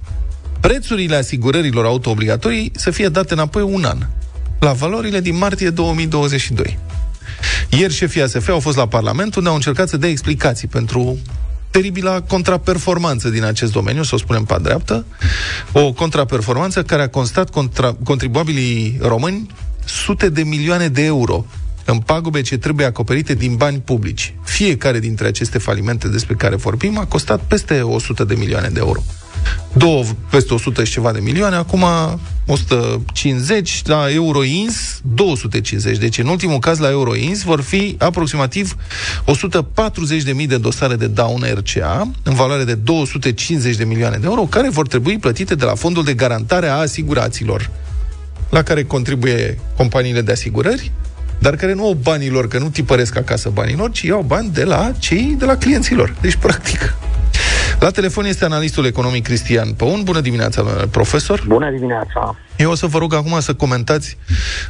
prețurile 0.59 1.15
asigurărilor 1.15 1.85
auto-obligatorii 1.85 2.71
să 2.75 2.91
fie 2.91 3.07
date 3.07 3.33
înapoi 3.33 3.61
un 3.61 3.83
an, 3.83 3.97
la 4.59 4.71
valorile 4.71 5.19
din 5.19 5.37
martie 5.37 5.69
2022. 5.69 6.79
Ieri 7.69 7.93
șefii 7.93 8.21
ASF 8.21 8.49
au 8.49 8.59
fost 8.59 8.77
la 8.77 8.87
Parlament 8.87 9.35
unde 9.35 9.49
au 9.49 9.55
încercat 9.55 9.89
să 9.89 9.97
dea 9.97 10.09
explicații 10.09 10.67
pentru 10.67 11.17
teribila 11.73 12.21
contraperformanță 12.21 13.29
din 13.29 13.43
acest 13.43 13.71
domeniu, 13.71 14.03
să 14.03 14.15
o 14.15 14.17
spunem 14.17 14.43
pe 14.43 14.57
dreaptă, 14.61 15.05
o 15.71 15.93
contraperformanță 15.93 16.83
care 16.83 17.01
a 17.01 17.09
constat 17.09 17.49
contra, 17.49 17.95
contribuabilii 18.03 18.97
români 19.01 19.47
sute 19.85 20.29
de 20.29 20.43
milioane 20.43 20.87
de 20.87 21.03
euro 21.03 21.45
în 21.85 21.99
pagube 21.99 22.41
ce 22.41 22.57
trebuie 22.57 22.85
acoperite 22.85 23.33
din 23.33 23.55
bani 23.55 23.79
publici. 23.79 24.33
Fiecare 24.43 24.99
dintre 24.99 25.27
aceste 25.27 25.57
falimente 25.57 26.07
despre 26.07 26.35
care 26.35 26.55
vorbim 26.55 26.97
a 26.97 27.05
costat 27.05 27.41
peste 27.47 27.81
100 27.81 28.23
de 28.23 28.35
milioane 28.35 28.69
de 28.69 28.79
euro 28.79 29.03
două, 29.73 30.03
peste 30.29 30.53
100 30.53 30.83
și 30.83 30.91
ceva 30.91 31.11
de 31.11 31.19
milioane, 31.19 31.55
acum 31.55 31.85
150, 32.45 33.81
la 33.85 34.11
Euroins 34.11 35.01
250. 35.13 35.97
Deci 35.97 36.17
în 36.17 36.27
ultimul 36.27 36.59
caz 36.59 36.77
la 36.79 36.89
Euroins 36.89 37.43
vor 37.43 37.61
fi 37.61 37.95
aproximativ 37.99 38.75
140.000 40.35 40.47
de 40.47 40.57
dosare 40.57 40.95
de 40.95 41.07
daună 41.07 41.47
RCA 41.47 42.11
în 42.23 42.33
valoare 42.33 42.63
de 42.63 42.73
250 42.73 43.75
de 43.75 43.83
milioane 43.83 44.17
de 44.17 44.25
euro, 44.25 44.41
care 44.41 44.69
vor 44.69 44.87
trebui 44.87 45.17
plătite 45.17 45.55
de 45.55 45.65
la 45.65 45.75
fondul 45.75 46.03
de 46.03 46.13
garantare 46.13 46.67
a 46.67 46.75
asiguraților, 46.75 47.69
la 48.49 48.63
care 48.63 48.83
contribuie 48.83 49.59
companiile 49.77 50.21
de 50.21 50.31
asigurări, 50.31 50.91
dar 51.39 51.55
care 51.55 51.73
nu 51.73 51.85
au 51.85 51.93
banilor, 51.93 52.47
că 52.47 52.57
nu 52.57 52.69
tipăresc 52.69 53.17
acasă 53.17 53.49
banilor, 53.49 53.91
ci 53.91 54.01
iau 54.01 54.21
bani 54.21 54.49
de 54.53 54.63
la 54.63 54.91
cei 54.99 55.35
de 55.37 55.45
la 55.45 55.55
clienților. 55.55 56.15
Deci, 56.21 56.35
practic, 56.35 56.95
La 57.83 57.91
telefon 57.91 58.25
este 58.25 58.45
analistul 58.45 58.85
economic 58.85 59.23
Cristian 59.23 59.73
Păun. 59.73 60.03
Bună 60.03 60.21
dimineața, 60.21 60.61
profesor! 60.91 61.43
Bună 61.47 61.71
dimineața! 61.71 62.35
Eu 62.57 62.71
o 62.71 62.75
să 62.75 62.85
vă 62.85 62.97
rog 62.97 63.13
acum 63.13 63.39
să 63.39 63.53
comentați 63.53 64.17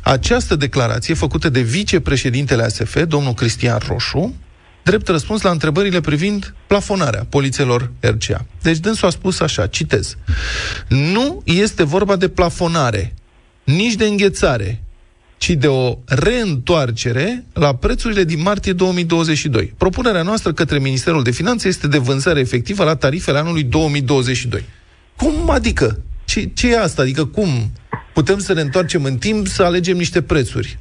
această 0.04 0.56
declarație 0.56 1.14
făcută 1.14 1.50
de 1.50 1.62
vicepreședintele 1.62 2.64
ASF, 2.64 3.04
domnul 3.08 3.34
Cristian 3.34 3.80
Roșu, 3.88 4.36
drept 4.84 5.08
răspuns 5.08 5.42
la 5.42 5.50
întrebările 5.50 6.00
privind 6.02 6.54
plafonarea 6.68 7.26
polițelor 7.30 7.92
RCA. 8.00 8.46
Deci 8.62 8.78
dânsul 8.78 9.08
a 9.08 9.12
spus 9.12 9.40
așa, 9.40 9.68
citez, 9.68 10.18
nu 10.88 11.42
este 11.44 11.84
vorba 11.84 12.16
de 12.16 12.28
plafonare, 12.28 13.14
nici 13.64 13.96
de 13.96 14.06
înghețare, 14.06 14.84
ci 15.44 15.50
de 15.50 15.68
o 15.68 15.98
reîntoarcere 16.08 17.44
la 17.54 17.76
prețurile 17.76 18.24
din 18.24 18.42
martie 18.42 18.74
2022. 18.74 19.74
Propunerea 19.78 20.22
noastră 20.22 20.52
către 20.52 20.78
Ministerul 20.78 21.24
de 21.24 21.32
Finanțe 21.32 21.68
este 21.68 21.88
de 21.88 21.98
vânzare 21.98 22.40
efectivă 22.40 22.84
la 22.84 22.96
tarifele 22.96 23.38
anului 23.38 23.64
2022. 23.64 24.64
Cum 25.18 25.50
adică? 25.50 25.98
Ce, 26.26 26.42
ce 26.54 26.72
e 26.72 26.80
asta? 26.80 27.02
Adică 27.02 27.26
cum 27.26 27.48
putem 28.14 28.38
să 28.38 28.54
ne 28.54 28.62
întoarcem 28.62 29.04
în 29.04 29.18
timp 29.18 29.48
să 29.48 29.64
alegem 29.64 29.98
niște 29.98 30.22
prețuri? 30.22 30.78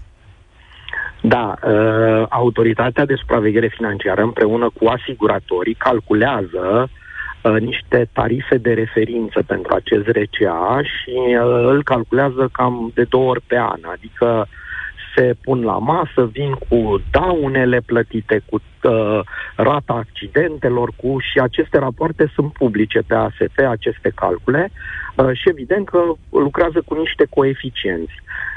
Da, 1.23 1.55
uh, 1.55 2.27
autoritatea 2.29 3.07
de 3.07 3.15
supraveghere 3.15 3.69
financiară 3.77 4.23
împreună 4.23 4.71
cu 4.79 4.87
asiguratorii 4.87 5.75
calculează 5.75 6.91
uh, 7.43 7.61
niște 7.61 8.09
tarife 8.13 8.57
de 8.57 8.73
referință 8.73 9.43
pentru 9.47 9.75
acest 9.75 10.07
RCA 10.07 10.81
și 10.83 11.17
uh, 11.17 11.65
îl 11.65 11.83
calculează 11.83 12.49
cam 12.53 12.91
de 12.95 13.03
două 13.03 13.31
ori 13.31 13.41
pe 13.47 13.59
an, 13.59 13.81
adică 13.93 14.49
se 15.17 15.35
pun 15.43 15.63
la 15.63 15.79
masă, 15.79 16.31
vin 16.33 16.53
cu 16.53 17.01
daunele 17.11 17.81
plătite, 17.87 18.43
cu 18.51 18.61
uh, 18.83 19.21
rata 19.57 19.93
accidentelor, 19.93 20.93
cu 20.97 21.17
și 21.19 21.39
aceste 21.39 21.79
rapoarte 21.79 22.31
sunt 22.35 22.53
publice 22.53 23.01
pe 23.07 23.15
ASF, 23.15 23.59
aceste 23.69 24.13
calcule, 24.15 24.71
uh, 25.17 25.31
și 25.33 25.49
evident 25.49 25.89
că 25.89 25.99
lucrează 26.31 26.83
cu 26.85 26.95
niște 26.95 27.27
coeficienți. 27.31 28.13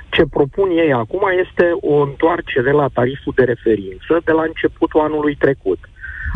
Ce 0.09 0.23
propun 0.25 0.69
ei 0.69 0.93
acum 0.93 1.21
este 1.45 1.71
o 1.81 1.93
întoarcere 2.01 2.71
la 2.71 2.87
tariful 2.93 3.33
de 3.35 3.43
referință 3.43 4.21
de 4.23 4.31
la 4.31 4.41
începutul 4.41 4.99
anului 4.99 5.35
trecut. 5.35 5.79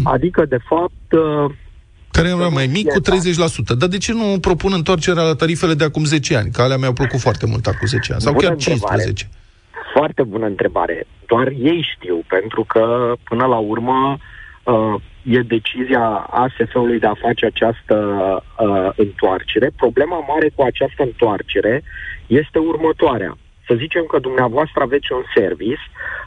Adică, 0.04 0.46
de 0.46 0.58
fapt, 0.68 1.12
uh, 1.12 1.52
care 2.22 2.34
era 2.40 2.48
mai 2.48 2.68
mic 2.68 2.88
cu 2.88 3.02
30%. 3.02 3.78
Dar 3.78 3.90
de 3.90 3.98
ce 3.98 4.14
nu 4.14 4.40
propun 4.42 4.72
întoarcerea 4.74 5.24
la 5.24 5.36
tarifele 5.36 5.74
de 5.74 5.84
acum 5.84 6.04
10 6.04 6.36
ani? 6.36 6.52
Că 6.52 6.62
alea 6.62 6.78
mi-au 6.78 6.94
plăcut 6.94 7.20
foarte 7.20 7.46
mult 7.46 7.66
acum 7.66 7.88
10 7.88 8.12
ani. 8.14 8.22
Sau 8.22 8.34
Bună 8.34 8.48
chiar 8.48 8.56
15. 8.58 9.08
Întrebare. 9.08 9.38
Foarte 9.94 10.24
bună 10.24 10.46
întrebare. 10.46 11.08
Doar 11.28 11.48
ei 11.48 11.88
știu, 11.94 12.24
pentru 12.28 12.64
că, 12.64 13.14
până 13.24 13.46
la 13.46 13.58
urmă, 13.58 14.18
uh, 14.64 14.96
e 15.24 15.40
decizia 15.58 16.06
ASF-ului 16.44 17.00
de 17.00 17.08
a 17.08 17.22
face 17.26 17.46
această 17.46 17.96
uh, 18.60 18.90
întoarcere. 18.96 19.72
Problema 19.76 20.20
mare 20.28 20.50
cu 20.56 20.62
această 20.62 21.04
întoarcere 21.04 21.84
este 22.28 22.58
următoarea 22.58 23.38
să 23.70 23.74
zicem 23.84 24.04
că 24.12 24.18
dumneavoastră 24.20 24.80
aveți 24.84 25.12
un 25.12 25.24
service 25.36 25.84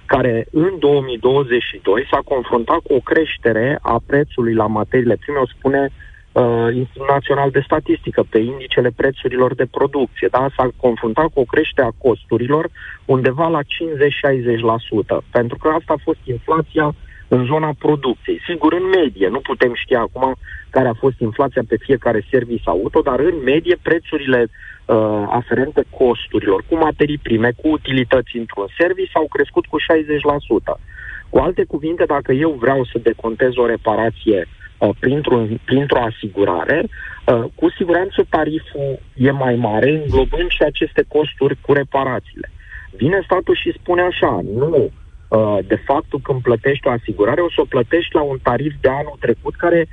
care 0.06 0.46
în 0.50 0.78
2022 0.78 2.06
s-a 2.10 2.20
confruntat 2.24 2.78
cu 2.78 2.94
o 2.94 3.00
creștere 3.00 3.78
a 3.82 4.00
prețului 4.06 4.54
la 4.54 4.66
materiile 4.66 5.16
prime, 5.20 5.38
o 5.38 5.46
spune 5.46 5.90
uh, 6.32 6.68
Institutul 6.74 7.14
Național 7.14 7.50
de 7.50 7.60
Statistică, 7.64 8.24
pe 8.30 8.38
indicele 8.38 8.90
prețurilor 8.96 9.54
de 9.54 9.66
producție. 9.70 10.28
Da? 10.30 10.46
S-a 10.56 10.68
confruntat 10.76 11.28
cu 11.32 11.40
o 11.40 11.44
creștere 11.44 11.86
a 11.86 11.98
costurilor 11.98 12.68
undeva 13.04 13.48
la 13.48 13.60
50-60%, 13.62 13.64
pentru 15.30 15.56
că 15.56 15.68
asta 15.68 15.92
a 15.92 16.02
fost 16.02 16.18
inflația 16.24 16.94
în 17.28 17.44
zona 17.44 17.72
producției. 17.78 18.40
Sigur, 18.48 18.72
în 18.72 18.86
medie, 18.88 19.28
nu 19.28 19.40
putem 19.40 19.72
ști 19.74 19.94
acum 19.94 20.34
care 20.70 20.88
a 20.88 20.94
fost 20.94 21.20
inflația 21.20 21.62
pe 21.68 21.76
fiecare 21.80 22.26
service 22.30 22.62
auto, 22.64 23.00
dar 23.00 23.18
în 23.18 23.34
medie 23.44 23.76
prețurile 23.82 24.40
uh, 24.42 24.50
aferente 25.28 25.82
costurilor, 25.90 26.64
cu 26.68 26.76
materii 26.76 27.18
prime, 27.18 27.50
cu 27.56 27.68
utilități 27.68 28.36
într-un 28.36 28.66
service, 28.78 29.10
au 29.14 29.26
crescut 29.28 29.66
cu 29.66 29.76
60%. 29.80 29.82
Cu 31.32 31.38
alte 31.38 31.64
cuvinte, 31.64 32.04
dacă 32.04 32.32
eu 32.32 32.50
vreau 32.50 32.84
să 32.84 32.98
decontez 33.02 33.56
o 33.56 33.66
reparație 33.66 34.48
uh, 34.78 34.88
printr-o, 35.00 35.46
printr-o 35.64 36.02
asigurare, 36.10 36.84
uh, 36.84 37.44
cu 37.54 37.70
siguranță 37.70 38.26
tariful 38.28 38.98
e 39.14 39.30
mai 39.30 39.54
mare, 39.54 39.90
înglobând 39.90 40.50
și 40.50 40.62
aceste 40.62 41.04
costuri 41.08 41.56
cu 41.60 41.72
reparațiile. 41.72 42.50
Vine 42.96 43.20
statul 43.24 43.56
și 43.56 43.78
spune 43.78 44.02
așa, 44.02 44.40
nu, 44.54 44.90
uh, 45.28 45.58
de 45.66 45.78
fapt, 45.86 46.10
când 46.22 46.42
plătești 46.42 46.86
o 46.86 46.90
asigurare, 46.90 47.40
o 47.40 47.50
să 47.50 47.60
o 47.60 47.72
plătești 47.74 48.14
la 48.14 48.22
un 48.22 48.38
tarif 48.42 48.74
de 48.80 48.88
anul 48.88 49.16
trecut 49.20 49.54
care 49.54 49.88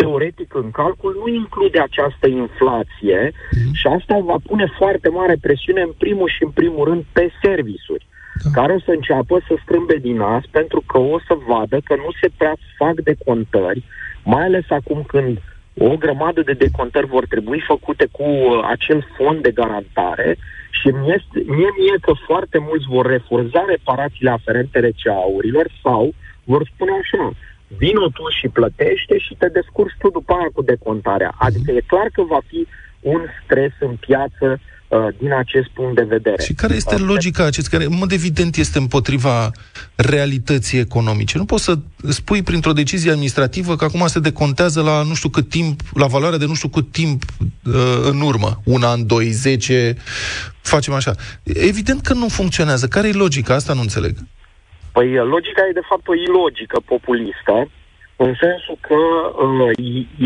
teoretic 0.00 0.54
în 0.54 0.70
calcul 0.70 1.12
nu 1.20 1.34
include 1.34 1.80
această 1.80 2.26
inflație 2.26 3.20
mm. 3.32 3.72
și 3.72 3.86
asta 3.86 4.18
va 4.30 4.36
pune 4.46 4.66
foarte 4.78 5.08
mare 5.08 5.36
presiune 5.40 5.80
în 5.80 5.94
primul 5.98 6.28
și 6.28 6.42
în 6.42 6.50
primul 6.50 6.84
rând 6.84 7.04
pe 7.12 7.30
servisuri 7.42 8.06
da. 8.44 8.50
care 8.60 8.72
o 8.72 8.80
să 8.86 8.90
înceapă 8.90 9.40
să 9.48 9.54
strâmbe 9.62 9.96
din 9.96 10.16
nas 10.16 10.44
pentru 10.50 10.82
că 10.86 10.98
o 10.98 11.18
să 11.26 11.34
vadă 11.48 11.80
că 11.84 11.94
nu 11.94 12.10
se 12.20 12.28
prea 12.36 12.54
fac 12.76 12.94
decontări, 12.94 13.84
mai 14.24 14.44
ales 14.44 14.64
acum 14.68 15.04
când 15.06 15.38
o 15.78 15.96
grămadă 15.96 16.40
de 16.42 16.52
decontări 16.52 17.06
vor 17.06 17.26
trebui 17.26 17.60
făcute 17.66 18.06
cu 18.10 18.22
uh, 18.22 18.68
acel 18.74 19.06
fond 19.16 19.42
de 19.42 19.50
garantare 19.50 20.36
și 20.70 20.88
mie, 20.88 21.24
mie, 21.34 21.70
mie 21.78 21.96
că 22.00 22.12
foarte 22.26 22.58
mulți 22.68 22.86
vor 22.88 23.06
refurza 23.06 23.64
reparațiile 23.68 24.30
aferente 24.30 24.78
receaurilor 24.78 25.66
sau 25.82 26.14
vor 26.44 26.70
spune 26.74 26.90
așa, 27.02 27.32
vino 27.76 28.08
tu 28.08 28.24
și 28.40 28.48
plătește 28.48 29.18
și 29.18 29.34
te 29.38 29.48
descurci 29.48 29.96
tu 29.98 30.08
după 30.10 30.32
aia 30.32 30.50
cu 30.52 30.62
decontarea. 30.62 31.34
Adică 31.38 31.70
e 31.70 31.82
clar 31.86 32.08
că 32.12 32.22
va 32.22 32.40
fi 32.46 32.66
un 33.00 33.20
stres 33.44 33.72
în 33.80 33.96
piață 34.06 34.60
uh, 34.88 35.06
din 35.18 35.32
acest 35.32 35.68
punct 35.68 35.94
de 35.94 36.02
vedere. 36.02 36.42
Și 36.42 36.54
care 36.54 36.74
este 36.74 36.96
logica 36.96 37.44
acest 37.44 37.68
care, 37.68 37.84
în 37.84 37.96
mod 37.96 38.12
evident, 38.12 38.56
este 38.56 38.78
împotriva 38.78 39.50
realității 39.94 40.78
economice? 40.78 41.38
Nu 41.38 41.44
poți 41.44 41.64
să 41.64 41.78
spui 42.08 42.42
printr-o 42.42 42.72
decizie 42.72 43.10
administrativă 43.10 43.76
că 43.76 43.84
acum 43.84 44.06
se 44.06 44.20
decontează 44.20 44.82
la 44.82 45.02
nu 45.02 45.14
știu 45.14 45.28
cât 45.28 45.48
timp, 45.48 45.80
la 45.94 46.06
valoare 46.06 46.36
de 46.36 46.46
nu 46.46 46.54
știu 46.54 46.68
cât 46.68 46.92
timp 46.92 47.22
uh, 47.64 47.74
în 48.02 48.20
urmă, 48.20 48.60
un 48.64 48.82
an, 48.82 49.06
doi, 49.06 49.30
zece, 49.30 49.96
facem 50.60 50.94
așa. 50.94 51.14
Evident 51.42 52.00
că 52.00 52.14
nu 52.14 52.28
funcționează. 52.28 52.86
Care 52.86 53.08
e 53.08 53.12
logica? 53.12 53.54
Asta 53.54 53.72
nu 53.72 53.80
înțeleg. 53.80 54.16
Păi 55.00 55.14
logica 55.14 55.66
e 55.66 55.80
de 55.80 55.88
fapt 55.90 56.08
o 56.08 56.14
ilogică 56.14 56.80
populistă, 56.92 57.56
în 58.16 58.34
sensul 58.40 58.76
că 58.80 59.00
uh, 59.44 59.70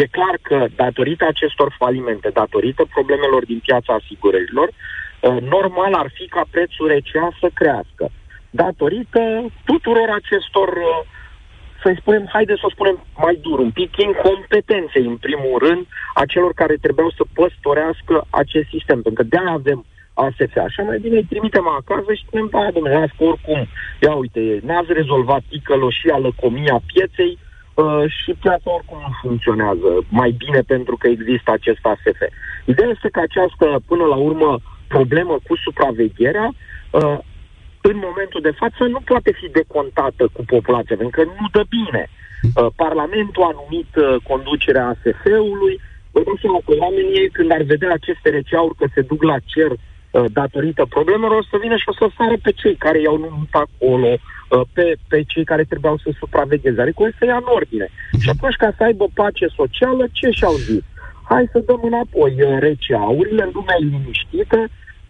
e 0.03 0.07
clar 0.17 0.37
că 0.43 0.67
datorită 0.77 1.25
acestor 1.27 1.75
falimente, 1.79 2.29
datorită 2.29 2.83
problemelor 2.95 3.45
din 3.45 3.59
piața 3.59 3.93
asigurărilor, 3.93 4.69
uh, 4.69 5.37
normal 5.41 5.93
ar 5.93 6.09
fi 6.15 6.27
ca 6.27 6.43
prețul 6.51 6.87
RCA 6.89 7.29
să 7.41 7.49
crească. 7.55 8.05
Datorită 8.51 9.23
tuturor 9.65 10.09
acestor, 10.21 10.69
uh, 10.69 11.01
să-i 11.83 11.99
spunem, 12.01 12.29
haide 12.33 12.55
să 12.55 12.67
o 12.67 12.71
spunem 12.71 12.97
mai 13.17 13.39
dur, 13.43 13.59
un 13.59 13.71
pic 13.71 13.97
incompetențe, 13.97 14.99
în 14.99 15.17
primul 15.17 15.59
rând, 15.67 15.87
a 16.15 16.25
celor 16.25 16.53
care 16.53 16.75
trebuiau 16.81 17.11
să 17.11 17.25
păstorească 17.35 18.27
acest 18.31 18.69
sistem. 18.69 19.03
Pentru 19.03 19.23
că 19.23 19.29
de-aia 19.29 19.51
avem 19.51 19.85
ASF. 20.15 20.57
Așa 20.57 20.83
mai 20.83 20.99
bine 20.99 21.17
îi 21.17 21.31
trimitem 21.33 21.69
acasă 21.69 22.13
și 22.13 22.25
spunem, 22.27 22.49
da, 22.51 22.71
domnule, 22.73 23.13
că 23.17 23.25
oricum, 23.25 23.67
ia 24.01 24.15
uite, 24.15 24.61
n-ați 24.67 24.93
rezolvat 24.93 25.43
ticăloșia, 25.49 26.17
lăcomia 26.19 26.81
pieței 26.93 27.39
uh, 27.75 28.05
și 28.19 28.31
piața 28.41 28.71
oricum 28.79 28.99
nu 29.07 29.13
funcționează 29.23 29.89
mai 30.09 30.31
bine 30.31 30.61
pentru 30.61 30.97
că 30.97 31.07
există 31.09 31.51
acest 31.53 31.83
ASF. 31.83 32.21
Ideea 32.65 32.89
este 32.89 33.09
că 33.09 33.21
această, 33.21 33.67
până 33.87 34.05
la 34.05 34.17
urmă, 34.29 34.61
problemă 34.89 35.39
cu 35.47 35.57
supravegherea, 35.57 36.49
uh, 36.91 37.19
în 37.81 37.97
momentul 38.09 38.41
de 38.41 38.55
față 38.61 38.85
nu 38.85 39.01
poate 39.05 39.33
fi 39.41 39.49
decontată 39.49 40.29
cu 40.33 40.45
populația, 40.45 40.97
pentru 40.97 41.17
că 41.19 41.25
nu 41.41 41.47
dă 41.53 41.63
bine. 41.69 42.03
Uh, 42.11 42.67
Parlamentul 42.77 43.43
a 43.43 43.57
numit 43.61 43.91
uh, 43.97 44.17
conducerea 44.29 44.87
ASF-ului, 44.87 45.81
Vă 46.15 46.23
dați 46.27 46.41
seama 46.41 46.61
că 46.67 46.73
oamenii, 46.85 47.29
când 47.37 47.51
ar 47.51 47.63
vedea 47.63 47.93
aceste 47.93 48.29
receauri 48.31 48.75
că 48.75 48.87
se 48.95 49.01
duc 49.01 49.23
la 49.23 49.39
cer 49.45 49.71
Uh, 49.71 49.79
datorită 50.33 50.85
problemelor, 50.89 51.37
o 51.39 51.49
să 51.51 51.57
vină 51.61 51.77
și 51.77 51.89
o 51.89 51.93
să 51.93 52.07
sară 52.17 52.37
pe 52.43 52.53
cei 52.61 52.77
care 52.85 53.01
i-au 53.01 53.19
numit 53.19 53.55
acolo, 53.65 54.11
uh, 54.17 54.61
pe, 54.73 54.97
pe 55.09 55.23
cei 55.23 55.45
care 55.45 55.65
trebuiau 55.65 55.97
să 55.97 56.11
supravegheze, 56.19 56.81
adică 56.81 57.03
o 57.03 57.09
să 57.19 57.25
ia 57.25 57.37
în 57.37 57.49
ordine. 57.59 57.87
Uh-huh. 57.87 58.21
Și 58.23 58.29
atunci, 58.35 58.57
ca 58.57 58.71
să 58.77 58.83
aibă 58.85 59.07
pace 59.15 59.47
socială, 59.61 60.05
ce 60.13 60.31
și-au 60.31 60.55
zis? 60.55 60.85
Hai 61.31 61.49
să 61.53 61.59
dăm 61.67 61.81
înapoi 61.83 62.33
uh, 62.43 62.57
receaurile 62.59 63.43
în 63.43 63.51
lumea 63.55 63.79
liniștită, 63.79 64.61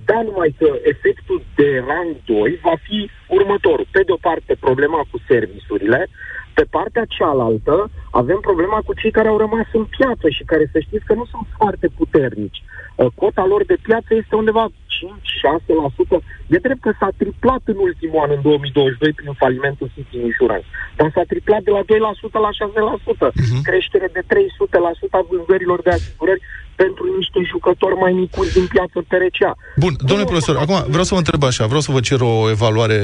dar 0.04 0.22
numai 0.24 0.54
că 0.58 0.68
efectul 0.82 1.42
de 1.54 1.68
rang 1.88 2.10
2 2.24 2.58
va 2.62 2.74
fi 2.86 3.10
următorul. 3.28 3.86
Pe 3.90 4.02
de 4.06 4.12
o 4.12 4.24
parte, 4.28 4.56
problema 4.60 5.00
cu 5.10 5.18
serviciurile, 5.28 6.08
Pe 6.54 6.64
partea 6.76 7.04
cealaltă, 7.16 7.90
avem 8.10 8.38
problema 8.48 8.78
cu 8.86 8.92
cei 9.00 9.10
care 9.10 9.28
au 9.28 9.38
rămas 9.44 9.68
în 9.72 9.84
piață 9.96 10.26
și 10.36 10.42
care 10.50 10.64
să 10.72 10.78
știți 10.78 11.04
că 11.08 11.14
nu 11.14 11.26
sunt 11.32 11.46
foarte 11.58 11.86
puternici. 11.98 12.62
Uh, 12.62 13.06
cota 13.14 13.44
lor 13.52 13.62
de 13.64 13.76
piață 13.86 14.10
este 14.14 14.34
undeva 14.42 14.64
5-6%. 14.96 16.18
E 16.54 16.58
drept 16.66 16.82
că 16.86 16.92
s-a 17.00 17.10
triplat 17.20 17.62
în 17.72 17.78
ultimul 17.88 18.22
an, 18.24 18.30
în 18.36 18.42
2022, 18.42 19.12
prin 19.18 19.32
falimentul 19.42 19.88
City 19.94 20.16
Insurance. 20.30 20.66
Dar 20.96 21.08
s-a 21.14 21.24
triplat 21.32 21.62
de 21.62 21.70
la 21.76 21.82
2% 21.82 22.38
la 22.46 22.52
6%. 22.60 23.28
Uh-huh. 23.28 23.42
Mhm. 23.44 23.62
Creștere 23.68 24.08
de 24.16 24.22
300% 24.32 25.16
a 25.18 25.26
vânzărilor 25.30 25.78
de 25.86 25.90
asigurări 25.90 26.42
pentru 26.82 27.04
niște 27.18 27.40
jucători 27.52 27.96
mai 28.04 28.12
micuți 28.12 28.52
din 28.58 28.66
piață 28.74 28.98
TRCA. 29.10 29.52
Bun, 29.76 29.92
domnule 30.08 30.28
profesor, 30.32 30.56
acum 30.56 30.78
vreau 30.94 31.04
să 31.08 31.14
vă 31.14 31.22
întreb 31.22 31.42
așa, 31.42 31.64
vreau 31.66 31.80
să 31.86 31.92
vă 31.92 32.00
cer 32.00 32.20
o 32.20 32.50
evaluare 32.50 33.00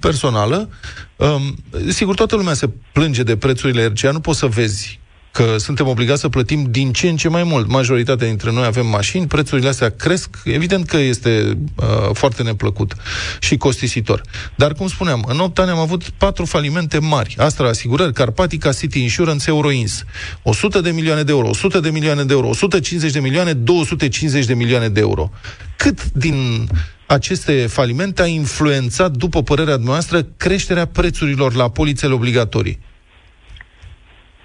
personală. 0.00 0.68
Um, 1.16 1.56
sigur, 1.88 2.14
toată 2.14 2.36
lumea 2.36 2.54
se 2.54 2.70
plânge 2.92 3.22
de 3.22 3.36
prețurile 3.36 3.86
RCA, 3.86 4.10
nu 4.10 4.20
poți 4.20 4.38
să 4.38 4.46
vezi 4.46 5.00
că 5.32 5.56
suntem 5.58 5.86
obligați 5.86 6.20
să 6.20 6.28
plătim 6.28 6.66
din 6.70 6.92
ce 6.92 7.08
în 7.08 7.16
ce 7.16 7.28
mai 7.28 7.42
mult. 7.42 7.68
Majoritatea 7.68 8.26
dintre 8.26 8.52
noi 8.52 8.64
avem 8.64 8.86
mașini, 8.86 9.26
prețurile 9.26 9.68
astea 9.68 9.90
cresc, 9.90 10.36
evident 10.44 10.86
că 10.86 10.96
este 10.96 11.58
uh, 11.76 11.86
foarte 12.12 12.42
neplăcut 12.42 12.94
și 13.40 13.56
costisitor. 13.56 14.22
Dar, 14.54 14.72
cum 14.72 14.88
spuneam, 14.88 15.24
în 15.28 15.38
8 15.38 15.58
ani 15.58 15.70
am 15.70 15.78
avut 15.78 16.02
patru 16.08 16.44
falimente 16.44 16.98
mari. 16.98 17.36
Astra 17.38 17.68
Asigurări, 17.68 18.12
Carpatica, 18.12 18.72
City 18.72 19.02
Insurance, 19.02 19.44
Euroins. 19.48 20.04
100 20.42 20.80
de 20.80 20.90
milioane 20.90 21.22
de 21.22 21.32
euro, 21.32 21.48
100 21.48 21.80
de 21.80 21.90
milioane 21.90 22.24
de 22.24 22.32
euro, 22.32 22.48
150 22.48 23.12
de 23.12 23.20
milioane, 23.20 23.52
250 23.52 24.44
de 24.44 24.54
milioane 24.54 24.88
de 24.88 25.00
euro. 25.00 25.30
Cât 25.76 26.10
din 26.12 26.68
aceste 27.06 27.66
falimente 27.66 28.22
a 28.22 28.26
influențat, 28.26 29.10
după 29.10 29.42
părerea 29.42 29.76
noastră, 29.76 30.22
creșterea 30.36 30.86
prețurilor 30.86 31.54
la 31.54 31.70
polițele 31.70 32.14
obligatorii? 32.14 32.78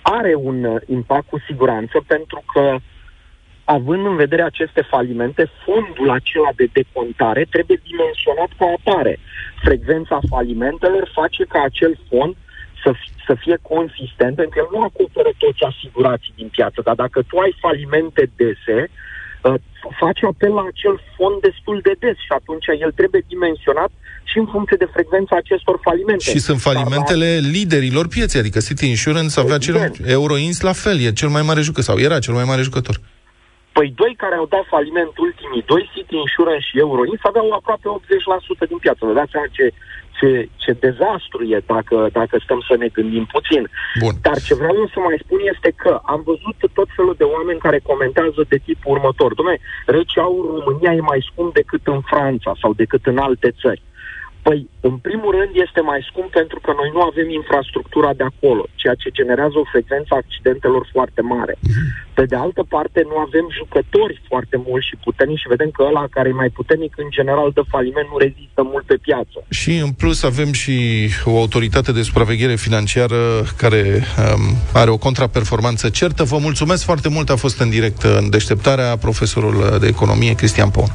Are 0.07 0.35
un 0.35 0.63
uh, 0.63 0.81
impact 0.85 1.27
cu 1.29 1.39
siguranță 1.47 2.03
pentru 2.07 2.43
că 2.53 2.77
având 3.63 4.05
în 4.05 4.15
vedere 4.15 4.41
aceste 4.41 4.81
falimente, 4.81 5.51
fondul 5.65 6.09
acela 6.09 6.51
de 6.55 6.67
decontare 6.73 7.45
trebuie 7.49 7.81
dimensionat 7.89 8.49
ca 8.57 8.65
apare. 8.77 9.19
Frecvența 9.63 10.19
falimentelor 10.29 11.11
face 11.13 11.43
ca 11.43 11.61
acel 11.61 11.97
fond 12.09 12.35
să, 12.83 12.93
să 13.25 13.33
fie 13.33 13.57
consistent, 13.61 14.35
pentru 14.35 14.53
că 14.53 14.59
el 14.59 14.69
nu 14.71 14.81
acoperă 14.83 15.29
toți 15.37 15.63
asigurații 15.63 16.33
din 16.35 16.47
piață, 16.47 16.81
dar 16.81 16.95
dacă 16.95 17.21
tu 17.29 17.37
ai 17.37 17.55
falimente 17.59 18.23
dese, 18.35 18.89
uh, 19.41 19.53
face 20.01 20.25
apel 20.25 20.53
la 20.53 20.65
acel 20.67 21.01
fond 21.15 21.41
destul 21.41 21.79
de 21.87 21.93
des 21.99 22.17
și 22.25 22.33
atunci 22.39 22.65
el 22.67 22.91
trebuie 22.91 23.23
dimensionat 23.27 23.91
și 24.31 24.37
în 24.37 24.47
funcție 24.53 24.77
de 24.83 24.89
frecvența 24.95 25.35
acestor 25.35 25.79
falimente. 25.81 26.23
Și 26.31 26.39
sunt 26.39 26.59
falimentele 26.69 27.29
Dar, 27.39 27.49
liderilor 27.51 28.07
pieței, 28.07 28.39
adică 28.39 28.59
City 28.59 28.87
Insurance 28.95 29.39
avea 29.39 29.57
cel, 29.57 29.77
Euroins 30.19 30.57
la 30.61 30.73
fel, 30.83 30.97
e 30.99 31.19
cel 31.21 31.29
mai 31.35 31.41
mare 31.49 31.61
jucător, 31.61 31.83
sau 31.89 31.97
era 32.07 32.19
cel 32.19 32.33
mai 32.39 32.47
mare 32.51 32.61
jucător. 32.61 32.95
Păi 33.77 33.87
doi 34.01 34.13
care 34.23 34.35
au 34.35 34.47
dat 34.55 34.65
faliment 34.75 35.11
ultimii 35.27 35.63
doi, 35.71 35.83
City 35.93 36.15
Insurance 36.25 36.67
și 36.69 36.75
Euroins, 36.87 37.19
aveau 37.31 37.47
aproape 37.51 37.87
80% 38.65 38.67
din 38.71 38.79
piață. 38.83 39.01
Vă 39.05 39.13
dați 39.19 39.31
seama 39.33 39.49
ce, 39.57 39.65
ce, 40.19 40.29
ce 40.63 40.71
dezastru 40.85 41.41
e 41.55 41.57
dacă, 41.73 41.97
dacă 42.19 42.35
stăm 42.45 42.61
să 42.69 42.75
ne 42.77 42.87
gândim 42.97 43.25
puțin. 43.35 43.63
Bun. 44.03 44.13
Dar 44.27 44.37
ce 44.47 44.53
vreau 44.61 44.75
să 44.93 44.99
mai 45.07 45.17
spun 45.23 45.39
este 45.53 45.69
că 45.83 45.91
am 46.13 46.21
văzut 46.31 46.57
tot 46.77 46.89
felul 46.97 47.15
de 47.21 47.27
oameni 47.35 47.63
care 47.65 47.89
comentează 47.91 48.41
de 48.51 48.57
tipul 48.67 48.91
următor. 48.95 49.29
Dom'le, 49.37 49.57
rece 49.97 50.19
au 50.19 50.33
în 50.41 50.47
România 50.57 50.91
e 50.93 51.11
mai 51.13 51.21
scump 51.29 51.53
decât 51.53 51.83
în 51.95 52.01
Franța 52.11 52.51
sau 52.61 52.71
decât 52.81 53.03
în 53.11 53.17
alte 53.17 53.49
țări. 53.61 53.81
Păi, 54.47 54.59
în 54.89 54.95
primul 55.07 55.31
rând, 55.39 55.51
este 55.65 55.81
mai 55.91 56.01
scump 56.09 56.29
pentru 56.39 56.59
că 56.65 56.71
noi 56.79 56.89
nu 56.95 57.01
avem 57.09 57.29
infrastructura 57.41 58.11
de 58.19 58.25
acolo, 58.31 58.63
ceea 58.81 58.95
ce 59.01 59.17
generează 59.19 59.55
o 59.59 59.69
frecvență 59.73 60.09
a 60.13 60.21
accidentelor 60.23 60.83
foarte 60.95 61.21
mare. 61.33 61.55
Pe 62.17 62.23
de 62.31 62.37
altă 62.45 62.63
parte, 62.75 62.99
nu 63.11 63.17
avem 63.27 63.45
jucători 63.59 64.15
foarte 64.29 64.57
mulți 64.67 64.87
și 64.89 64.95
puternici 65.07 65.43
și 65.43 65.53
vedem 65.55 65.69
că 65.75 65.81
ăla 65.89 66.05
care 66.15 66.29
e 66.29 66.41
mai 66.43 66.51
puternic, 66.59 66.93
în 67.03 67.09
general, 67.17 67.49
de 67.57 67.61
faliment, 67.73 68.07
nu 68.11 68.17
rezistă 68.17 68.61
mult 68.71 68.85
pe 68.85 68.97
piață. 69.07 69.37
Și, 69.49 69.73
în 69.85 69.91
plus, 70.01 70.23
avem 70.23 70.51
și 70.61 70.75
o 71.31 71.33
autoritate 71.43 71.91
de 71.91 72.07
supraveghere 72.09 72.55
financiară 72.55 73.19
care 73.57 73.81
um, 73.91 74.43
are 74.81 74.89
o 74.89 75.03
contraperformanță 75.07 75.89
certă. 75.89 76.23
Vă 76.23 76.37
mulțumesc 76.37 76.83
foarte 76.83 77.09
mult, 77.09 77.29
a 77.29 77.35
fost 77.45 77.57
în 77.59 77.69
direct 77.69 78.01
în 78.19 78.29
deșteptarea 78.29 78.97
profesorul 78.97 79.77
de 79.81 79.87
economie, 79.87 80.33
Cristian 80.41 80.69
Pon. 80.69 80.89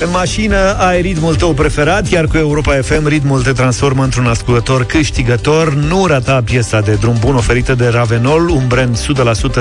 În 0.00 0.10
mașină 0.10 0.76
ai 0.78 1.00
ritmul 1.00 1.34
tău 1.34 1.52
preferat, 1.52 2.08
iar 2.10 2.26
cu 2.26 2.36
Europa 2.36 2.72
FM 2.82 3.06
ritmul 3.06 3.42
te 3.42 3.52
transformă 3.52 4.02
într-un 4.02 4.26
ascultător 4.26 4.84
câștigător. 4.84 5.74
Nu 5.74 6.06
rata 6.06 6.42
piesa 6.44 6.80
de 6.80 6.92
drum 6.92 7.16
bun 7.20 7.34
oferită 7.34 7.74
de 7.74 7.88
Ravenol, 7.88 8.48
un 8.48 8.66
brand 8.66 8.98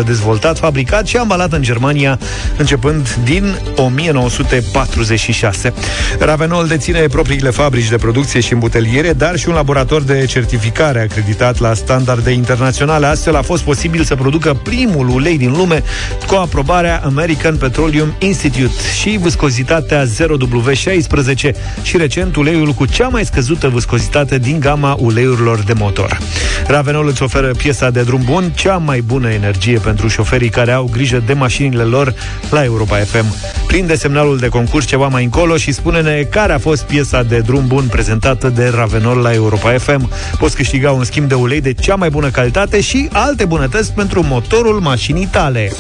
100% 0.02 0.06
dezvoltat, 0.06 0.58
fabricat 0.58 1.08
și 1.08 1.18
ambalat 1.18 1.54
în 1.54 1.62
Germania 1.62 2.20
începând 2.58 3.18
din 3.24 3.56
1946. 3.76 5.74
Ravenol 6.20 6.68
deține 6.68 7.00
propriile 7.00 7.50
fabrici 7.50 7.90
de 7.90 7.96
producție 7.96 8.40
și 8.40 8.54
îmbuteliere, 8.54 9.14
dar 9.14 9.38
și 9.38 9.48
un 9.48 9.54
laborator 9.54 10.02
de 10.02 10.26
certificare 10.26 11.02
acreditat 11.02 11.60
la 11.60 11.74
standarde 11.74 12.32
internaționale. 12.32 13.06
Astfel 13.06 13.36
a 13.36 13.42
fost 13.42 13.64
posibil 13.64 14.04
să 14.04 14.16
producă 14.16 14.60
primul 14.64 15.10
ulei 15.10 15.38
din 15.38 15.52
lume 15.52 15.84
cu 16.28 16.36
aprobarea 16.36 17.02
American 17.06 17.58
Petroleum 17.58 18.14
Institute 18.20 18.74
și 19.02 19.10
viscozitatea 19.10 20.04
0 20.04 20.27
0W16 20.28 21.56
și 21.82 21.98
recent 21.98 22.36
uleiul 22.36 22.72
cu 22.72 22.86
cea 22.86 23.08
mai 23.08 23.26
scăzută 23.26 23.68
viscozitate 23.68 24.38
din 24.38 24.60
gama 24.60 24.96
uleiurilor 25.00 25.60
de 25.60 25.74
motor. 25.74 26.18
Ravenol 26.68 27.08
îți 27.08 27.24
oferă 27.24 27.48
piesa 27.48 27.90
de 27.90 28.02
drum 28.02 28.22
bun, 28.26 28.52
cea 28.56 28.78
mai 28.78 29.02
bună 29.02 29.30
energie 29.30 29.80
pentru 29.80 30.08
șoferii 30.08 30.50
care 30.50 30.72
au 30.72 30.90
grijă 30.92 31.24
de 31.26 31.34
mașinile 31.34 31.84
lor 31.84 32.14
la 32.50 32.64
Europa 32.64 32.96
FM. 32.98 33.26
Prinde 33.68 33.96
semnalul 33.96 34.38
de 34.38 34.48
concurs 34.48 34.86
ceva 34.86 35.08
mai 35.08 35.24
încolo 35.24 35.58
și 35.58 35.72
spune-ne 35.72 36.28
care 36.32 36.54
a 36.54 36.60
fost 36.60 36.84
piesa 36.84 37.24
de 37.24 37.40
drum 37.40 37.68
bun 37.68 37.88
prezentată 37.88 38.50
de 38.50 38.72
Ravenol 38.76 39.18
la 39.18 39.34
Europa 39.34 39.78
FM. 39.78 40.10
Poți 40.38 40.56
câștiga 40.56 40.92
un 40.92 41.04
schimb 41.04 41.28
de 41.28 41.34
ulei 41.34 41.62
de 41.62 41.74
cea 41.74 41.96
mai 41.96 42.10
bună 42.10 42.30
calitate 42.30 42.82
și 42.82 43.10
alte 43.12 43.46
bunătăți 43.46 43.94
pentru 43.94 44.24
motorul 44.24 44.80
mașinii 44.80 45.26
tale. 45.26 45.72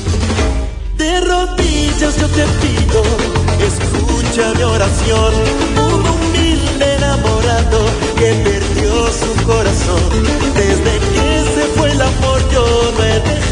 De 0.98 1.04
rodillas 1.30 2.18
yo 2.20 2.28
te 2.28 2.46
pido, 2.60 3.37
escucha 4.38 4.54
mi 4.56 4.64
oración, 4.64 5.34
un 5.78 6.06
humilde 6.06 6.96
enamorado 6.96 7.86
que 8.18 8.34
perdió 8.44 9.08
su 9.12 9.46
corazón. 9.46 10.24
Desde 10.56 11.00
que 11.00 11.44
se 11.56 11.68
fue 11.76 11.92
el 11.92 12.02
amor 12.02 12.42
yo 12.52 12.92
no 12.98 13.04
he 13.04 13.20
dejado 13.20 13.47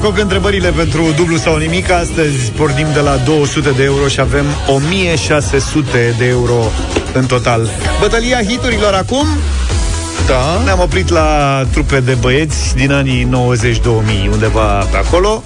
Coc, 0.00 0.18
întrebările 0.18 0.70
pentru 0.70 1.12
dublu 1.16 1.36
sau 1.36 1.56
nimic. 1.56 1.90
Astăzi 1.90 2.50
pornim 2.56 2.86
de 2.92 3.00
la 3.00 3.16
200 3.16 3.70
de 3.70 3.82
euro 3.82 4.08
și 4.08 4.20
avem 4.20 4.44
1600 4.66 6.14
de 6.18 6.24
euro 6.24 6.72
în 7.12 7.26
total. 7.26 7.68
Bătălia 8.00 8.42
hiturilor 8.42 8.94
acum 8.94 9.26
da. 10.26 10.62
Ne-am 10.64 10.80
oprit 10.80 11.08
la 11.08 11.62
trupe 11.70 12.00
de 12.00 12.16
băieți 12.20 12.74
din 12.74 12.92
anii 12.92 13.28
90-2000, 14.26 14.30
undeva 14.30 14.78
pe 14.90 14.96
acolo. 14.96 15.42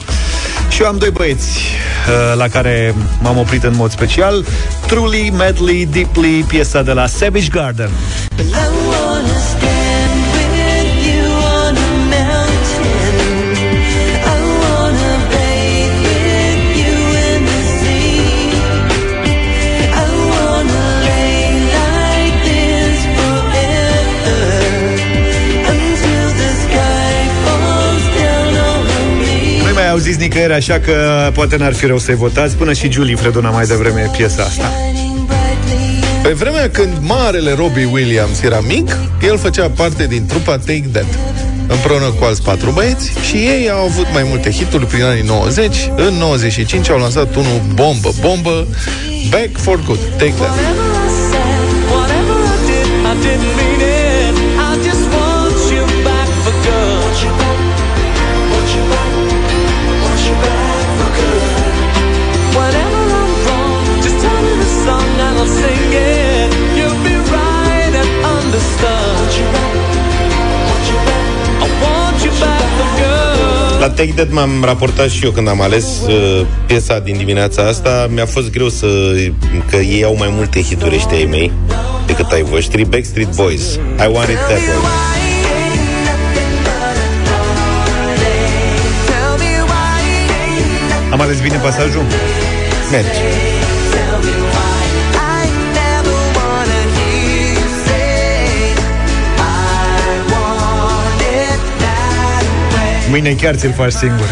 Și 0.68 0.82
eu 0.82 0.88
am 0.88 0.96
doi 0.98 1.10
băieți 1.10 1.58
uh, 1.58 2.36
la 2.36 2.48
care 2.48 2.94
m-am 3.20 3.38
oprit 3.38 3.62
în 3.62 3.72
mod 3.76 3.90
special. 3.90 4.44
Truly, 4.86 5.32
Madly, 5.36 5.86
Deeply, 5.86 6.44
piesa 6.48 6.82
de 6.82 6.92
la 6.92 7.06
Savage 7.06 7.48
Garden. 7.48 7.90
Au 29.94 30.00
zis 30.00 30.16
nicăieri, 30.16 30.52
așa 30.52 30.78
că 30.78 31.30
poate 31.34 31.56
n-ar 31.56 31.74
fi 31.74 31.86
rău 31.86 31.98
să-i 31.98 32.14
votați, 32.14 32.56
până 32.56 32.72
și 32.72 32.90
Julie 32.90 33.16
Freduna 33.16 33.50
mai 33.50 33.66
devreme 33.66 34.10
piesa 34.16 34.42
asta. 34.42 34.72
Pe 36.22 36.28
vremea 36.28 36.70
când 36.70 36.92
marele 37.00 37.52
Robbie 37.52 37.88
Williams 37.92 38.42
era 38.42 38.60
mic, 38.60 38.96
el 39.22 39.38
făcea 39.38 39.70
parte 39.70 40.06
din 40.06 40.26
trupa 40.26 40.58
Take 40.58 40.84
That 40.92 41.18
împreună 41.66 42.04
cu 42.18 42.24
alți 42.24 42.42
patru 42.42 42.70
băieți 42.70 43.12
și 43.28 43.36
ei 43.36 43.70
au 43.70 43.84
avut 43.84 44.06
mai 44.12 44.26
multe 44.28 44.50
hituri 44.50 44.86
prin 44.86 45.02
anii 45.02 45.22
90. 45.22 45.90
În 45.96 46.14
95 46.14 46.90
au 46.90 46.98
lansat 46.98 47.34
unul 47.34 47.60
bombă, 47.74 48.10
bombă, 48.20 48.66
Back 49.30 49.50
for 49.56 49.80
Good, 49.86 49.98
Take 50.18 50.32
That. 50.32 50.54
La 73.84 73.90
Take 73.90 74.12
That 74.14 74.30
m-am 74.30 74.64
raportat 74.64 75.10
și 75.10 75.24
eu 75.24 75.30
când 75.30 75.48
am 75.48 75.60
ales 75.60 76.00
uh, 76.06 76.46
piesa 76.66 76.98
din 76.98 77.16
dimineața 77.16 77.62
asta. 77.62 78.06
Mi-a 78.10 78.26
fost 78.26 78.50
greu 78.50 78.68
să... 78.68 78.86
că 79.70 79.76
ei 79.76 80.04
au 80.04 80.16
mai 80.16 80.28
multe 80.30 80.62
hituri 80.62 80.94
ăștia 80.94 81.16
ai 81.16 81.24
mei 81.24 81.52
decât 82.06 82.30
ai 82.32 82.42
voștri. 82.42 82.84
Backstreet 82.84 83.34
Boys. 83.34 83.72
I 83.74 84.08
Want 84.12 84.28
It 84.28 84.36
That 84.36 84.58
Way. 84.58 84.78
Am 91.10 91.20
ales 91.20 91.40
bine 91.40 91.56
pasajul? 91.56 92.02
Merge. 92.90 93.20
Mâine 103.14 103.34
chiar 103.34 103.54
ți-l 103.54 103.72
faci 103.72 103.92
singur. 103.92 104.26
0372069599 104.26 104.30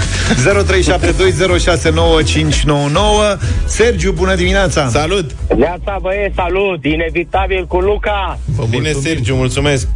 Sergiu, 3.65 4.13
bună 4.13 4.35
dimineața! 4.35 4.89
Salut! 4.89 5.31
Neața 5.57 5.99
băie, 6.01 6.33
salut! 6.37 6.85
Inevitabil 6.85 7.67
cu 7.67 7.79
Luca! 7.79 8.39
Bine, 8.71 8.93
Sergiu, 8.93 9.35
mulțumesc! 9.35 9.89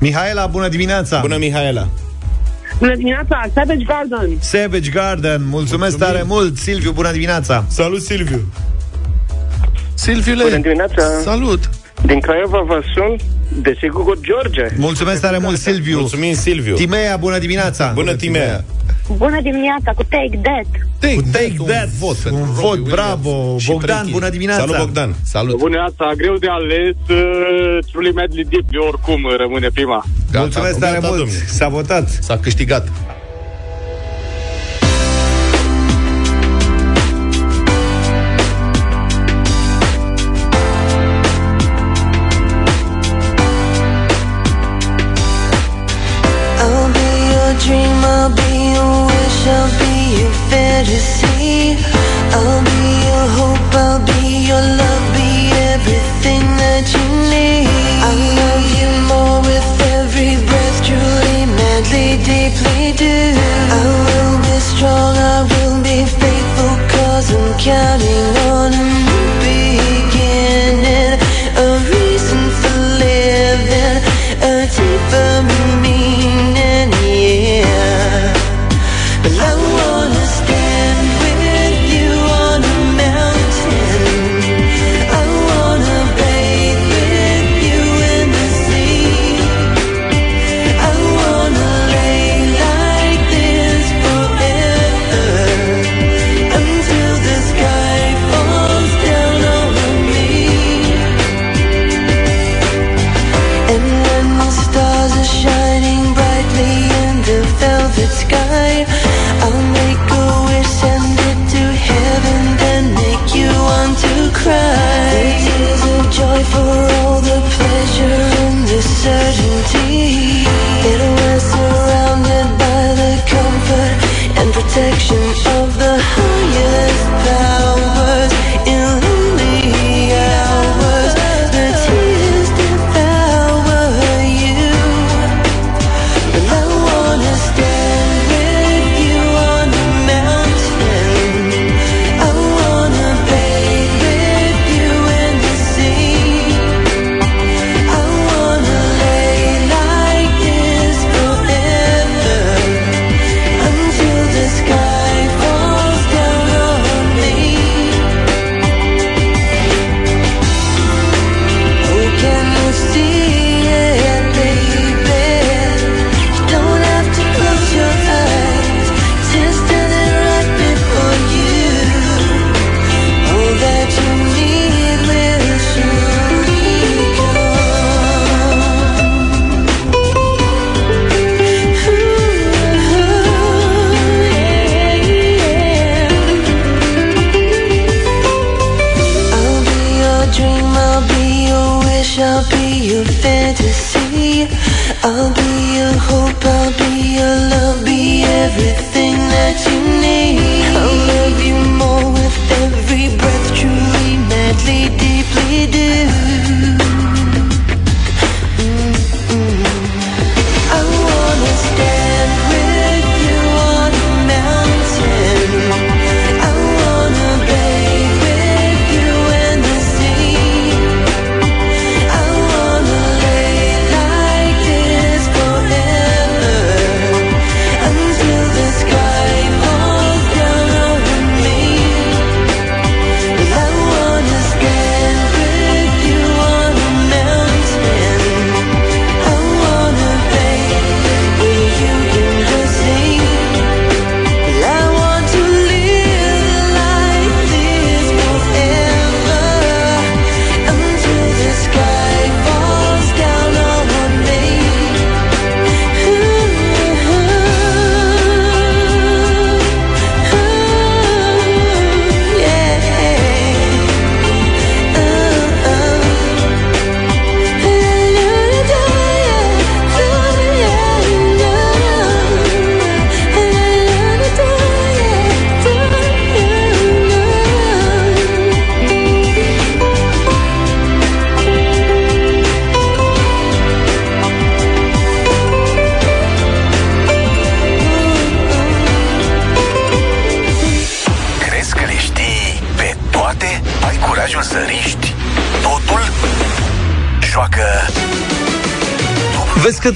Mihaela, 0.00 0.46
bună 0.46 0.68
dimineața! 0.68 1.20
Bună, 1.20 1.36
Mihaela! 1.36 1.88
Bună 2.78 2.96
dimineața, 2.96 3.44
Savage 3.54 3.84
Garden! 3.84 4.36
Savage 4.40 4.90
Garden, 4.90 5.42
mulțumesc 5.48 5.98
Mulțumim. 5.98 6.12
tare 6.12 6.22
mult! 6.26 6.56
Silviu, 6.56 6.92
bună 6.92 7.12
dimineața! 7.12 7.64
Salut, 7.68 8.02
Silviu! 8.02 8.40
Silviule 9.94 10.42
Bună 10.42 10.58
dimineața. 10.58 11.02
Salut! 11.22 11.70
Din 12.02 12.20
Craiova 12.20 12.60
vă 12.60 12.80
sun 12.94 13.16
Desigur 13.62 14.04
cu 14.04 14.14
George. 14.20 14.66
Mulțumesc 14.76 15.20
tare 15.20 15.38
mult, 15.38 15.58
Silviu. 15.58 15.98
Mulțumim, 15.98 16.34
Silviu. 16.34 16.74
Timea, 16.74 17.16
bună 17.16 17.38
dimineața. 17.38 17.90
Bună, 17.94 18.14
Timea. 18.14 18.64
Bună 19.16 19.40
dimineața, 19.40 19.92
cu 19.96 20.02
Take 20.02 20.38
That. 20.42 20.66
Take, 20.98 21.14
cu 21.14 21.22
Take 21.32 21.54
That. 21.66 21.84
Un 21.84 21.90
vot, 21.98 22.16
un 22.30 22.52
vot 22.52 22.78
bravo. 22.78 23.56
Bogdan, 23.66 24.06
bună 24.10 24.28
dimineața. 24.28 24.60
Salut, 24.60 24.76
Bogdan. 24.76 25.14
Salut. 25.24 25.56
Bună 25.56 25.70
dimineața, 25.70 26.12
greu 26.16 26.36
de 26.36 26.46
ales. 26.50 26.96
Uh, 27.08 27.78
Truly 27.92 28.10
Madly 28.10 28.44
Deep, 28.44 28.86
oricum 28.88 29.20
rămâne 29.36 29.68
prima. 29.74 30.04
Gata, 30.30 30.44
Mulțumesc 30.44 30.78
tare 30.78 30.98
mult. 31.02 31.28
S-a 31.46 31.68
votat. 31.68 32.08
S-a 32.08 32.38
câștigat. 32.38 32.88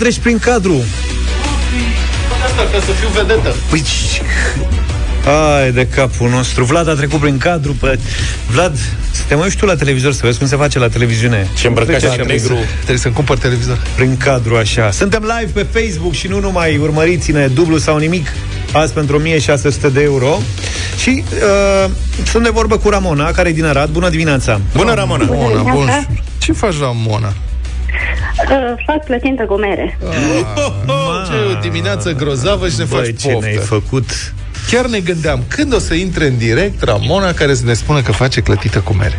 Treci 0.09 0.23
prin 0.23 0.39
cadru. 0.39 0.85
Asta 2.45 2.63
ca 2.73 2.79
să 2.85 2.93
fiu 3.01 3.09
vedetă. 3.09 3.55
Păi, 3.71 3.85
Ai 5.61 5.73
de 5.73 5.87
capul 5.87 6.29
nostru 6.29 6.65
Vlad 6.65 6.89
a 6.89 6.95
trecut 6.95 7.21
prin 7.21 7.39
cadru 7.39 7.73
pe... 7.73 7.99
Vlad, 8.51 8.77
să 9.11 9.23
te 9.29 9.35
mai 9.35 9.45
uiți 9.45 9.57
tu 9.57 9.67
la 9.67 9.77
televizor 9.77 10.13
Să 10.13 10.21
vezi 10.25 10.39
cum 10.39 10.47
se 10.47 10.57
face 10.57 10.79
la 10.79 10.89
televiziune 10.89 11.49
Ce 11.57 11.67
îmbrăcat 11.67 11.99
Trece 11.99 12.15
și 12.15 12.21
așa 12.21 12.29
negru. 12.33 12.57
Trebuie 12.77 12.99
să-mi 12.99 13.15
cumpăr 13.15 13.39
televizor. 13.39 13.79
Prin 13.95 14.17
cadru 14.17 14.57
așa 14.57 14.91
Suntem 14.91 15.23
live 15.39 15.51
pe 15.63 15.81
Facebook 15.81 16.13
și 16.13 16.27
nu 16.27 16.41
numai 16.41 16.77
Urmăriți-ne 16.77 17.47
dublu 17.47 17.77
sau 17.79 17.97
nimic 17.97 18.27
Azi 18.73 18.93
pentru 18.93 19.17
1600 19.17 19.89
de 19.89 20.03
euro 20.03 20.39
Și 20.99 21.25
uh, 21.85 21.91
sunt 22.27 22.43
de 22.43 22.51
vorbă 22.51 22.77
cu 22.77 22.89
Ramona 22.89 23.31
Care 23.31 23.49
e 23.49 23.53
din 23.53 23.65
Arad 23.65 23.89
Bună 23.89 24.09
dimineața 24.09 24.61
Bună, 24.77 24.95
Ramona! 24.95 25.25
Mona, 25.29 25.73
bun. 25.73 26.07
Ce 26.39 26.53
faci 26.53 26.79
la 26.79 26.93
Mona? 26.95 27.33
Uh, 28.51 28.83
fac 28.87 29.05
plătintă 29.05 29.43
cu 29.45 29.55
mere. 29.55 29.99
Ce 31.29 31.35
e 31.35 31.57
o 31.57 31.61
dimineață 31.61 32.13
grozavă 32.13 32.69
și 32.69 32.75
ne 32.79 32.85
Băi, 32.85 32.99
faci 32.99 33.21
ce 33.21 33.29
ne-ai 33.29 33.53
poftă. 33.55 33.61
făcut 33.67 34.33
Chiar 34.71 34.87
ne 34.87 35.01
gândeam, 35.01 35.43
când 35.49 35.75
o 35.75 35.79
să 35.79 35.95
intre 35.95 36.27
în 36.27 36.37
direct 36.39 36.83
Ramona 36.83 37.33
care 37.33 37.55
să 37.55 37.65
ne 37.65 37.73
spună 37.75 38.01
că 38.03 38.13
face 38.13 38.41
clătită 38.41 38.79
cu 38.81 38.93
mere? 38.93 39.17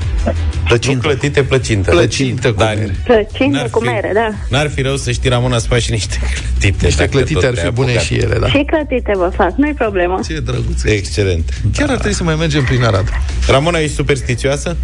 Plăcintă. 0.68 0.96
Nu 0.96 1.02
clătite, 1.14 1.44
plăcintă. 1.44 1.92
Plăcintă 1.92 2.52
cu 2.54 2.60
Dar 2.60 2.76
mere. 2.76 2.96
Plăcintă 3.04 3.58
N-ar 3.58 3.70
cu 3.70 3.80
fi- 3.80 3.86
mere, 3.88 4.12
da. 4.14 4.30
N-ar 4.50 4.70
fi 4.70 4.82
rău 4.82 4.96
să 4.96 5.12
știi, 5.12 5.30
Ramona, 5.30 5.58
să 5.58 5.68
faci 5.68 5.82
și 5.82 5.92
niște 5.92 6.18
clătite. 6.20 6.86
Niște 6.86 7.00
dacă 7.04 7.10
clătite 7.18 7.34
tot 7.40 7.44
ar 7.44 7.54
te-ai 7.54 7.66
fi 7.66 7.72
bune 7.72 7.88
apucat. 7.90 8.06
și 8.06 8.14
ele, 8.16 8.38
da. 8.40 8.48
Și 8.48 8.64
clătite 8.66 9.12
vă 9.16 9.32
fac, 9.36 9.52
nu-i 9.56 9.74
problemă. 9.74 10.20
Ce 10.28 10.40
drăguț. 10.40 10.84
Excelent. 10.84 11.54
Chiar 11.76 11.90
ar 11.90 11.96
trebui 11.96 12.14
să 12.14 12.24
mai 12.24 12.36
mergem 12.36 12.64
prin 12.64 12.84
Arad. 12.84 13.10
Ramona, 13.48 13.78
ești 13.80 13.96
superstițioasă? 13.96 14.78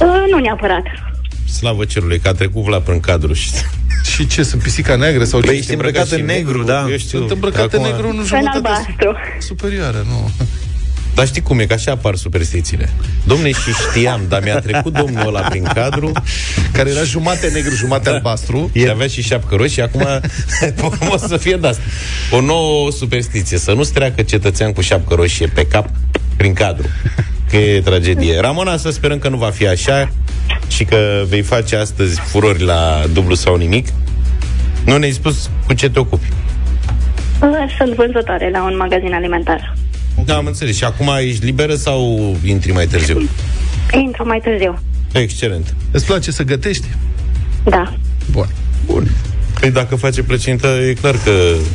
Uh, 0.00 0.06
nu 0.30 0.38
neapărat. 0.38 0.82
Slavă 1.50 1.84
cerului, 1.84 2.18
că 2.18 2.28
a 2.28 2.32
trecut 2.32 2.62
Vlad 2.62 2.82
prin 2.82 3.00
cadru 3.00 3.32
și... 3.32 3.50
Și 4.14 4.26
ce, 4.26 4.42
sunt 4.42 4.62
pisica 4.62 4.96
neagră 4.96 5.24
sau 5.24 5.40
ce? 5.40 5.46
Păi 5.46 5.56
ești 5.56 5.72
îmbrăcat 5.72 6.10
în 6.10 6.24
negru, 6.24 6.62
da 6.62 6.86
Eu 6.90 6.96
știu. 6.96 7.18
Sunt 7.18 7.30
îmbrăcat 7.30 7.72
în 7.72 7.80
Acum- 7.80 7.90
negru 7.90 8.08
în 8.08 8.18
În 8.18 8.24
jumătate 8.24 8.56
albastru. 8.56 9.16
superioară, 9.40 10.04
nu. 10.08 10.30
Dar 11.14 11.26
știi 11.26 11.42
cum 11.42 11.58
e, 11.58 11.66
că 11.66 11.72
așa 11.72 11.90
apar 11.92 12.14
superstițiile. 12.14 12.88
Domne, 13.26 13.50
și 13.50 13.72
știam, 13.90 14.20
dar 14.28 14.42
mi-a 14.42 14.60
trecut 14.60 14.92
domnul 14.92 15.26
ăla 15.26 15.40
prin 15.40 15.62
cadru, 15.74 16.12
Care 16.72 16.90
era 16.90 17.02
jumate 17.02 17.48
negru, 17.48 17.74
jumate 17.74 18.08
albastru. 18.08 18.70
și 18.74 18.88
avea 18.90 19.06
și 19.06 19.22
șapcă 19.22 19.54
roșie, 19.54 19.82
acum 19.82 20.06
o 21.10 21.16
să 21.16 21.36
fie 21.36 21.56
de 21.56 21.66
asta. 21.66 21.82
O 22.30 22.40
nouă 22.40 22.90
superstiție, 22.90 23.58
să 23.58 23.72
nu-ți 23.72 23.92
treacă 23.92 24.22
cetățean 24.22 24.72
cu 24.72 24.80
șapcă 24.80 25.14
roșie 25.14 25.46
pe 25.46 25.66
cap 25.66 25.88
prin 26.36 26.52
cadru. 26.52 26.86
Că 27.50 27.56
e 27.56 27.80
tragedie. 27.80 28.40
Ramona, 28.40 28.76
să 28.76 28.90
sperăm 28.90 29.18
că 29.18 29.28
nu 29.28 29.36
va 29.36 29.50
fi 29.50 29.66
așa 29.66 30.10
și 30.68 30.84
că 30.84 31.24
vei 31.28 31.42
face 31.42 31.76
astăzi 31.76 32.20
furori 32.20 32.62
la 32.62 33.02
dublu 33.12 33.34
sau 33.34 33.56
nimic. 33.56 33.88
Nu 34.84 34.96
ne-ai 34.96 35.12
spus 35.12 35.50
cu 35.66 35.72
ce 35.72 35.90
te 35.90 35.98
ocupi. 35.98 36.26
Uh, 37.42 37.48
Sunt 37.78 37.94
vânzătoare 37.94 38.50
la 38.50 38.64
un 38.64 38.76
magazin 38.76 39.14
alimentar. 39.14 39.76
Da, 40.24 40.36
am 40.36 40.46
înțeles. 40.46 40.76
Și 40.76 40.84
acum 40.84 41.10
ești 41.20 41.44
liberă 41.44 41.74
sau 41.74 42.36
intri 42.44 42.72
mai 42.72 42.86
târziu? 42.86 43.28
Intru 44.02 44.26
mai 44.26 44.40
târziu. 44.44 44.78
Excelent. 45.12 45.74
Îți 45.90 46.04
place 46.06 46.30
să 46.30 46.42
gătești? 46.42 46.86
Da. 47.64 47.94
Bun. 48.30 48.48
Bun. 48.86 49.10
Păi 49.60 49.70
dacă 49.70 49.96
face 49.96 50.22
plăcintă, 50.22 50.66
e 50.66 50.92
clar 50.92 51.14
că... 51.24 51.30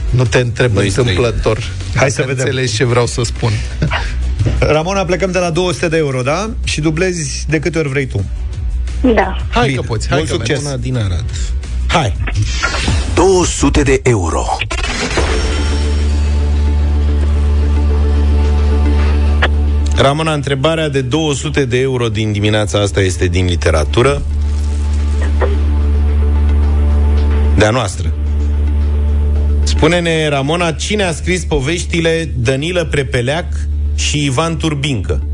Nu 0.10 0.24
te 0.24 0.38
întreb 0.38 0.74
Noi 0.74 0.88
întâmplător. 0.88 1.58
Hai 1.96 2.10
să 2.10 2.22
Dacă 2.22 2.34
vedem. 2.34 2.46
Înțelegi 2.46 2.76
ce 2.76 2.86
vreau 2.86 3.06
să 3.06 3.22
spun. 3.24 3.52
Ramona, 4.60 5.06
plecăm 5.06 5.32
de 5.32 5.40
la 5.40 5.50
200 5.50 5.88
de 5.88 5.98
euro, 5.98 6.22
da? 6.22 6.50
Și 6.64 6.82
dublezi 6.82 7.46
de 7.50 7.60
câte 7.60 7.78
ori 7.80 7.90
vrei 7.90 8.06
tu 8.06 8.24
Da. 9.16 9.38
Hai 9.50 9.68
Bine. 9.68 9.80
că 9.80 9.86
poți, 9.88 10.08
hai 10.08 10.18
Mult 10.18 10.30
că 10.30 10.36
succes. 10.36 10.64
mergi. 10.64 10.82
din 10.82 10.96
Arad. 10.98 11.26
Hai! 11.88 12.16
200 13.16 13.82
de 13.84 14.00
euro 14.04 14.46
Ramona, 19.98 20.34
întrebarea 20.34 20.90
de 20.90 21.02
200 21.02 21.66
de 21.66 21.80
euro 21.80 22.08
din 22.10 22.32
dimineața 22.32 22.80
asta 22.80 23.02
este 23.02 23.26
din 23.28 23.46
literatură. 23.46 24.22
De-a 27.58 27.70
noastră. 27.70 28.14
Spune-ne, 29.64 30.28
Ramona, 30.28 30.72
cine 30.72 31.04
a 31.04 31.12
scris 31.12 31.44
poveștile 31.44 32.30
Danilă 32.38 32.86
Prepeleac 32.86 33.46
și 33.96 34.24
Ivan 34.24 34.58
Turbincă? 34.58 35.28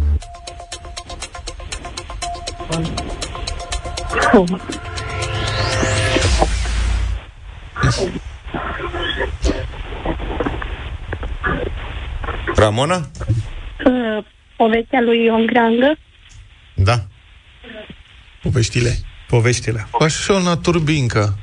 Ramona? 12.55 12.95
Uh, 12.95 14.23
povestea 14.57 15.01
lui 15.01 15.23
Ion 15.23 15.45
Greangă. 15.45 15.97
Da. 16.75 17.03
Poveștile. 18.41 18.95
Poveștile 19.27 19.87
Pașona 19.91 20.55
Turbincă. 20.55 21.37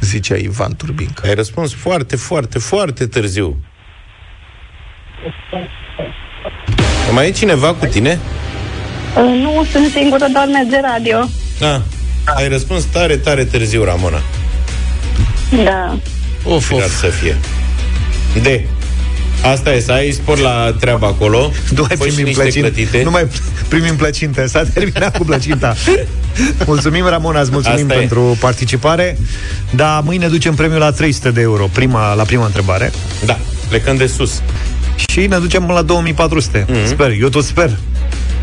Zicea 0.00 0.36
Ivan 0.36 0.76
Turbincă. 0.76 1.26
Ai 1.26 1.34
răspuns 1.34 1.74
foarte, 1.74 2.16
foarte, 2.16 2.58
foarte 2.58 3.06
târziu. 3.06 3.62
Mai 7.12 7.26
e 7.26 7.30
cineva 7.30 7.74
cu 7.74 7.86
tine? 7.86 8.18
Uh, 9.16 9.40
nu 9.42 9.66
sunt 9.70 9.90
singură, 9.90 10.26
doar 10.32 10.46
merge 10.46 10.80
radio. 10.80 11.28
Da. 11.58 11.82
Ai 12.34 12.48
răspuns 12.48 12.84
tare, 12.84 13.16
tare 13.16 13.44
târziu, 13.44 13.84
Ramona. 13.84 14.22
Da. 15.64 15.98
Of, 16.44 16.66
Firar 16.66 16.84
of. 16.84 16.98
să 16.98 17.06
fie. 17.06 17.36
De. 18.42 18.64
Asta 19.42 19.72
e, 19.72 19.80
să 19.80 19.92
ai 19.92 20.10
spor 20.10 20.38
la 20.38 20.74
treaba 20.80 21.06
acolo. 21.06 21.50
Nu 21.74 21.86
mai 21.88 21.96
primim 21.96 22.32
plăcinte. 22.32 23.02
Nu 23.02 23.10
mai 23.10 23.26
primim 23.68 23.96
plăcinte. 23.96 24.46
S-a 24.46 24.62
terminat 24.74 25.16
cu 25.16 25.24
plăcinta. 25.24 25.74
mulțumim, 26.66 27.06
Ramona, 27.08 27.40
îți 27.40 27.50
mulțumim 27.50 27.86
Asta 27.86 27.98
pentru 27.98 28.30
e. 28.34 28.38
participare. 28.40 29.18
Da, 29.70 30.00
mâine 30.04 30.28
ducem 30.28 30.54
premiul 30.54 30.78
la 30.78 30.90
300 30.92 31.30
de 31.30 31.40
euro. 31.40 31.68
Prima, 31.72 32.14
la 32.14 32.22
prima 32.22 32.44
întrebare. 32.44 32.92
Da, 33.24 33.38
plecând 33.68 33.98
de 33.98 34.06
sus. 34.06 34.42
Și 35.08 35.26
ne 35.26 35.38
ducem 35.38 35.68
la 35.68 35.82
2400. 35.82 36.64
Mm-hmm. 36.64 36.86
Sper, 36.86 37.12
eu 37.20 37.28
tot 37.28 37.44
sper. 37.44 37.70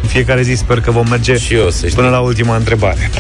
În 0.02 0.08
fiecare 0.08 0.42
zi 0.42 0.54
sper 0.54 0.82
că 0.82 0.92
vom 0.92 1.08
merge 1.10 1.38
și 1.38 1.54
eu, 1.54 1.70
să 1.70 1.88
până 1.96 2.10
la 2.10 2.20
ultima 2.20 2.56
întrebare. 2.56 3.12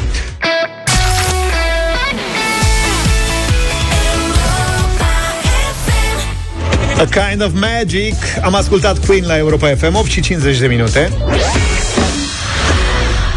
A 6.97 7.05
Kind 7.05 7.43
of 7.43 7.51
Magic 7.53 8.13
Am 8.43 8.55
ascultat 8.55 9.05
Queen 9.05 9.23
la 9.25 9.37
Europa 9.37 9.75
FM 9.75 9.95
8 9.95 10.09
și 10.09 10.21
50 10.21 10.59
de 10.59 10.67
minute 10.67 11.09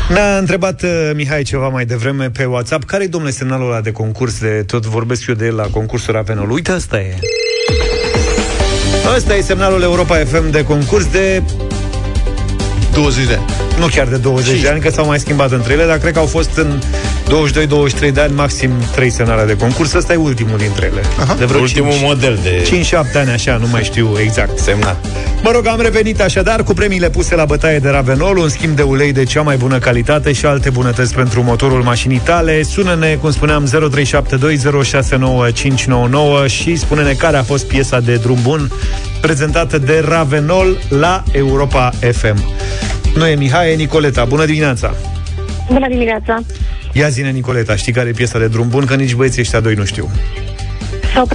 Ne-a 0.08 0.38
întrebat 0.38 0.82
uh, 0.82 1.10
Mihai 1.14 1.42
ceva 1.42 1.68
mai 1.68 1.84
devreme 1.84 2.30
pe 2.30 2.44
WhatsApp 2.44 2.84
Care-i, 2.84 3.08
domnule, 3.08 3.32
semnalul 3.32 3.66
ăla 3.66 3.80
de 3.80 3.92
concurs 3.92 4.40
de 4.40 4.62
tot 4.66 4.86
vorbesc 4.86 5.26
eu 5.26 5.34
de 5.34 5.46
el 5.46 5.54
la 5.54 5.66
concursul 5.66 6.14
Ravenol? 6.14 6.50
Uite, 6.50 6.72
asta 6.72 7.00
e 7.00 7.18
Ăsta 9.16 9.34
e 9.34 9.40
semnalul 9.40 9.82
Europa 9.82 10.16
FM 10.16 10.50
de 10.50 10.64
concurs 10.64 11.06
de 11.06 11.42
20 12.92 13.26
de 13.26 13.34
ani. 13.34 13.44
Nu 13.78 13.86
chiar 13.86 14.06
de 14.06 14.16
20 14.16 14.46
5. 14.46 14.60
de 14.60 14.68
ani, 14.68 14.80
că 14.80 14.90
s-au 14.90 15.06
mai 15.06 15.18
schimbat 15.18 15.50
între 15.50 15.72
ele, 15.72 15.84
dar 15.84 15.98
cred 15.98 16.12
că 16.12 16.18
au 16.18 16.26
fost 16.26 16.56
în 16.56 16.80
22-23 17.30 18.12
de 18.12 18.20
ani, 18.20 18.34
maxim 18.34 18.70
3 18.92 19.10
semnale 19.10 19.44
de 19.44 19.56
concurs. 19.56 19.92
Ăsta 19.92 20.12
e 20.12 20.16
ultimul 20.16 20.58
dintre 20.58 20.86
ele. 20.92 21.00
Aha. 21.20 21.34
De 21.38 21.44
vreo 21.44 21.60
ultimul 21.60 21.90
5, 21.90 22.02
model 22.02 22.38
de... 22.42 22.62
5-7 22.62 22.92
ani, 23.14 23.30
așa, 23.30 23.56
nu 23.56 23.66
mai 23.70 23.82
știu 23.82 24.16
exact. 24.20 24.58
Semnat. 24.58 25.06
Mă 25.42 25.50
rog, 25.50 25.66
am 25.66 25.80
revenit 25.80 26.20
așadar 26.20 26.62
cu 26.62 26.74
premiile 26.74 27.10
puse 27.10 27.34
la 27.34 27.44
bătaie 27.44 27.78
de 27.78 27.88
Ravenol, 27.88 28.36
un 28.36 28.48
schimb 28.48 28.76
de 28.76 28.82
ulei 28.82 29.12
de 29.12 29.24
cea 29.24 29.42
mai 29.42 29.56
bună 29.56 29.78
calitate 29.78 30.32
și 30.32 30.46
alte 30.46 30.70
bunătăți 30.70 31.14
pentru 31.14 31.42
motorul 31.42 31.82
mașinii 31.82 32.20
tale. 32.24 32.62
Sună-ne, 32.62 33.14
cum 33.14 33.30
spuneam, 33.30 33.68
0372069599 36.44 36.46
și 36.46 36.76
spune-ne 36.76 37.12
care 37.12 37.36
a 37.36 37.42
fost 37.42 37.66
piesa 37.66 38.00
de 38.00 38.14
drum 38.14 38.38
bun 38.42 38.70
prezentată 39.20 39.78
de 39.78 40.04
Ravenol 40.08 40.76
la 40.88 41.22
Europa 41.32 41.92
FM. 42.12 42.54
Nu 43.14 43.26
e 43.26 43.34
Mihai, 43.34 43.72
e 43.72 43.74
Nicoleta. 43.74 44.24
Bună 44.24 44.44
dimineața! 44.44 44.94
Bună 45.72 45.88
dimineața! 45.88 46.38
Ia 46.92 47.08
zine, 47.08 47.30
Nicoleta, 47.30 47.76
știi 47.76 47.92
care 47.92 48.08
e 48.08 48.12
piesa 48.12 48.38
de 48.38 48.48
drum 48.48 48.68
bun? 48.68 48.84
Că 48.84 48.94
nici 48.94 49.14
băieții 49.14 49.40
ăștia 49.40 49.60
doi 49.60 49.74
nu 49.74 49.84
știu. 49.84 50.10
Sau 51.14 51.28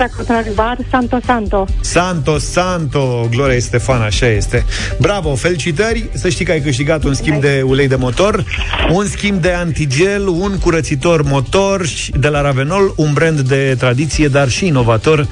bar 0.55 0.77
Santo 0.89 1.17
Santo. 1.25 1.65
Santo 1.81 2.37
Santo, 2.37 3.27
Gloria 3.29 3.59
Stefan, 3.59 4.01
așa 4.01 4.27
este. 4.27 4.65
Bravo, 4.99 5.35
felicitări, 5.35 6.09
să 6.13 6.29
știi 6.29 6.45
că 6.45 6.51
ai 6.51 6.61
câștigat 6.61 7.03
un 7.03 7.13
schimb 7.13 7.41
de 7.41 7.61
ulei 7.65 7.87
de 7.87 7.95
motor, 7.95 8.45
un 8.91 9.05
schimb 9.05 9.41
de 9.41 9.51
antigel, 9.51 10.27
un 10.27 10.57
curățitor 10.59 11.21
motor 11.23 11.85
de 12.13 12.27
la 12.27 12.41
Ravenol, 12.41 12.93
un 12.95 13.13
brand 13.13 13.39
de 13.39 13.75
tradiție, 13.77 14.27
dar 14.27 14.49
și 14.49 14.67
inovator, 14.67 15.27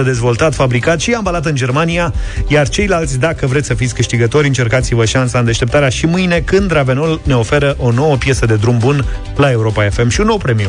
100% 0.00 0.04
dezvoltat, 0.04 0.54
fabricat 0.54 1.00
și 1.00 1.12
ambalat 1.12 1.46
în 1.46 1.54
Germania, 1.54 2.14
iar 2.48 2.68
ceilalți, 2.68 3.18
dacă 3.18 3.46
vreți 3.46 3.66
să 3.66 3.74
fiți 3.74 3.94
câștigători, 3.94 4.46
încercați-vă 4.46 5.04
șansa 5.04 5.38
în 5.38 5.44
deșteptarea 5.44 5.88
și 5.88 6.06
mâine 6.06 6.40
când 6.40 6.70
Ravenol 6.70 7.20
ne 7.24 7.36
oferă 7.36 7.76
o 7.78 7.90
nouă 7.90 8.16
piesă 8.16 8.46
de 8.46 8.54
drum 8.54 8.78
bun 8.78 9.04
la 9.36 9.50
Europa 9.50 9.88
FM 9.90 10.08
și 10.08 10.20
un 10.20 10.26
nou 10.26 10.36
premiu. 10.36 10.68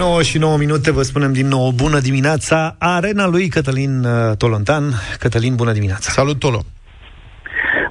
9 0.00 0.22
și 0.22 0.38
9 0.38 0.56
minute, 0.56 0.90
vă 0.92 1.02
spunem 1.02 1.32
din 1.32 1.46
nou 1.46 1.70
bună 1.82 1.98
dimineața. 1.98 2.76
Arena 2.78 3.26
lui 3.28 3.48
Cătălin 3.48 4.04
uh, 4.04 4.36
Tolontan. 4.38 4.84
Cătălin, 5.18 5.54
bună 5.54 5.72
dimineața. 5.72 6.08
Salut, 6.18 6.38
Tolo. 6.38 6.60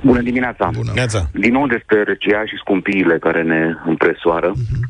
Bună 0.02 0.22
dimineața. 0.22 0.66
Bună. 0.66 0.84
dimineața. 0.84 1.20
Din 1.34 1.52
nou 1.52 1.68
despre 1.68 1.98
RCA 2.02 2.42
și 2.46 2.56
scumpiile 2.64 3.18
care 3.20 3.42
ne 3.44 3.62
împresoară. 3.86 4.52
Uh-huh. 4.52 4.82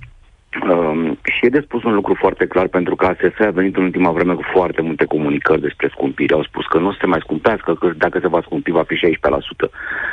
Um, 0.72 1.20
și 1.24 1.46
e 1.46 1.50
de 1.50 1.62
spus 1.68 1.84
un 1.84 1.94
lucru 1.94 2.14
foarte 2.20 2.46
clar, 2.46 2.68
pentru 2.68 2.96
că 2.96 3.06
ASF 3.06 3.40
a 3.40 3.50
venit 3.50 3.76
în 3.76 3.84
ultima 3.84 4.12
vreme 4.12 4.34
cu 4.34 4.46
foarte 4.54 4.82
multe 4.82 5.06
comunicări 5.06 5.62
despre 5.62 5.88
scumpiri. 5.92 6.34
Au 6.34 6.44
spus 6.44 6.66
că 6.66 6.78
nu 6.78 6.92
se 6.94 7.06
mai 7.06 7.20
scumpească, 7.22 7.74
că 7.74 7.92
dacă 7.98 8.20
se 8.22 8.28
va 8.28 8.42
scumpi 8.44 8.72
va 8.72 8.84
fi 8.88 8.96
16%. 8.96 9.00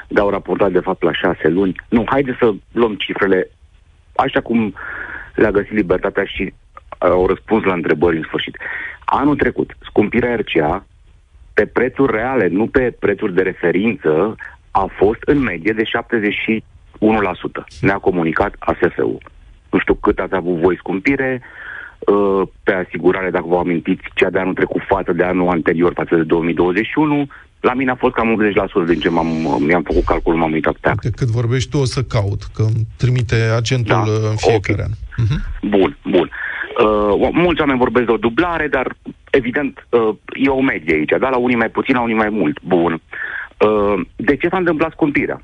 Dar 0.08 0.24
au 0.24 0.30
raportat 0.30 0.72
de 0.72 0.86
fapt 0.88 1.02
la 1.02 1.12
6 1.12 1.48
luni. 1.48 1.74
Nu, 1.88 2.04
haide 2.06 2.36
să 2.40 2.52
luăm 2.72 2.94
cifrele 2.94 3.50
așa 4.14 4.40
cum 4.40 4.74
le-a 5.34 5.50
găsit 5.50 5.72
libertatea 5.72 6.24
și 6.24 6.52
au 7.10 7.26
răspuns 7.26 7.64
la 7.64 7.72
întrebări 7.72 8.16
în 8.16 8.24
sfârșit. 8.26 8.56
Anul 9.04 9.36
trecut, 9.36 9.76
scumpirea 9.82 10.36
RCA 10.36 10.86
pe 11.54 11.66
prețuri 11.66 12.12
reale, 12.12 12.48
nu 12.48 12.66
pe 12.66 12.96
prețuri 12.98 13.34
de 13.34 13.42
referință, 13.42 14.34
a 14.70 14.86
fost 14.96 15.20
în 15.24 15.38
medie 15.38 15.72
de 15.72 15.82
71%. 15.82 15.88
Ne-a 17.80 17.98
comunicat 17.98 18.54
ASF-ul. 18.58 19.18
Nu 19.70 19.78
știu 19.78 19.94
cât 19.94 20.18
ați 20.18 20.34
avut 20.34 20.56
voi 20.56 20.76
scumpire, 20.76 21.42
uh, 21.98 22.42
pe 22.62 22.72
asigurare, 22.72 23.30
dacă 23.30 23.44
vă 23.48 23.56
amintiți, 23.56 24.02
cea 24.14 24.30
de 24.30 24.38
anul 24.38 24.54
trecut 24.54 24.82
față 24.88 25.12
de 25.12 25.22
anul 25.22 25.48
anterior, 25.48 25.92
față 25.94 26.16
de 26.16 26.22
2021, 26.22 27.26
la 27.60 27.74
mine 27.74 27.90
a 27.90 27.94
fost 27.94 28.14
cam 28.14 28.28
80% 28.28 28.86
din 28.86 29.00
ce 29.00 29.08
m-am, 29.08 29.26
mi-am 29.60 29.82
făcut 29.82 30.04
calculul, 30.04 30.38
m-am 30.38 30.52
uitat 30.52 30.76
pe 30.80 30.88
act. 30.88 31.16
Cât 31.16 31.28
vorbești 31.28 31.70
tu, 31.70 31.78
o 31.78 31.84
să 31.84 32.02
caut, 32.02 32.42
că 32.54 32.62
îmi 32.62 32.86
trimite 32.96 33.36
agentul 33.56 33.94
da, 33.94 34.28
în 34.30 34.36
fiecare 34.36 34.82
okay. 34.82 34.86
an. 34.86 34.92
Uh-huh. 35.22 35.68
Bun, 35.68 35.96
bun. 36.02 36.30
Uh, 36.30 36.55
mulți 37.32 37.60
oameni 37.60 37.78
vorbesc 37.78 38.06
de 38.06 38.12
o 38.12 38.16
dublare, 38.16 38.68
dar 38.68 38.96
evident 39.30 39.86
uh, 39.90 40.14
e 40.32 40.48
o 40.48 40.60
medie 40.60 40.94
aici, 40.94 41.14
da? 41.18 41.28
La 41.28 41.36
unii 41.36 41.56
mai 41.56 41.68
puțin, 41.68 41.94
la 41.94 42.00
unii 42.00 42.14
mai 42.14 42.28
mult. 42.28 42.62
Bun. 42.62 43.00
Uh, 43.58 44.00
de 44.16 44.36
ce 44.36 44.48
s-a 44.48 44.56
întâmplat 44.56 44.90
scumpirea? 44.90 45.42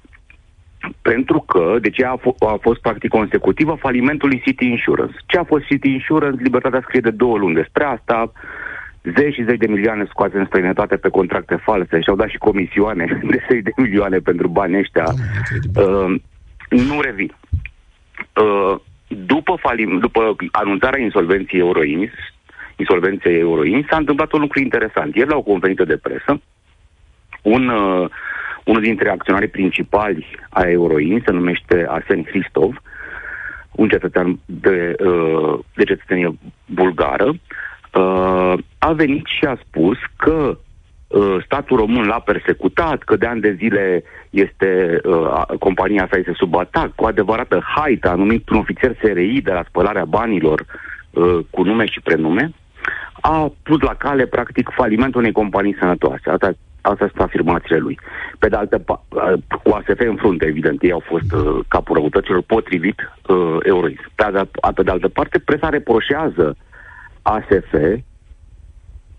Pentru 1.03 1.41
că, 1.41 1.77
de 1.81 1.91
ce 1.91 2.05
a, 2.05 2.19
f- 2.19 2.49
a 2.49 2.59
fost 2.61 2.81
practic 2.81 3.11
consecutivă 3.11 3.77
falimentul 3.81 4.41
City 4.45 4.67
Insurance. 4.67 5.15
Ce 5.27 5.39
a 5.39 5.45
fost 5.45 5.65
City 5.65 5.89
Insurance? 5.89 6.43
Libertatea 6.43 6.81
scrie 6.83 7.01
de 7.01 7.11
două 7.11 7.39
luni 7.39 7.55
despre 7.55 7.85
asta, 7.85 8.33
zeci 9.17 9.35
și 9.35 9.45
zeci 9.45 9.59
de 9.59 9.67
milioane 9.67 10.07
scoase 10.09 10.39
în 10.39 10.47
străinătate 10.47 10.97
pe 10.97 11.09
contracte 11.09 11.55
false 11.55 12.01
și 12.01 12.09
au 12.09 12.17
dat 12.17 12.29
și 12.29 12.39
comisioane 12.39 13.21
de 13.31 13.45
zeci 13.51 13.63
de 13.63 13.73
milioane 13.77 14.19
pentru 14.19 14.49
banii 14.49 14.79
ăștia. 14.79 15.05
Uh, 15.75 16.15
nu 16.69 17.01
revin. 17.01 17.35
Uh, 18.37 18.77
după, 19.15 19.57
falim, 19.61 19.99
după 19.99 20.37
anunțarea 20.51 21.01
insolvenției 21.01 21.61
Euroins, 21.61 22.11
insolvenței 22.77 23.39
Euroins, 23.39 23.87
s-a 23.87 23.97
întâmplat 23.97 24.33
un 24.33 24.41
lucru 24.41 24.61
interesant. 24.61 25.15
Ieri 25.15 25.29
la 25.29 25.37
o 25.37 25.43
conferință 25.43 25.85
de 25.85 25.97
presă, 25.97 26.41
un, 27.43 27.69
uh, 27.69 28.09
unul 28.65 28.83
dintre 28.83 29.11
acționarii 29.11 29.49
principali 29.49 30.27
a 30.51 30.63
Euroins, 30.69 31.25
se 31.25 31.31
numește 31.31 31.87
Arsen 31.89 32.25
Hristov, 32.25 32.83
un 33.73 33.89
cetățean 33.89 34.39
de, 34.47 34.95
uh, 35.05 35.59
de 35.75 35.85
cetățenie 35.85 36.39
bulgară, 36.67 37.29
uh, 37.29 38.55
a 38.79 38.93
venit 38.93 39.27
și 39.27 39.45
a 39.45 39.59
spus 39.67 39.99
că 40.17 40.33
Uh, 40.43 40.59
statul 41.45 41.77
român 41.77 42.07
l-a 42.07 42.21
persecutat, 42.21 43.03
că 43.03 43.17
de 43.17 43.27
ani 43.27 43.41
de 43.41 43.53
zile 43.59 44.05
este 44.31 45.01
uh, 45.05 45.43
compania 45.59 46.09
sa 46.11 46.19
este 46.19 46.33
sub 46.37 46.55
atac, 46.55 46.95
cu 46.95 47.05
adevărată 47.05 47.63
haită, 47.75 48.09
a 48.09 48.15
numit 48.15 48.49
un 48.49 48.59
ofițer 48.59 48.97
SRI 49.03 49.41
de 49.41 49.53
la 49.53 49.65
spălarea 49.69 50.05
banilor 50.05 50.65
uh, 51.11 51.39
cu 51.51 51.63
nume 51.63 51.87
și 51.87 52.01
prenume, 52.01 52.53
a 53.21 53.53
pus 53.63 53.81
la 53.81 53.95
cale, 53.95 54.27
practic, 54.27 54.71
falimentul 54.75 55.21
unei 55.21 55.33
companii 55.33 55.77
sănătoase. 55.79 56.31
Asta, 56.31 56.53
asta 56.81 57.07
sunt 57.09 57.21
afirmațiile 57.21 57.79
lui. 57.79 57.99
Pe 58.39 58.49
de 58.49 58.57
altă 58.57 58.79
parte, 58.79 59.05
uh, 59.09 59.61
cu 59.63 59.71
ASF 59.71 60.01
în 60.01 60.17
frunte, 60.17 60.47
evident, 60.47 60.83
ei 60.83 60.93
au 60.93 61.03
fost 61.07 61.33
uh, 61.33 61.65
capul 61.69 61.97
răutăților 61.97 62.43
potrivit 62.43 62.99
uh, 63.27 63.57
Eurois. 63.63 64.01
Pe 64.15 64.29
de, 64.33 64.49
pe 64.75 64.83
de 64.83 64.91
altă 64.91 65.09
parte, 65.09 65.39
presa 65.39 65.69
reproșează 65.69 66.57
ASF 67.23 67.75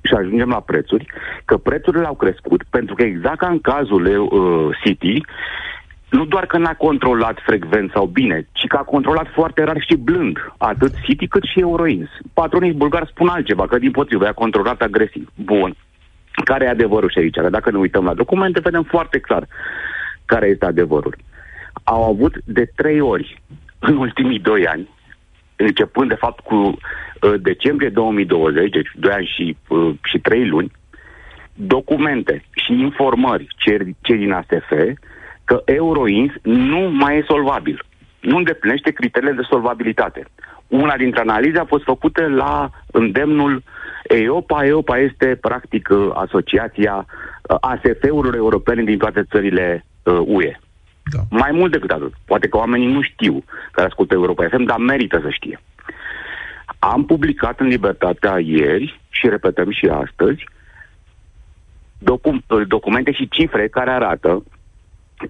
și 0.04 0.14
ajungem 0.14 0.50
la 0.50 0.60
prețuri, 0.60 1.06
că 1.46 1.58
prețurile 1.58 2.06
au 2.06 2.14
crescut 2.14 2.64
pentru 2.70 2.96
că 2.96 3.04
exact 3.04 3.38
ca 3.38 3.48
în 3.48 3.60
cazul 3.60 4.06
uh, 4.06 4.78
City, 4.84 5.22
nu 6.10 6.26
doar 6.26 6.46
că 6.46 6.58
n-a 6.58 6.74
controlat 6.74 7.38
frecvența 7.46 7.94
sau 7.94 8.06
bine, 8.06 8.48
ci 8.52 8.68
că 8.68 8.78
a 8.78 8.84
controlat 8.84 9.28
foarte 9.34 9.64
rar 9.64 9.78
și 9.88 9.96
blând, 9.96 10.38
atât 10.58 10.94
City 11.04 11.28
cât 11.28 11.44
și 11.44 11.60
Euroins. 11.60 12.10
Patronii 12.34 12.74
bulgari 12.74 13.08
spun 13.10 13.28
altceva, 13.28 13.68
că 13.68 13.78
din 13.78 13.92
potrivă 13.92 14.28
a 14.28 14.34
controlat 14.34 14.82
agresiv. 14.82 15.30
Bun. 15.36 15.76
Care 16.46 16.66
e 16.66 16.70
adevărul 16.70 17.10
și 17.10 17.20
aici? 17.20 17.36
Dacă 17.50 17.72
ne 17.72 17.78
uităm 17.78 18.04
la 18.04 18.14
documente, 18.14 18.60
vedem 18.60 18.84
foarte 18.84 19.20
clar 19.20 19.48
care 20.26 20.48
este 20.48 20.66
adevărul. 20.66 21.16
Au 21.84 22.04
avut 22.04 22.36
de 22.46 22.72
trei 22.76 23.00
ori 23.00 23.42
în 23.80 23.98
ultimii 23.98 24.40
doi 24.40 24.68
ani, 24.68 24.90
începând 25.56 26.10
de 26.10 26.16
fapt 26.16 26.40
cu 26.40 26.78
decembrie 27.42 27.90
2020, 27.90 28.70
deci 28.72 28.92
2 28.96 29.12
ani 29.12 29.32
și, 29.36 29.58
uh, 29.68 29.94
și 30.04 30.20
3 30.20 30.48
luni, 30.48 30.72
documente 31.54 32.44
și 32.52 32.72
informări 32.72 33.48
cer, 33.58 33.82
cer 34.02 34.18
din 34.18 34.32
ASF 34.32 34.72
că 35.46 35.62
Euroins 35.66 36.32
nu 36.42 36.80
mai 36.80 37.18
e 37.18 37.26
solvabil. 37.28 37.86
Nu 38.20 38.38
îndeplinește 38.38 38.92
criteriile 38.92 39.36
de 39.36 39.48
solvabilitate. 39.50 40.26
Una 40.68 40.98
dintre 40.98 41.20
analize 41.20 41.60
a 41.60 41.66
fost 41.66 41.84
făcută 41.84 42.28
la 42.28 42.70
îndemnul 42.92 43.64
EOPA. 44.04 44.66
EOPA 44.66 44.98
este, 44.98 45.38
practic, 45.42 45.90
uh, 45.92 46.10
asociația 46.14 47.06
uh, 47.06 47.58
ASF-urilor 47.62 48.36
europene 48.36 48.84
din 48.84 48.98
toate 48.98 49.24
țările 49.32 49.86
uh, 50.04 50.22
UE. 50.26 50.60
Da. 51.12 51.20
Mai 51.30 51.52
mult 51.52 51.72
decât 51.72 51.92
atât. 51.92 52.14
Poate 52.26 52.48
că 52.48 52.58
oamenii 52.58 52.92
nu 52.92 53.02
știu 53.02 53.44
care 53.72 53.88
ascultă 53.88 54.14
Europa 54.14 54.48
FM, 54.48 54.64
dar 54.64 54.78
merită 54.78 55.20
să 55.24 55.30
știe. 55.30 55.60
Am 56.80 57.06
publicat 57.06 57.60
în 57.60 57.68
Libertatea 57.68 58.40
ieri 58.40 59.00
și 59.10 59.30
repetăm 59.30 59.72
și 59.72 59.86
astăzi 59.86 60.44
docu- 61.98 62.44
documente 62.68 63.12
și 63.12 63.30
cifre 63.30 63.68
care 63.68 63.90
arată 63.90 64.44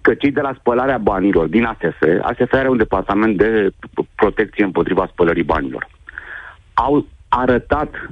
că 0.01 0.13
cei 0.13 0.31
de 0.31 0.41
la 0.41 0.55
spălarea 0.59 0.97
banilor 0.97 1.47
din 1.47 1.63
ASF, 1.63 2.01
ASF 2.21 2.53
are 2.53 2.69
un 2.69 2.77
departament 2.77 3.37
de 3.37 3.73
protecție 4.15 4.63
împotriva 4.63 5.09
spălării 5.11 5.43
banilor, 5.43 5.87
au 6.73 7.07
arătat 7.29 8.09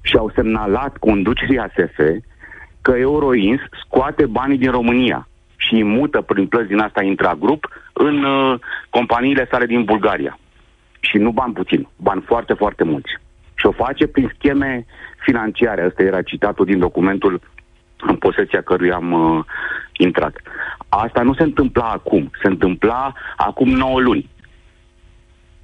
și 0.00 0.16
au 0.16 0.30
semnalat 0.34 0.96
conducerii 0.96 1.58
ASF 1.58 1.98
că 2.80 2.96
Euroins 2.96 3.60
scoate 3.84 4.26
banii 4.26 4.58
din 4.58 4.70
România 4.70 5.27
și 5.58 5.74
îi 5.74 5.82
mută 5.82 6.20
prin 6.20 6.46
plăți 6.46 6.68
din 6.68 6.78
asta 6.78 7.02
intragrup 7.02 7.68
în 7.92 8.24
uh, 8.24 8.58
companiile 8.90 9.48
sale 9.50 9.66
din 9.66 9.84
Bulgaria. 9.84 10.38
Și 11.00 11.16
nu 11.16 11.30
bani 11.30 11.52
puțin, 11.52 11.88
bani 11.96 12.22
foarte, 12.26 12.52
foarte 12.52 12.84
mulți. 12.84 13.10
Și 13.54 13.66
o 13.66 13.72
face 13.72 14.06
prin 14.06 14.32
scheme 14.34 14.86
financiare. 15.18 15.82
Asta 15.82 16.02
era 16.02 16.22
citatul 16.22 16.64
din 16.64 16.78
documentul 16.78 17.40
în 17.96 18.16
posesia 18.16 18.62
căruia 18.62 18.94
am 18.94 19.12
uh, 19.12 19.44
intrat. 19.96 20.36
Asta 20.88 21.22
nu 21.22 21.34
se 21.34 21.42
întâmpla 21.42 21.90
acum, 21.90 22.30
se 22.42 22.48
întâmpla 22.48 23.12
acum 23.36 23.68
9 23.68 24.00
luni. 24.00 24.28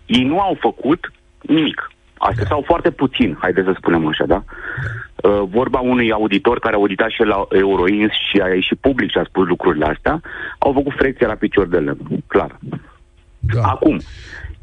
Ei 0.06 0.24
nu 0.24 0.40
au 0.40 0.56
făcut 0.60 1.12
nimic. 1.40 1.90
Astea 2.18 2.44
sau 2.46 2.62
foarte 2.66 2.90
puțin, 2.90 3.36
haideți 3.40 3.66
să 3.66 3.74
spunem 3.76 4.06
așa, 4.06 4.24
da? 4.26 4.44
Uh, 5.14 5.42
vorba 5.48 5.78
unui 5.78 6.12
auditor 6.12 6.58
care 6.58 6.74
a 6.74 6.78
auditat 6.78 7.10
și 7.10 7.22
la 7.22 7.46
Euroins 7.50 8.10
și 8.30 8.40
a 8.40 8.48
ieșit 8.48 8.78
public 8.78 9.10
și 9.10 9.18
a 9.18 9.24
spus 9.24 9.46
lucrurile 9.46 9.84
astea, 9.84 10.20
au 10.58 10.72
făcut 10.72 10.92
frecția 10.96 11.26
la 11.26 11.34
picior 11.34 11.66
de 11.66 11.78
lemn, 11.78 12.22
clar. 12.26 12.58
Da. 13.38 13.62
Acum, 13.62 14.00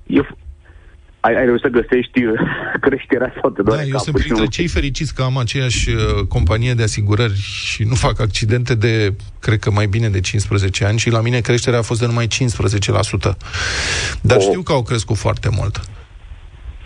e, 0.06 0.22
ai, 1.20 1.36
ai 1.36 1.46
reușit 1.46 1.62
să 1.62 1.68
găsești 1.68 2.24
uh, 2.24 2.40
creșterea 2.86 3.34
sau 3.42 3.50
te 3.50 3.62
Da, 3.62 3.84
eu 3.84 3.98
sunt 3.98 4.16
printre 4.16 4.46
cei 4.46 4.68
fericiți 4.68 5.16
că 5.16 5.22
am 5.22 5.38
aceeași 5.38 5.90
uh, 5.90 6.26
companie 6.28 6.74
de 6.74 6.84
asigurări 6.84 7.36
și 7.36 7.84
nu 7.84 7.96
fac 7.96 8.20
accidente 8.20 8.76
de, 8.76 9.14
cred 9.40 9.60
că 9.60 9.72
mai 9.72 9.88
bine 9.88 10.10
de 10.10 10.20
15 10.20 10.86
ani 10.86 11.00
și 11.00 11.10
la 11.10 11.22
mine 11.22 11.40
creșterea 11.40 11.80
a 11.80 11.82
fost 11.82 12.00
de 12.00 12.06
numai 12.06 12.28
15%. 12.28 12.30
Dar 14.22 14.38
oh. 14.38 14.44
știu 14.44 14.62
că 14.62 14.72
au 14.72 14.84
crescut 14.84 15.18
foarte 15.18 15.50
mult. 15.52 15.82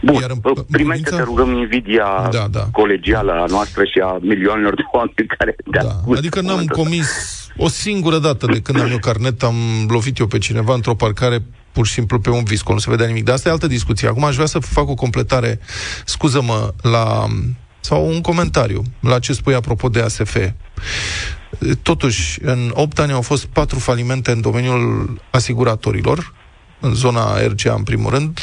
Bun, 0.06 0.22
Iar 0.22 0.30
în, 0.30 0.40
primește, 0.40 0.64
privința... 0.72 1.16
te 1.16 1.22
rugăm, 1.22 1.56
invidia 1.56 2.30
da, 2.32 2.48
da. 2.52 2.68
colegială 2.72 3.32
a 3.32 3.46
noastră 3.50 3.84
și 3.84 4.00
a 4.04 4.18
milioanelor 4.22 4.76
de 4.76 4.82
oameni 4.92 5.14
care 5.38 5.52
te 5.52 5.64
da. 5.66 6.16
Adică 6.16 6.42
n-am 6.42 6.66
comis 6.66 7.10
o 7.58 7.68
singură 7.68 8.18
dată 8.18 8.46
de 8.46 8.60
când 8.60 8.80
am 8.80 8.92
eu 8.92 8.98
carnet, 8.98 9.44
am 9.44 9.56
lovit 9.88 10.18
eu 10.18 10.28
pe 10.28 10.38
cineva 10.38 10.74
într-o 10.74 10.96
parcare 10.96 11.44
pur 11.72 11.86
și 11.86 11.94
simplu 11.94 12.20
pe 12.20 12.30
un 12.30 12.44
visco, 12.44 12.74
nu 12.74 12.80
se 12.80 12.90
vedea 12.90 13.08
nimic. 13.08 13.24
Dar 13.24 13.36
asta 13.36 13.50
e 13.50 13.52
altă 13.52 13.68
discuție. 13.68 14.08
Acum 14.08 14.24
aș 14.24 14.34
vrea 14.34 14.46
să 14.46 14.60
fac 14.60 14.90
o 14.90 14.94
completare, 14.94 15.60
scuză-mă, 16.06 16.74
la 16.82 17.26
sau 17.80 18.08
un 18.08 18.22
comentariu 18.22 18.84
la 19.00 19.20
ce 19.20 19.34
spui 19.34 19.54
apropo 19.54 19.90
de 19.90 20.02
ASF. 20.02 20.38
Totuși, 21.82 22.40
în 22.42 22.72
8 22.74 23.00
ani 23.00 23.12
au 23.12 23.22
fost 23.22 23.46
patru 23.46 23.80
falimente 23.80 24.32
în 24.32 24.42
domeniul 24.42 25.18
asiguratorilor, 25.30 26.34
în 26.80 26.94
zona 26.94 27.46
RCA 27.48 27.74
în 27.74 27.84
primul 27.84 28.12
rând, 28.12 28.40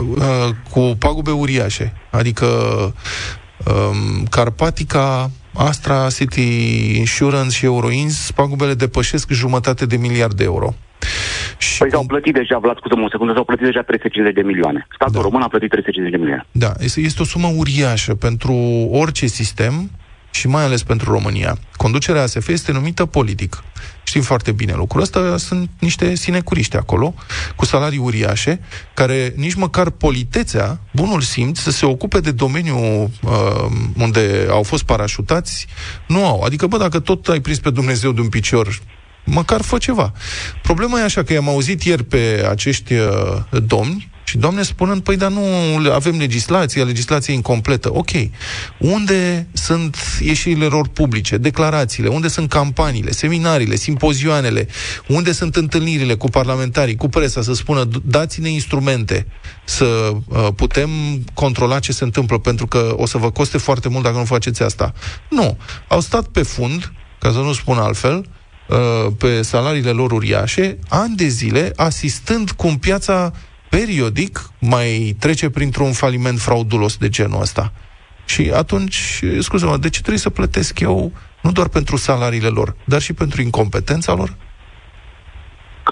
uh, 0.00 0.48
cu 0.70 0.96
pagube 0.98 1.30
uriașe. 1.30 1.92
Adică 2.10 2.46
um, 3.66 4.24
Carpatica, 4.30 5.30
Astra, 5.54 6.06
City 6.08 6.96
Insurance 6.98 7.56
și 7.56 7.64
Euroins, 7.64 8.30
pagubele 8.30 8.74
depășesc 8.74 9.30
jumătate 9.30 9.86
de 9.86 9.96
miliard 9.96 10.34
de 10.34 10.44
euro. 10.44 10.74
Și 11.58 11.78
păi 11.78 11.90
s-au 11.90 12.04
plătit 12.06 12.34
deja, 12.34 12.58
Vlad, 12.58 12.76
scuză-mă 12.76 13.04
o 13.04 13.08
secundă, 13.10 13.32
s-au 13.32 13.44
plătit 13.44 13.64
deja 13.64 13.82
350 13.82 14.34
de 14.34 14.42
milioane. 14.42 14.86
Statul 14.94 15.14
da. 15.14 15.20
român 15.20 15.42
a 15.42 15.48
plătit 15.48 15.70
350 15.70 16.12
de 16.12 16.22
milioane. 16.24 16.46
Da, 16.52 16.72
este, 16.78 17.00
este 17.00 17.22
o 17.22 17.24
sumă 17.24 17.48
uriașă 17.56 18.14
pentru 18.14 18.54
orice 18.90 19.26
sistem 19.26 19.90
și 20.30 20.48
mai 20.48 20.64
ales 20.64 20.82
pentru 20.82 21.10
România. 21.10 21.58
Conducerea 21.76 22.22
ASF 22.22 22.48
este 22.48 22.72
numită 22.72 23.06
politic. 23.06 23.64
Știm 24.02 24.22
foarte 24.22 24.52
bine 24.52 24.72
lucrul 24.74 25.02
ăsta, 25.02 25.36
sunt 25.36 25.70
niște 25.80 26.14
sinecuriști 26.14 26.76
acolo, 26.76 27.14
cu 27.56 27.64
salarii 27.64 27.98
uriașe, 27.98 28.60
care 28.94 29.32
nici 29.36 29.54
măcar 29.54 29.90
politețea, 29.90 30.80
bunul 30.92 31.20
simț, 31.20 31.58
să 31.58 31.70
se 31.70 31.86
ocupe 31.86 32.20
de 32.20 32.30
domeniul 32.30 33.10
uh, 33.22 33.30
unde 33.96 34.46
au 34.50 34.62
fost 34.62 34.82
parașutați, 34.82 35.66
nu 36.06 36.26
au. 36.26 36.42
Adică, 36.42 36.66
bă, 36.66 36.76
dacă 36.76 36.98
tot 36.98 37.28
ai 37.28 37.40
prins 37.40 37.58
pe 37.58 37.70
Dumnezeu 37.70 38.12
de 38.12 38.20
un 38.20 38.28
picior 38.28 38.80
măcar 39.24 39.62
fă 39.62 39.78
ceva. 39.78 40.12
Problema 40.62 40.98
e 40.98 41.02
așa 41.02 41.22
că 41.22 41.32
i-am 41.32 41.48
auzit 41.48 41.82
ieri 41.82 42.04
pe 42.04 42.46
acești 42.50 42.94
uh, 42.94 43.08
domni 43.62 44.09
și 44.30 44.38
doamne 44.38 44.62
spunând, 44.62 45.02
păi 45.02 45.16
dar 45.16 45.30
nu 45.30 45.44
avem 45.92 46.18
legislație, 46.18 46.84
legislație 46.84 47.34
incompletă. 47.34 47.90
Ok. 47.92 48.10
Unde 48.78 49.48
sunt 49.52 49.96
ieșirile 50.20 50.64
lor 50.64 50.88
publice, 50.88 51.36
declarațiile, 51.36 52.08
unde 52.08 52.28
sunt 52.28 52.48
campaniile, 52.48 53.10
seminariile, 53.10 53.76
simpozioanele, 53.76 54.68
unde 55.08 55.32
sunt 55.32 55.56
întâlnirile 55.56 56.14
cu 56.14 56.28
parlamentarii, 56.28 56.96
cu 56.96 57.08
presa, 57.08 57.42
să 57.42 57.54
spună, 57.54 57.88
dați-ne 58.04 58.48
instrumente 58.48 59.26
să 59.64 59.84
uh, 59.84 60.48
putem 60.56 60.90
controla 61.34 61.78
ce 61.78 61.92
se 61.92 62.04
întâmplă, 62.04 62.38
pentru 62.38 62.66
că 62.66 62.94
o 62.96 63.06
să 63.06 63.18
vă 63.18 63.30
coste 63.30 63.58
foarte 63.58 63.88
mult 63.88 64.04
dacă 64.04 64.16
nu 64.16 64.24
faceți 64.24 64.62
asta. 64.62 64.92
Nu. 65.30 65.58
Au 65.88 66.00
stat 66.00 66.26
pe 66.26 66.42
fund, 66.42 66.92
ca 67.18 67.30
să 67.30 67.38
nu 67.38 67.52
spun 67.52 67.76
altfel, 67.76 68.24
Uh, 68.70 69.12
pe 69.18 69.42
salariile 69.42 69.90
lor 69.90 70.12
uriașe, 70.12 70.78
ani 70.88 71.16
de 71.16 71.26
zile, 71.26 71.72
asistând 71.76 72.50
cum 72.50 72.78
piața 72.78 73.32
periodic 73.70 74.38
mai 74.60 75.16
trece 75.18 75.50
printr-un 75.50 75.92
faliment 75.92 76.38
fraudulos 76.38 76.96
de 76.96 77.08
genul 77.08 77.40
ăsta. 77.40 77.72
Și 78.24 78.52
atunci, 78.54 79.22
scuze-mă, 79.38 79.76
de 79.76 79.88
ce 79.88 79.98
trebuie 79.98 80.18
să 80.18 80.30
plătesc 80.30 80.80
eu 80.80 81.12
nu 81.42 81.52
doar 81.52 81.68
pentru 81.68 81.96
salariile 81.96 82.48
lor, 82.48 82.76
dar 82.84 83.00
și 83.00 83.12
pentru 83.12 83.42
incompetența 83.42 84.14
lor? 84.14 84.36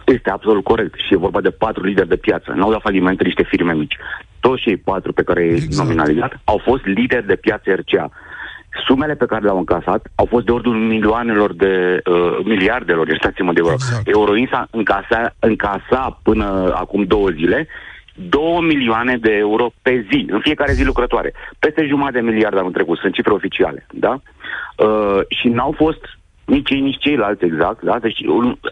Este 0.05 0.31
absolut 0.31 0.65
corect. 0.65 0.95
Și 1.07 1.15
e 1.15 1.17
vorba 1.17 1.41
de 1.41 1.51
patru 1.51 1.85
lideri 1.85 2.09
de 2.09 2.17
piață. 2.17 2.53
Nu 2.57 2.65
au 2.65 2.71
dat 2.71 2.81
faliment 2.81 3.23
niște 3.23 3.43
firme 3.43 3.75
mici. 3.75 3.97
Toți 4.41 4.63
cei 4.63 4.77
patru 4.77 5.13
pe 5.13 5.23
care 5.23 5.45
exact. 5.45 5.73
i 5.73 5.77
nominalizat 5.77 6.41
au 6.45 6.61
fost 6.65 6.85
lideri 6.85 7.27
de 7.27 7.37
piață 7.37 7.71
RCA. 7.75 8.11
Sumele 8.87 9.15
pe 9.15 9.27
care 9.27 9.45
le-au 9.45 9.59
încasat 9.59 10.11
au 10.15 10.27
fost 10.27 10.45
de 10.45 10.53
ordinul 10.53 10.79
milioanelor 10.79 11.55
de 11.55 12.01
uh, 12.05 12.39
miliardelor, 12.45 13.09
iertați-mă 13.09 13.53
de 13.53 13.61
euro. 13.61 13.73
Exact. 13.73 14.09
Euroinsa 14.09 14.67
încasa, 14.71 15.35
încasa 15.39 16.21
până 16.23 16.73
acum 16.75 17.05
două 17.05 17.29
zile 17.29 17.69
2 18.15 18.59
milioane 18.61 19.17
de 19.17 19.33
euro 19.33 19.71
pe 19.83 20.07
zi, 20.11 20.27
în 20.31 20.41
fiecare 20.41 20.73
zi 20.73 20.85
lucrătoare. 20.85 21.33
Peste 21.59 21.87
jumătate 21.87 22.19
de 22.21 22.31
miliard 22.31 22.59
anul 22.59 22.73
trecut, 22.73 22.99
sunt 22.99 23.15
cifre 23.15 23.33
oficiale, 23.33 23.87
da? 23.93 24.21
Uh, 24.77 25.21
și 25.29 25.49
n-au 25.49 25.75
fost 25.77 26.18
nici 26.49 26.71
ei, 26.71 26.81
nici 26.81 26.99
ceilalți, 26.99 27.45
exact. 27.45 27.83
Da? 27.83 27.99
Deci, 27.99 28.21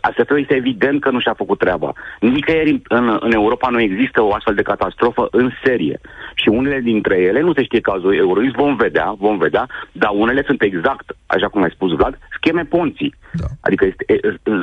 asta 0.01 0.39
este 0.39 0.55
evident 0.55 1.01
că 1.01 1.11
nu 1.11 1.21
și-a 1.21 1.35
făcut 1.35 1.59
treaba. 1.59 1.93
Nicăieri 2.21 2.83
în, 2.89 3.17
în 3.21 3.33
Europa 3.33 3.69
nu 3.69 3.81
există 3.81 4.23
o 4.23 4.33
astfel 4.33 4.55
de 4.55 4.63
catastrofă 4.63 5.29
în 5.31 5.51
serie. 5.65 6.01
Și 6.35 6.49
unele 6.49 6.81
dintre 6.81 7.17
ele, 7.21 7.41
nu 7.41 7.53
se 7.53 7.63
știe 7.63 7.81
cazul 7.81 8.15
Eurois, 8.17 8.53
vom 8.53 8.77
vedea, 8.77 9.15
vom 9.19 9.39
vedea, 9.39 9.67
dar 9.93 10.11
unele 10.15 10.43
sunt 10.47 10.63
exact, 10.63 11.17
așa 11.27 11.49
cum 11.49 11.63
ai 11.63 11.71
spus, 11.71 11.93
Vlad, 11.93 12.19
scheme 12.37 12.63
ponții. 12.63 13.15
Da. 13.33 13.47
Adică 13.61 13.85
este, 13.85 14.05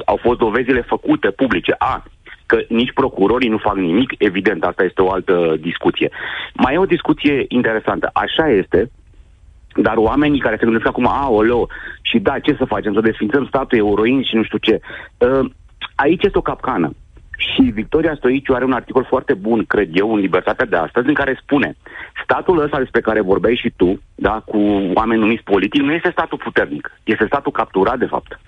au 0.05 0.19
fost 0.21 0.39
dovezile 0.39 0.81
făcute 0.81 1.29
publice. 1.29 1.75
A, 1.77 2.03
că 2.45 2.57
nici 2.69 2.93
procurorii 2.93 3.49
nu 3.49 3.57
fac 3.57 3.75
nimic, 3.75 4.13
evident, 4.17 4.63
asta 4.63 4.83
este 4.83 5.01
o 5.01 5.11
altă 5.11 5.55
discuție. 5.59 6.09
Mai 6.53 6.73
e 6.73 6.77
o 6.77 6.93
discuție 6.95 7.45
interesantă. 7.47 8.09
Așa 8.13 8.49
este, 8.49 8.91
dar 9.75 9.95
oamenii 9.97 10.39
care 10.39 10.57
se 10.59 10.65
gândesc 10.65 10.87
acum, 10.87 11.07
aoleo, 11.07 11.67
și 12.01 12.19
da, 12.19 12.39
ce 12.39 12.55
să 12.57 12.65
facem? 12.65 12.93
Să 12.93 13.01
desfințăm 13.01 13.45
statul 13.45 13.77
euroin 13.77 14.23
și 14.23 14.35
nu 14.35 14.43
știu 14.43 14.57
ce. 14.57 14.79
Uh, 15.17 15.49
aici 15.95 16.23
este 16.23 16.37
o 16.37 16.41
capcană. 16.41 16.93
Și 17.37 17.61
Victoria 17.61 18.15
Stoiciu 18.15 18.53
are 18.53 18.65
un 18.65 18.71
articol 18.71 19.05
foarte 19.09 19.33
bun, 19.33 19.63
cred 19.65 19.89
eu, 19.93 20.13
în 20.13 20.19
Libertatea 20.19 20.65
de 20.65 20.75
astăzi, 20.75 21.07
în 21.07 21.13
care 21.13 21.39
spune 21.41 21.75
statul 22.23 22.59
ăsta 22.59 22.77
despre 22.77 23.01
care 23.01 23.21
vorbeai 23.21 23.59
și 23.61 23.73
tu, 23.75 24.01
da, 24.15 24.41
cu 24.45 24.57
oameni 24.93 25.19
numiți 25.19 25.43
politici, 25.43 25.81
nu 25.81 25.93
este 25.93 26.11
statul 26.11 26.37
puternic. 26.37 26.91
Este 27.03 27.25
statul 27.25 27.51
capturat, 27.51 27.97
de 27.97 28.05
fapt. 28.05 28.39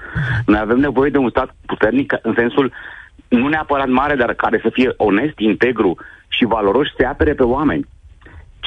Noi 0.46 0.60
avem 0.60 0.80
nevoie 0.80 1.10
de 1.10 1.18
un 1.18 1.30
stat 1.30 1.56
puternic 1.66 2.14
în 2.22 2.34
sensul 2.38 2.72
nu 3.28 3.48
neapărat 3.48 3.88
mare, 3.88 4.16
dar 4.16 4.34
care 4.34 4.60
să 4.64 4.70
fie 4.74 4.94
onest, 4.98 5.40
integru 5.40 5.98
și 6.28 6.46
valoros, 6.46 6.88
să 6.98 7.06
apere 7.08 7.34
pe 7.34 7.44
oameni 7.44 7.86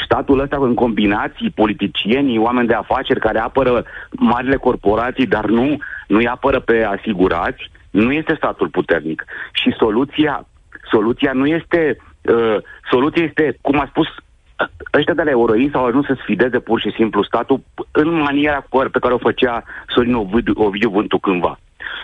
statul 0.05 0.41
ăsta 0.41 0.57
în 0.61 0.75
combinații, 0.75 1.51
politicienii, 1.51 2.39
oameni 2.39 2.69
de 2.69 2.75
afaceri 2.75 3.21
care 3.21 3.39
apără 3.39 3.85
marile 4.11 4.57
corporații, 4.57 5.27
dar 5.27 5.47
nu, 5.47 5.77
nu 6.07 6.17
îi 6.17 6.29
apără 6.29 6.61
pe 6.61 6.85
asigurați, 6.85 7.71
nu 7.91 8.13
este 8.13 8.35
statul 8.35 8.69
puternic. 8.69 9.25
Și 9.53 9.75
soluția, 9.79 10.47
soluția 10.91 11.33
nu 11.33 11.47
este 11.47 11.97
Uh, 12.29 12.57
soluția 12.91 13.25
este, 13.25 13.59
cum 13.61 13.81
a 13.81 13.87
spus, 13.89 14.07
ăștia 14.95 15.15
de 15.15 15.23
la 15.23 15.31
Euroi 15.31 15.69
s-au 15.73 15.85
ajuns 15.85 16.07
să 16.07 16.17
sfideze 16.21 16.59
pur 16.59 16.81
și 16.81 16.93
simplu 16.97 17.23
statul 17.23 17.61
în 17.93 18.21
maniera 18.21 18.65
pe 18.93 18.99
care 18.99 19.15
o 19.15 19.19
făcea 19.19 19.63
Sorin 19.89 20.15
Ovidiu, 20.15 20.53
Ovidiu 20.57 20.91
Vântu 20.91 21.19
cândva. 21.19 21.59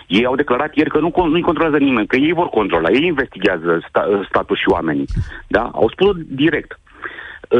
Ei 0.07 0.25
au 0.25 0.35
declarat 0.35 0.75
ieri 0.75 0.89
că 0.89 0.99
nu, 0.99 1.11
nu 1.27 1.41
controlează 1.41 1.77
nimeni, 1.77 2.07
că 2.07 2.15
ei 2.15 2.33
vor 2.33 2.49
controla, 2.49 2.89
ei 2.89 3.05
investigează 3.05 3.85
sta, 3.89 4.21
statul 4.29 4.55
și 4.55 4.69
oamenii. 4.69 5.05
Da? 5.47 5.69
Au 5.73 5.89
spus 5.89 6.15
direct 6.27 6.79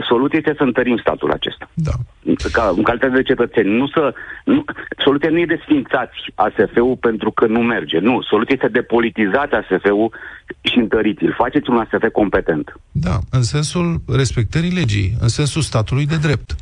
soluția 0.07 0.37
este 0.37 0.53
să 0.57 0.63
întărim 0.63 0.97
statul 0.97 1.31
acesta. 1.31 1.69
Da. 1.73 1.91
Ca, 2.51 2.73
în 2.75 2.83
calitate 2.83 3.13
de 3.13 3.21
cetățeni. 3.21 3.77
Nu 3.77 3.87
să, 3.87 4.13
nu, 4.45 4.63
soluția 5.03 5.29
nu 5.29 5.39
e 5.39 5.45
de 5.45 5.59
sfințați 5.63 6.17
ASF-ul 6.35 6.97
pentru 6.99 7.31
că 7.31 7.45
nu 7.45 7.59
merge. 7.59 7.99
Nu. 7.99 8.21
Soluția 8.21 8.55
este 8.55 8.67
de 8.67 8.81
politizați 8.81 9.53
ASF-ul 9.53 10.13
și 10.61 10.77
întăriți-l. 10.77 11.33
Faceți 11.37 11.69
un 11.69 11.77
ASF 11.77 12.05
competent. 12.11 12.79
Da, 12.91 13.19
în 13.31 13.43
sensul 13.43 14.01
respectării 14.07 14.71
legii, 14.71 15.13
în 15.19 15.27
sensul 15.27 15.61
statului 15.61 16.05
de 16.05 16.17
drept. 16.17 16.55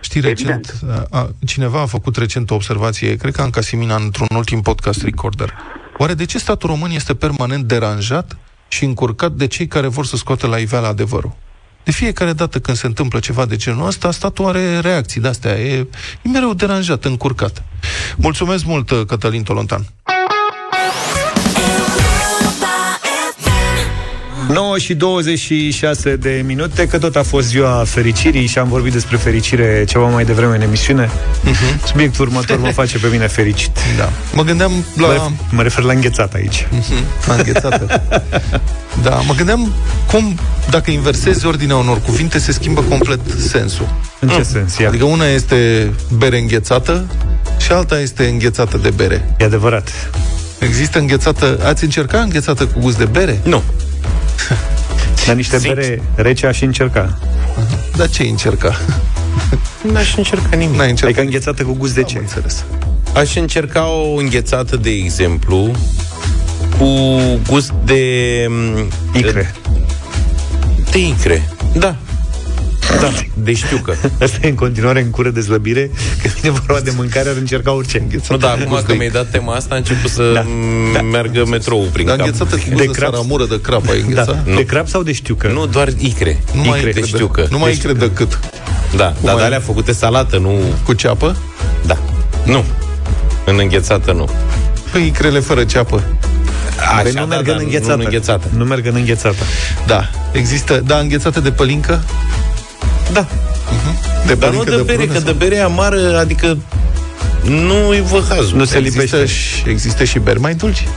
Știi, 0.00 0.20
recent, 0.20 0.74
a, 1.10 1.28
cineva 1.46 1.80
a 1.80 1.86
făcut 1.86 2.16
recent 2.16 2.50
o 2.50 2.54
observație, 2.54 3.16
cred 3.16 3.32
că 3.32 3.42
în 3.42 3.50
Casimina, 3.50 3.96
într-un 3.96 4.36
ultim 4.36 4.60
podcast 4.60 5.02
recorder. 5.02 5.54
Oare 5.96 6.14
de 6.14 6.24
ce 6.24 6.38
statul 6.38 6.68
român 6.68 6.90
este 6.90 7.14
permanent 7.14 7.64
deranjat 7.64 8.38
și 8.68 8.84
încurcat 8.84 9.32
de 9.32 9.46
cei 9.46 9.66
care 9.66 9.86
vor 9.86 10.04
să 10.04 10.16
scoată 10.16 10.46
la 10.46 10.56
iveală 10.56 10.86
adevărul? 10.86 11.36
De 11.88 11.94
fiecare 11.94 12.32
dată 12.32 12.58
când 12.60 12.76
se 12.76 12.86
întâmplă 12.86 13.18
ceva 13.18 13.46
de 13.46 13.56
genul 13.56 13.86
ăsta, 13.86 14.10
statul 14.10 14.46
are 14.46 14.80
reacții 14.80 15.20
de-astea. 15.20 15.58
E, 15.58 15.86
e 16.22 16.28
mereu 16.28 16.54
deranjat, 16.54 17.04
încurcat. 17.04 17.62
Mulțumesc 18.16 18.64
mult, 18.64 19.06
Cătălin 19.06 19.42
Tolontan. 19.42 19.86
9 24.52 24.78
și 24.78 24.94
26 24.94 26.16
de 26.16 26.42
minute, 26.46 26.86
că 26.86 26.98
tot 26.98 27.16
a 27.16 27.22
fost 27.22 27.46
ziua 27.46 27.84
fericirii 27.86 28.46
și 28.46 28.58
am 28.58 28.68
vorbit 28.68 28.92
despre 28.92 29.16
fericire 29.16 29.84
ceva 29.88 30.06
mai 30.06 30.24
devreme 30.24 30.54
în 30.56 30.62
emisiune. 30.62 31.06
Uh-huh. 31.06 31.84
Subiectul 31.86 32.26
următor 32.26 32.58
mă 32.58 32.70
face 32.70 32.98
pe 32.98 33.06
mine 33.10 33.26
fericit. 33.26 33.78
Da. 33.96 34.08
Mă 34.32 34.42
gândeam 34.42 34.72
la... 34.96 35.06
Mă, 35.06 35.30
mă 35.50 35.62
refer 35.62 35.84
la 35.84 35.92
înghețat 35.92 36.34
aici. 36.34 36.66
Uh-huh. 36.66 37.26
La 37.26 37.34
înghețată. 37.34 38.02
da, 39.06 39.14
mă 39.26 39.34
gândeam 39.34 39.72
cum, 40.06 40.38
dacă 40.70 40.90
inversezi 40.90 41.46
ordinea 41.46 41.76
unor 41.76 42.00
cuvinte, 42.00 42.38
se 42.38 42.52
schimbă 42.52 42.80
complet 42.80 43.20
sensul. 43.38 43.88
În 44.20 44.28
ce 44.28 44.36
mm. 44.36 44.42
sens? 44.42 44.78
Ia. 44.78 44.88
Adică 44.88 45.04
una 45.04 45.26
este 45.26 45.90
bere 46.16 46.38
înghețată 46.38 47.06
și 47.58 47.72
alta 47.72 48.00
este 48.00 48.26
înghețată 48.26 48.76
de 48.76 48.90
bere. 48.90 49.34
E 49.38 49.44
adevărat. 49.44 50.10
Există 50.58 50.98
înghețată... 50.98 51.58
Ați 51.64 51.84
încercat 51.84 52.22
înghețată 52.22 52.66
cu 52.66 52.78
gust 52.78 52.98
de 52.98 53.04
bere? 53.04 53.40
Nu. 53.42 53.62
Dar 55.26 55.34
niște 55.36 55.58
Zici. 55.58 55.72
bere 55.72 56.02
rece 56.14 56.46
aș 56.46 56.60
încerca. 56.60 57.18
Dar 57.96 58.08
ce 58.08 58.22
încerca? 58.22 58.80
N-aș 59.92 60.16
încerca 60.16 60.56
nimic. 60.56 60.76
N-ai 60.76 60.90
încercat. 60.90 61.04
Adică 61.04 61.20
înghețată 61.20 61.62
cu 61.62 61.72
gust 61.72 61.94
de 61.94 62.02
ce? 62.02 62.18
înțeles. 62.18 62.64
Aș 63.14 63.36
încerca 63.36 63.86
o 63.86 64.14
înghețată, 64.14 64.76
de 64.76 64.90
exemplu, 64.90 65.70
cu 66.78 67.18
gust 67.48 67.72
de... 67.84 68.46
Icre. 69.12 69.54
De 70.90 70.98
icre, 70.98 71.48
da. 71.72 71.96
Da, 73.00 73.10
de 73.34 73.54
știucă. 73.54 73.96
Asta 74.22 74.38
e 74.40 74.48
în 74.48 74.54
continuare 74.54 75.00
în 75.00 75.10
cură 75.10 75.30
de 75.30 75.40
slăbire. 75.40 75.90
Când 76.22 76.34
vine 76.34 76.52
vorba 76.52 76.80
de 76.80 76.92
mâncare, 76.96 77.28
ar 77.28 77.36
încerca 77.36 77.72
orice 77.72 77.98
înghețată. 77.98 78.32
Nu, 78.32 78.38
da, 78.38 78.50
acum 78.50 78.82
că 78.86 78.94
mi-ai 78.94 79.08
dat 79.08 79.30
tema 79.30 79.54
asta, 79.54 79.74
a 79.74 79.76
început 79.76 80.10
să 80.10 80.32
da. 80.34 80.44
da. 80.92 81.02
meargă 81.02 81.44
metrou 81.46 81.80
prin 81.92 82.06
da, 82.06 82.16
cap. 82.16 82.26
înghețată 82.26 82.56
cu 82.56 82.74
de, 82.74 82.84
de 82.84 82.90
saramură, 82.92 83.46
de 83.46 83.60
crap 83.60 83.88
ai 83.88 84.00
înghețat? 84.00 84.44
Da. 84.44 84.54
De 84.54 84.64
crap 84.64 84.88
sau 84.88 85.02
de 85.02 85.12
știucă? 85.12 85.48
Nu, 85.48 85.66
doar 85.66 85.88
icre. 85.98 86.42
Nu 86.52 86.64
icre, 86.64 86.80
mai 86.82 86.90
de 86.92 87.00
știucă. 87.06 87.46
Nu 87.50 87.58
mai 87.58 87.72
icre 87.72 87.92
decât. 87.92 88.40
Da, 88.96 89.14
dar 89.22 89.34
mai... 89.34 89.44
alea 89.44 89.60
făcute 89.60 89.92
salată, 89.92 90.38
nu... 90.38 90.58
Cu 90.84 90.92
ceapă? 90.92 91.36
Da. 91.86 91.98
Nu. 92.44 92.64
În 93.44 93.58
înghețată, 93.60 94.12
nu. 94.12 94.28
Păi 94.92 95.06
icrele 95.06 95.40
fără 95.40 95.64
ceapă. 95.64 96.02
Așa, 96.78 97.02
păi 97.02 97.12
nu 97.12 97.26
merg 97.26 97.46
da, 97.46 97.52
în 97.52 97.58
înghețată. 97.62 97.96
Nu, 97.96 98.02
înghețată. 98.02 98.46
Nu 98.56 98.64
merg 98.64 98.86
în 98.86 98.94
înghețată. 98.94 99.44
Da. 99.86 100.10
Există, 100.32 100.82
da, 100.86 100.98
înghețată 100.98 101.40
de 101.40 101.50
pălincă? 101.50 102.04
Da. 103.12 103.26
Uh-huh. 103.26 104.26
De 104.26 104.34
Dar 104.34 104.50
nu 104.50 104.64
de, 104.64 104.76
de 104.76 104.82
bere, 104.82 105.06
că 105.06 105.18
de 105.18 105.32
bere 105.32 105.58
amară, 105.58 106.18
adică 106.18 106.58
nu 107.44 107.94
e 107.94 108.00
văhazul. 108.00 108.56
Nu 108.56 108.64
se 108.64 108.78
lipește. 108.78 109.26
Și, 109.26 109.62
există 109.66 110.04
și 110.04 110.18
beri 110.18 110.40
mai 110.40 110.54
dulci. 110.54 110.88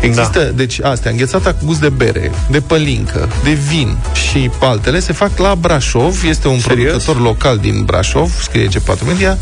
Există, 0.00 0.38
da. 0.38 0.50
deci 0.50 0.82
astea, 0.82 1.10
înghețata 1.10 1.52
cu 1.54 1.64
gust 1.64 1.80
de 1.80 1.88
bere, 1.88 2.30
de 2.50 2.60
pălincă, 2.60 3.28
de 3.44 3.50
vin 3.50 3.96
și 4.12 4.50
altele 4.60 5.00
se 5.00 5.12
fac 5.12 5.38
la 5.38 5.54
Brașov. 5.54 6.24
Este 6.28 6.48
un 6.48 6.58
Serios? 6.58 6.90
producător 6.90 7.20
local 7.20 7.58
din 7.58 7.82
Brașov, 7.84 8.40
scrie 8.42 8.68
G4 8.68 9.06
Media, 9.06 9.38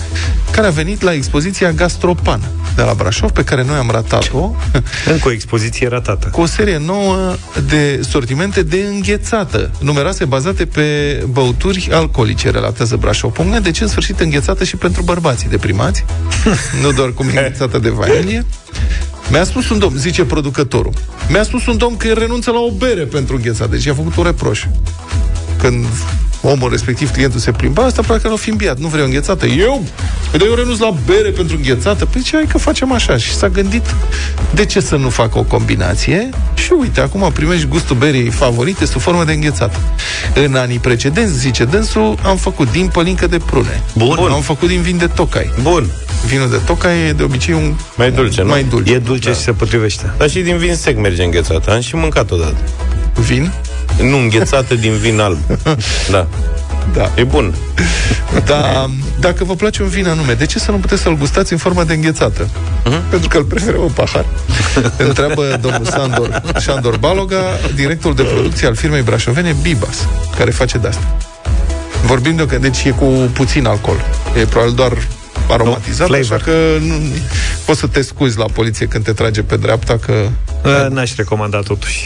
care 0.50 0.66
a 0.66 0.70
venit 0.70 1.02
la 1.02 1.12
expoziția 1.12 1.70
Gastropan 1.70 2.40
de 2.76 2.82
la 2.82 2.94
Brașov, 2.94 3.30
pe 3.30 3.44
care 3.44 3.64
noi 3.64 3.76
am 3.76 3.90
ratat-o. 3.90 4.50
Încă 5.12 5.28
o 5.28 5.30
expoziție 5.30 5.88
ratată. 5.88 6.28
Cu 6.32 6.40
o 6.40 6.46
serie 6.46 6.78
nouă 6.78 7.34
de 7.68 8.00
sortimente 8.08 8.62
de 8.62 8.86
înghețată, 8.90 9.70
numeroase 9.80 10.24
bazate 10.24 10.66
pe 10.66 10.84
băuturi 11.30 11.88
alcoolice, 11.92 12.50
relatează 12.50 12.96
Brașov.net, 12.96 13.62
deci 13.62 13.80
în 13.80 13.88
sfârșit 13.88 14.20
înghețată 14.20 14.64
și 14.64 14.76
pentru 14.76 15.02
bărbații 15.02 15.48
deprimați, 15.48 16.04
nu 16.82 16.92
doar 16.92 17.12
cum 17.12 17.26
înghețată 17.26 17.78
de 17.78 17.88
vanilie. 17.88 18.46
Mi-a 19.30 19.44
spus 19.44 19.70
un 19.70 19.78
domn, 19.78 19.96
zice 19.96 20.24
producătorul, 20.24 20.92
mi-a 21.28 21.42
spus 21.42 21.66
un 21.66 21.76
domn 21.76 21.96
că 21.96 22.12
renunță 22.12 22.50
la 22.50 22.58
o 22.58 22.70
bere 22.70 23.02
pentru 23.02 23.36
înghețat, 23.36 23.70
deci 23.70 23.84
i-a 23.84 23.94
făcut 23.94 24.16
o 24.16 24.22
reproș. 24.22 24.64
Când 25.58 25.86
omul 26.50 26.70
respectiv, 26.70 27.10
clientul 27.10 27.40
se 27.40 27.50
plimba, 27.50 27.82
asta 27.82 28.02
practic 28.02 28.30
nu 28.30 28.36
fi 28.36 28.50
îmbiat, 28.50 28.78
nu 28.78 28.88
vrei 28.88 29.02
o 29.02 29.04
înghețată. 29.04 29.46
Eu? 29.46 29.84
Păi 30.30 30.40
eu 30.46 30.54
renunț 30.54 30.78
la 30.78 30.94
bere 31.06 31.30
pentru 31.30 31.56
înghețată. 31.56 32.04
Păi 32.04 32.22
ce 32.22 32.36
ai 32.36 32.46
că 32.46 32.58
facem 32.58 32.92
așa? 32.92 33.16
Și 33.16 33.34
s-a 33.34 33.48
gândit, 33.48 33.94
de 34.54 34.64
ce 34.64 34.80
să 34.80 34.96
nu 34.96 35.08
facă 35.08 35.38
o 35.38 35.42
combinație? 35.42 36.28
Și 36.54 36.72
uite, 36.78 37.00
acum 37.00 37.30
primești 37.32 37.66
gustul 37.66 37.96
berii 37.96 38.30
favorite 38.30 38.86
sub 38.86 39.00
formă 39.00 39.24
de 39.24 39.32
înghețată. 39.32 39.78
În 40.34 40.54
anii 40.54 40.78
precedenți, 40.78 41.38
zice 41.38 41.64
dânsul, 41.64 42.18
am 42.22 42.36
făcut 42.36 42.70
din 42.70 42.88
pălincă 42.88 43.26
de 43.26 43.38
prune. 43.38 43.82
Bun. 43.94 44.14
Bun. 44.16 44.30
Am 44.30 44.40
făcut 44.40 44.68
din 44.68 44.80
vin 44.80 44.96
de 44.96 45.06
tocai. 45.06 45.52
Bun. 45.62 45.90
Vinul 46.26 46.50
de 46.50 46.60
tocai 46.66 47.08
e 47.08 47.12
de 47.12 47.22
obicei 47.22 47.54
un... 47.54 47.74
Mai 47.96 48.10
dulce, 48.10 48.42
nu? 48.42 48.48
Mai 48.48 48.64
dulce. 48.64 48.92
E 48.92 48.98
dulce 48.98 49.28
da. 49.28 49.34
și 49.34 49.40
se 49.40 49.52
potrivește. 49.52 50.12
Dar 50.18 50.30
și 50.30 50.40
din 50.40 50.56
vin 50.56 50.74
sec 50.74 50.98
merge 50.98 51.22
înghețată. 51.22 51.72
Am 51.72 51.80
și 51.80 51.94
mâncat 51.94 52.30
odată. 52.30 52.56
Vin? 53.14 53.52
Nu, 54.02 54.18
înghețată 54.18 54.74
din 54.74 54.92
vin 54.92 55.20
alb. 55.20 55.38
Da. 56.10 56.26
Da. 56.92 57.10
E 57.14 57.24
bun. 57.24 57.54
Da, 58.44 58.90
dacă 59.20 59.44
vă 59.44 59.54
place 59.54 59.82
un 59.82 59.88
vin 59.88 60.08
anume, 60.08 60.32
de 60.32 60.46
ce 60.46 60.58
să 60.58 60.70
nu 60.70 60.76
puteți 60.76 61.02
să-l 61.02 61.16
gustați 61.16 61.52
în 61.52 61.58
forma 61.58 61.84
de 61.84 61.94
înghețată? 61.94 62.46
Uh-huh. 62.46 63.10
Pentru 63.10 63.28
că 63.28 63.36
îl 63.36 63.44
preferă 63.44 63.76
un 63.76 63.90
pahar. 63.90 64.24
Întreabă 64.96 65.58
domnul 65.60 65.84
Sandor, 65.84 66.42
Sandor 66.56 66.96
Baloga, 66.96 67.42
directorul 67.74 68.16
de 68.16 68.22
producție 68.22 68.66
al 68.66 68.74
firmei 68.74 69.02
brașovene 69.02 69.56
Bibas, 69.62 70.08
care 70.36 70.50
face 70.50 70.78
de 70.78 70.88
asta. 70.88 71.16
Vorbim 72.04 72.36
de 72.36 72.46
că 72.46 72.58
deci 72.58 72.84
e 72.84 72.90
cu 72.90 73.04
puțin 73.32 73.66
alcool. 73.66 74.04
E 74.40 74.44
probabil 74.44 74.74
doar 74.74 74.92
aromatizat, 75.48 76.08
no, 76.08 76.16
așa 76.16 76.36
că 76.36 76.50
nu, 76.80 76.94
poți 77.64 77.80
să 77.80 77.86
te 77.86 78.02
scuzi 78.02 78.38
la 78.38 78.44
poliție 78.44 78.86
când 78.86 79.04
te 79.04 79.12
trage 79.12 79.42
pe 79.42 79.56
dreapta 79.56 79.98
că... 79.98 80.28
N-aș 80.88 81.14
recomanda 81.14 81.60
totuși. 81.60 82.04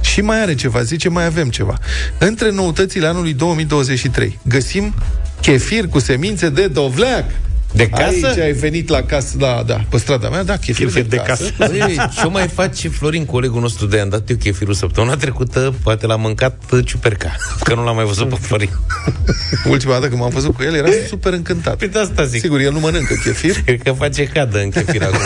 Și 0.00 0.20
mai 0.20 0.40
are 0.42 0.54
ceva, 0.54 0.82
zice, 0.82 1.08
mai 1.08 1.24
avem 1.24 1.48
ceva. 1.48 1.78
Între 2.18 2.50
noutățile 2.50 3.06
anului 3.06 3.32
2023 3.32 4.38
găsim 4.42 4.94
chefir 5.40 5.88
cu 5.88 5.98
semințe 5.98 6.48
de 6.48 6.66
dovleac. 6.66 7.24
De 7.72 7.88
casă? 7.88 8.26
Aici 8.26 8.38
ai 8.38 8.52
venit 8.52 8.88
la 8.88 9.02
casă, 9.02 9.36
da, 9.36 9.62
da, 9.66 9.84
pe 9.90 9.96
strada 9.96 10.28
mea, 10.28 10.42
da, 10.42 10.56
chefir, 10.56 10.86
chefir 10.86 11.02
de, 11.02 11.16
de 11.16 11.22
casă. 11.26 11.52
casă. 11.58 11.72
Băi, 11.72 11.96
ce 12.20 12.26
mai 12.26 12.48
face 12.48 12.88
Florin, 12.88 13.24
colegul 13.24 13.60
nostru 13.60 13.86
de 13.86 13.98
am 13.98 14.08
dat 14.08 14.30
eu 14.30 14.36
chefirul 14.36 14.74
săptămâna 14.74 15.16
trecută, 15.16 15.74
poate 15.82 16.06
l-am 16.06 16.20
mâncat 16.20 16.62
ciuperca, 16.84 17.36
că 17.64 17.74
nu 17.74 17.84
l-am 17.84 17.94
mai 17.94 18.04
văzut 18.04 18.28
pe 18.28 18.36
Florin. 18.40 18.70
Ultima 19.70 19.92
dată 19.92 20.08
când 20.08 20.20
m-am 20.20 20.30
văzut 20.30 20.54
cu 20.54 20.62
el, 20.62 20.74
era 20.74 20.88
super 21.08 21.32
încântat. 21.32 21.76
Păi 21.76 21.88
de 21.88 21.98
asta 21.98 22.24
zic. 22.24 22.40
Sigur, 22.40 22.60
el 22.60 22.72
nu 22.72 22.80
mănâncă 22.80 23.14
chefir. 23.14 23.54
Cred 23.64 23.82
că 23.82 23.92
face 23.92 24.24
cadă 24.24 24.58
în 24.58 24.70
chefir 24.70 25.02
acum. 25.02 25.18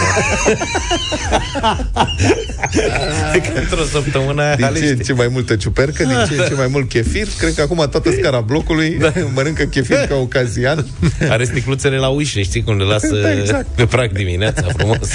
că 3.32 3.58
într-o 3.58 3.84
săptămână 3.84 4.54
Din 4.56 4.68
ce 4.74 4.86
în 4.86 4.98
ce 4.98 5.12
mai 5.12 5.28
multă 5.28 5.56
ciupercă, 5.56 6.04
din 6.04 6.16
ce 6.28 6.42
în 6.42 6.48
ce 6.48 6.54
mai 6.54 6.66
mult 6.66 6.88
chefir. 6.88 7.26
Cred 7.38 7.54
că 7.54 7.60
acum 7.60 7.86
toată 7.90 8.10
scara 8.10 8.40
blocului 8.40 8.90
da. 8.90 9.12
mănâncă 9.34 9.64
chefir 9.64 9.96
ca 9.96 10.14
ocazian. 10.14 10.86
Are 11.28 11.44
sticluțele 11.44 11.96
la 11.96 12.08
ușă, 12.36 12.48
știi 12.48 12.62
cum 12.62 12.76
le 12.76 12.84
lasă 12.84 13.14
da, 13.22 13.32
exact. 13.32 13.66
pe 13.66 13.86
prag 13.86 14.12
dimineața, 14.12 14.66
frumos. 14.76 15.08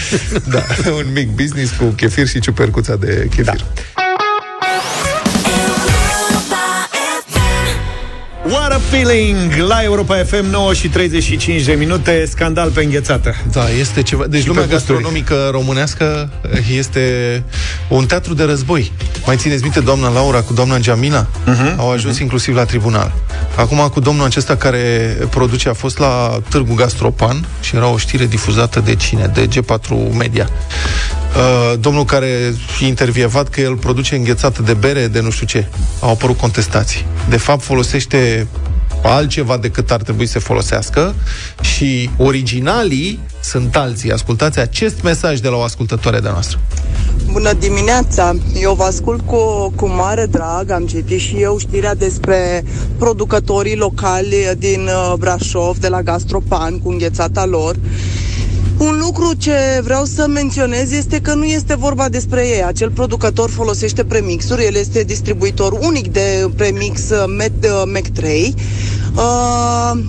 da, 0.49 0.63
un 0.91 1.05
mic 1.13 1.29
business 1.29 1.71
cu 1.71 1.85
chefir 1.85 2.27
și 2.27 2.39
ciupercuța 2.39 2.95
de 2.95 3.27
chefir. 3.29 3.65
Da. 3.95 4.00
Feeling 8.91 9.53
la 9.67 9.83
Europa 9.83 10.15
FM 10.23 10.45
9 10.49 10.73
și 10.73 10.87
35 10.89 11.61
de 11.61 11.73
minute, 11.73 12.25
scandal 12.29 12.69
pe 12.69 12.83
înghețată. 12.83 13.35
Da, 13.51 13.69
este 13.79 14.01
ceva. 14.01 14.25
Deci 14.25 14.41
Și 14.41 14.47
lumea 14.47 14.63
pe 14.63 14.69
gusturi. 14.73 14.93
gastronomică 14.97 15.49
românească 15.51 16.29
este 16.77 17.43
un 17.89 18.05
teatru 18.05 18.33
de 18.33 18.43
război. 18.43 18.91
Mai 19.25 19.35
țineți 19.35 19.61
minte 19.63 19.79
doamna 19.79 20.09
Laura 20.09 20.41
cu 20.41 20.53
doamna 20.53 20.77
Jamila? 20.79 21.27
Mhm. 21.45 21.79
Au 21.79 21.91
ajuns 21.91 22.19
inclusiv 22.19 22.55
la 22.55 22.65
tribunal. 22.65 23.11
Acum 23.55 23.77
cu 23.77 23.99
domnul 23.99 24.25
acesta 24.25 24.55
care 24.55 25.17
produce 25.29 25.69
a 25.69 25.73
fost 25.73 25.97
la 25.97 26.39
Târgu 26.49 26.73
Gastropan 26.73 27.45
și 27.61 27.75
era 27.75 27.87
o 27.87 27.97
știre 27.97 28.25
difuzată 28.25 28.79
de 28.79 28.95
cine? 28.95 29.31
De 29.33 29.47
G4 29.47 30.13
Media. 30.17 30.49
Uh, 31.35 31.79
domnul 31.79 32.05
care 32.05 32.25
e 32.81 32.85
intervievat 32.85 33.49
că 33.49 33.61
el 33.61 33.75
produce 33.75 34.15
înghețată 34.15 34.61
de 34.61 34.73
bere, 34.73 35.07
de 35.07 35.21
nu 35.21 35.29
știu 35.29 35.45
ce. 35.45 35.67
Au 35.99 36.09
apărut 36.09 36.37
contestații. 36.37 37.05
De 37.29 37.37
fapt, 37.37 37.63
folosește 37.63 38.47
altceva 39.03 39.57
decât 39.57 39.91
ar 39.91 40.01
trebui 40.01 40.25
să 40.25 40.39
folosească 40.39 41.15
și 41.61 42.09
originalii 42.17 43.19
sunt 43.43 43.75
alții. 43.75 44.11
Ascultați 44.11 44.59
acest 44.59 45.01
mesaj 45.03 45.39
de 45.39 45.47
la 45.47 45.55
o 45.55 45.61
ascultătoare 45.61 46.19
de 46.19 46.29
noastră. 46.29 46.59
Bună 47.31 47.53
dimineața! 47.53 48.35
Eu 48.59 48.73
vă 48.73 48.83
ascult 48.83 49.21
cu, 49.25 49.73
cu 49.75 49.87
mare 49.87 50.25
drag. 50.25 50.69
Am 50.69 50.85
citit 50.85 51.19
și 51.19 51.35
eu 51.35 51.57
știrea 51.57 51.95
despre 51.95 52.63
producătorii 52.97 53.75
locali 53.75 54.51
din 54.57 54.81
uh, 54.81 55.13
Brașov, 55.17 55.77
de 55.77 55.87
la 55.87 56.01
Gastropan, 56.01 56.79
cu 56.79 56.89
înghețata 56.89 57.45
lor. 57.45 57.75
Un 58.81 58.97
lucru 58.99 59.33
ce 59.33 59.81
vreau 59.83 60.05
să 60.05 60.27
menționez 60.27 60.91
este 60.91 61.19
că 61.19 61.33
nu 61.33 61.43
este 61.43 61.75
vorba 61.75 62.09
despre 62.09 62.47
ei. 62.47 62.63
Acel 62.63 62.89
producător 62.91 63.49
folosește 63.49 64.03
premixuri, 64.03 64.65
el 64.65 64.75
este 64.75 65.03
distribuitor 65.03 65.77
unic 65.81 66.11
de 66.11 66.49
premix 66.55 67.09
uh, 67.09 67.23
Met, 67.37 67.51
uh, 67.63 67.83
Mac 67.93 68.07
3. 68.07 68.53
Uh, 69.15 69.99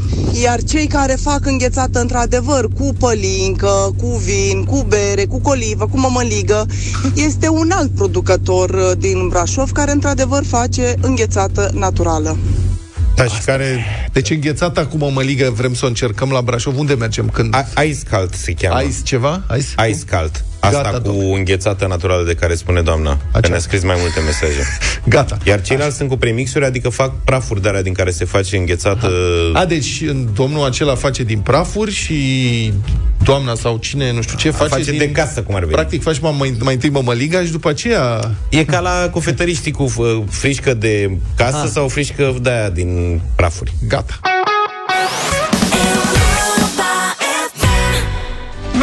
iar 0.43 0.63
cei 0.63 0.87
care 0.87 1.15
fac 1.23 1.47
înghețată 1.47 2.01
într-adevăr 2.01 2.69
cu 2.79 2.93
pălincă, 2.99 3.95
cu 3.97 4.21
vin, 4.25 4.65
cu 4.65 4.85
bere, 4.89 5.25
cu 5.25 5.41
colivă, 5.41 5.87
cu 5.87 5.99
mămăligă, 5.99 6.67
este 7.15 7.49
un 7.49 7.71
alt 7.71 7.91
producător 7.91 8.71
uh, 8.71 8.91
din 8.99 9.29
Brașov 9.29 9.71
care 9.73 9.93
într-adevăr 9.93 10.45
face 10.45 10.95
înghețată 11.01 11.71
naturală. 11.75 12.37
Da, 13.15 13.25
și 13.25 13.41
care... 13.45 13.85
Deci 14.13 14.31
înghețata 14.31 14.87
cu 14.87 14.97
mămăligă 14.97 15.51
vrem 15.51 15.75
să 15.75 15.85
o 15.85 15.89
încercăm 15.89 16.31
la 16.31 16.41
Brașov. 16.41 16.79
Unde 16.79 16.95
mergem? 16.95 17.29
Când... 17.29 17.55
Ice 17.85 18.03
Calt 18.11 18.35
se 18.35 18.53
cheamă. 18.53 18.83
Ice 18.83 19.03
ceva? 19.03 19.43
Ice? 19.57 19.89
Ice 19.89 20.05
Calt. 20.05 20.45
Asta 20.63 20.83
Gata, 20.83 21.01
cu 21.01 21.33
înghețată 21.35 21.87
naturală 21.87 22.25
de 22.27 22.35
care 22.35 22.55
spune 22.55 22.81
doamna. 22.83 23.19
Că 23.41 23.49
ne-a 23.49 23.59
scris 23.59 23.83
mai 23.83 23.97
multe 23.99 24.21
mesaje. 24.21 24.63
Gata. 25.17 25.39
Iar 25.45 25.61
ceilalți 25.61 25.97
sunt 25.97 26.09
cu 26.09 26.17
premixuri, 26.17 26.65
adică 26.65 26.89
fac 26.89 27.13
prafuri 27.25 27.63
de 27.63 27.69
alea 27.69 27.83
din 27.83 27.93
care 27.93 28.11
se 28.11 28.25
face 28.25 28.57
înghețată... 28.57 29.11
A, 29.53 29.65
deci 29.65 30.03
domnul 30.35 30.65
acela 30.67 30.95
face 30.95 31.23
din 31.23 31.39
prafuri 31.39 31.91
și 31.93 32.73
doamna 33.25 33.55
sau 33.55 33.77
cine, 33.77 34.13
nu 34.13 34.23
știu 34.23 34.37
ce, 34.37 34.51
face, 34.51 34.69
face 34.71 34.91
din... 34.91 34.99
de 34.99 35.11
casă, 35.11 35.43
cum 35.43 35.55
ar 35.55 35.61
veni. 35.61 35.73
Practic 35.73 36.03
faci 36.03 36.19
mai, 36.19 36.57
mai 36.61 36.75
întâi 36.75 36.91
mămăliga 36.91 37.43
și 37.43 37.51
după 37.51 37.69
aceea... 37.69 38.31
E 38.49 38.65
ca 38.65 38.81
la 38.81 39.09
cofetăriștii 39.11 39.73
cu 39.73 39.93
uh, 39.97 40.23
frișcă 40.31 40.75
de 40.75 41.17
casă 41.37 41.57
Ah. 41.65 41.71
sau 41.73 41.89
frișcă 41.89 42.35
de 42.43 42.51
aia 42.51 42.71
din 42.71 43.21
prafuri. 43.37 43.73
Gata. 43.89 44.21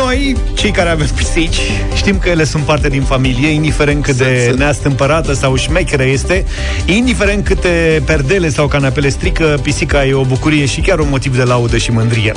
Noi, 0.09 0.35
cei 0.53 0.71
care 0.71 0.89
avem 0.89 1.07
pisici, 1.15 1.59
știm 1.95 2.17
că 2.17 2.29
ele 2.29 2.43
sunt 2.43 2.63
parte 2.63 2.87
din 2.87 3.01
familie, 3.01 3.49
indiferent 3.49 4.03
cât 4.03 4.15
de 4.15 4.53
neastâmpărată 4.57 5.33
sau 5.33 5.55
șmecheră 5.55 6.03
este, 6.03 6.45
indiferent 6.85 7.45
câte 7.45 8.01
perdele 8.05 8.49
sau 8.49 8.67
canapele 8.67 9.09
strică, 9.09 9.59
pisica 9.61 10.05
e 10.05 10.13
o 10.13 10.23
bucurie 10.23 10.65
și 10.65 10.81
chiar 10.81 10.99
un 10.99 11.07
motiv 11.09 11.37
de 11.37 11.43
laudă 11.43 11.77
și 11.77 11.91
mândrie. 11.91 12.33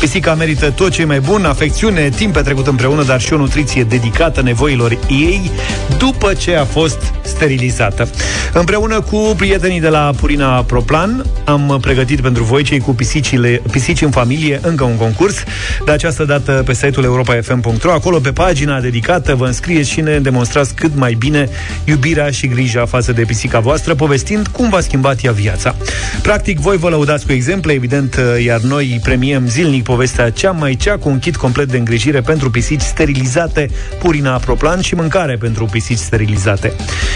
Pisica 0.00 0.34
merită 0.34 0.70
tot 0.70 0.90
ce 0.90 1.00
e 1.00 1.04
mai 1.04 1.20
bun, 1.20 1.44
afecțiune, 1.44 2.08
timp 2.08 2.32
petrecut 2.32 2.66
împreună, 2.66 3.02
dar 3.02 3.20
și 3.20 3.32
o 3.32 3.36
nutriție 3.36 3.84
dedicată 3.84 4.42
nevoilor 4.42 4.98
ei 5.08 5.50
după 5.98 6.32
ce 6.32 6.56
a 6.56 6.64
fost 6.64 6.98
sterilizată. 7.22 8.08
Împreună 8.52 9.00
cu 9.00 9.34
prietenii 9.36 9.80
de 9.80 9.88
la 9.88 10.12
Purina 10.20 10.62
Proplan, 10.62 11.24
am 11.44 11.78
pregătit 11.80 12.20
pentru 12.20 12.44
voi, 12.44 12.62
cei 12.62 12.78
cu 12.78 12.94
pisicile, 12.94 13.62
pisici 13.70 14.02
în 14.02 14.10
familie, 14.10 14.60
încă 14.62 14.84
un 14.84 14.96
concurs. 14.96 15.36
De 15.84 15.90
această 15.90 16.24
dată 16.24 16.62
pe 16.64 16.74
site-ul 16.74 17.04
europa.fm.ro. 17.10 17.92
Acolo, 17.92 18.18
pe 18.18 18.32
pagina 18.32 18.80
dedicată, 18.80 19.34
vă 19.34 19.46
înscrieți 19.46 19.90
și 19.90 20.00
ne 20.00 20.18
demonstrați 20.18 20.74
cât 20.74 20.90
mai 20.94 21.14
bine 21.14 21.48
iubirea 21.84 22.30
și 22.30 22.46
grija 22.46 22.86
față 22.86 23.12
de 23.12 23.22
pisica 23.22 23.58
voastră, 23.60 23.94
povestind 23.94 24.46
cum 24.46 24.68
v-a 24.68 24.80
schimbat 24.80 25.24
ea 25.24 25.32
viața. 25.32 25.74
Practic, 26.22 26.58
voi 26.58 26.76
vă 26.76 26.88
lăudați 26.88 27.26
cu 27.26 27.32
exemple, 27.32 27.72
evident, 27.72 28.20
iar 28.44 28.60
noi 28.60 29.00
premiem 29.02 29.46
zilnic 29.46 29.82
povestea 29.82 30.30
cea 30.30 30.50
mai 30.50 30.74
cea 30.74 30.96
cu 30.96 31.08
un 31.08 31.18
kit 31.18 31.36
complet 31.36 31.68
de 31.68 31.76
îngrijire 31.76 32.20
pentru 32.20 32.50
pisici 32.50 32.80
sterilizate, 32.80 33.70
Purina 33.98 34.36
Proplan 34.36 34.80
și 34.80 34.94
mâncare 34.94 35.36
pentru 35.36 35.64
pisici 35.64 35.98
sterilizate. 35.98 36.72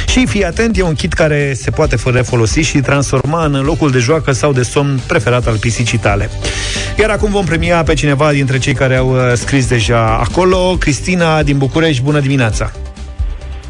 Și 0.09 0.27
fii 0.27 0.45
atent, 0.45 0.77
e 0.77 0.83
un 0.83 0.95
kit 0.95 1.13
care 1.13 1.55
se 1.55 1.71
poate 1.71 1.97
refolosi 2.05 2.61
și 2.61 2.79
transforma 2.79 3.45
în 3.45 3.63
locul 3.63 3.91
de 3.91 3.99
joacă 3.99 4.33
sau 4.33 4.53
de 4.53 4.63
somn 4.63 5.01
preferat 5.07 5.47
al 5.47 5.57
pisicii 5.57 5.99
tale. 5.99 6.31
Iar 6.99 7.11
acum 7.11 7.31
vom 7.31 7.45
premia 7.45 7.83
pe 7.83 7.95
cineva 7.95 8.33
dintre 8.33 8.59
cei 8.59 8.75
care 8.75 8.97
au 8.97 9.11
uh, 9.11 9.33
scris 9.35 9.67
deja 9.67 9.84
acolo. 9.93 10.77
Cristina 10.79 11.43
din 11.43 11.59
București, 11.59 12.03
bună 12.03 12.21
dimineața! 12.21 12.73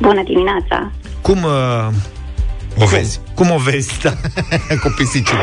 Bună 0.00 0.22
dimineața! 0.24 0.90
Cum 1.20 1.42
uh, 1.42 2.82
o 2.82 2.86
vezi? 2.86 3.20
Cum 3.34 3.50
o 3.50 3.56
vezi, 3.58 4.00
da? 4.02 4.10
cu 4.82 4.94
pisicile. 4.96 5.40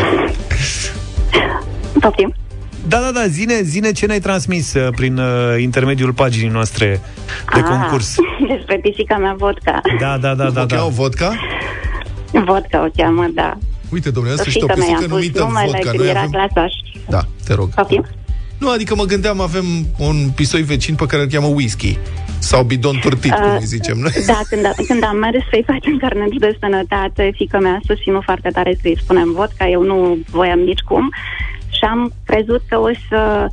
Poftim. 1.99 2.33
Da, 2.87 2.97
da, 2.99 3.11
da, 3.11 3.27
zine, 3.27 3.61
zine 3.61 3.91
ce 3.91 4.05
ne-ai 4.05 4.19
transmis 4.19 4.73
uh, 4.73 4.87
prin 4.95 5.17
uh, 5.17 5.61
intermediul 5.61 6.13
paginii 6.13 6.49
noastre 6.49 7.01
de 7.53 7.59
Ah, 7.59 7.63
concurs. 7.63 8.15
Despre 8.55 8.77
pisica 8.81 9.17
mea 9.17 9.35
vodka. 9.37 9.81
Da, 9.99 10.17
da, 10.17 10.33
da, 10.35 10.49
da, 10.49 10.61
O 10.61 10.65
da. 10.65 10.75
cheamă 10.75 10.89
vodka? 10.89 11.33
Vodka 12.45 12.83
o 12.85 12.87
cheamă, 12.95 13.27
da. 13.33 13.57
Uite, 13.89 14.09
domnule, 14.11 14.35
în 14.35 14.39
sfârșit 14.41 14.61
o 14.61 14.65
Fiica 14.65 14.79
mea 14.81 14.89
i-a 14.89 14.95
pisică 14.97 15.13
pus 15.13 15.19
numită 15.21 15.43
numele 15.43 15.65
vodka. 15.65 15.89
când 15.89 15.99
Noi 16.01 16.09
era 16.09 16.19
avem... 16.19 16.31
clasa 16.31 16.67
Da, 17.09 17.21
te 17.45 17.53
rog. 17.53 17.69
Poftim? 17.73 18.05
Nu, 18.61 18.69
adică 18.69 18.95
mă 18.95 19.03
gândeam, 19.03 19.41
avem 19.41 19.65
un 19.97 20.29
pisoi 20.35 20.61
vecin 20.61 20.95
pe 20.95 21.05
care 21.05 21.21
îl 21.21 21.27
cheamă 21.27 21.47
whisky. 21.47 21.97
Sau 22.39 22.63
bidon 22.63 22.99
turtit, 23.01 23.33
cum 23.33 23.49
Uh, 23.49 23.57
îi 23.59 23.65
zicem 23.65 23.97
noi. 23.97 24.11
Da, 24.25 24.39
când, 24.49 24.65
când 24.87 25.03
am 25.03 25.17
mers 25.17 25.43
să-i 25.49 25.63
facem 25.65 25.97
carnetul 25.97 26.39
de 26.39 26.57
sănătate, 26.59 27.31
fica 27.35 27.59
mea 27.59 27.73
a 27.73 27.85
susținut 27.85 28.23
foarte 28.23 28.49
tare 28.49 28.77
să-i 28.81 28.99
spunem 29.03 29.31
vodka, 29.31 29.67
eu 29.67 29.83
nu 29.83 30.17
voiam 30.29 30.59
nici 30.59 30.79
cum 30.79 31.09
și 31.69 31.83
am 31.89 32.13
crezut 32.25 32.61
că 32.69 32.77
o 32.77 32.89
să 33.09 33.47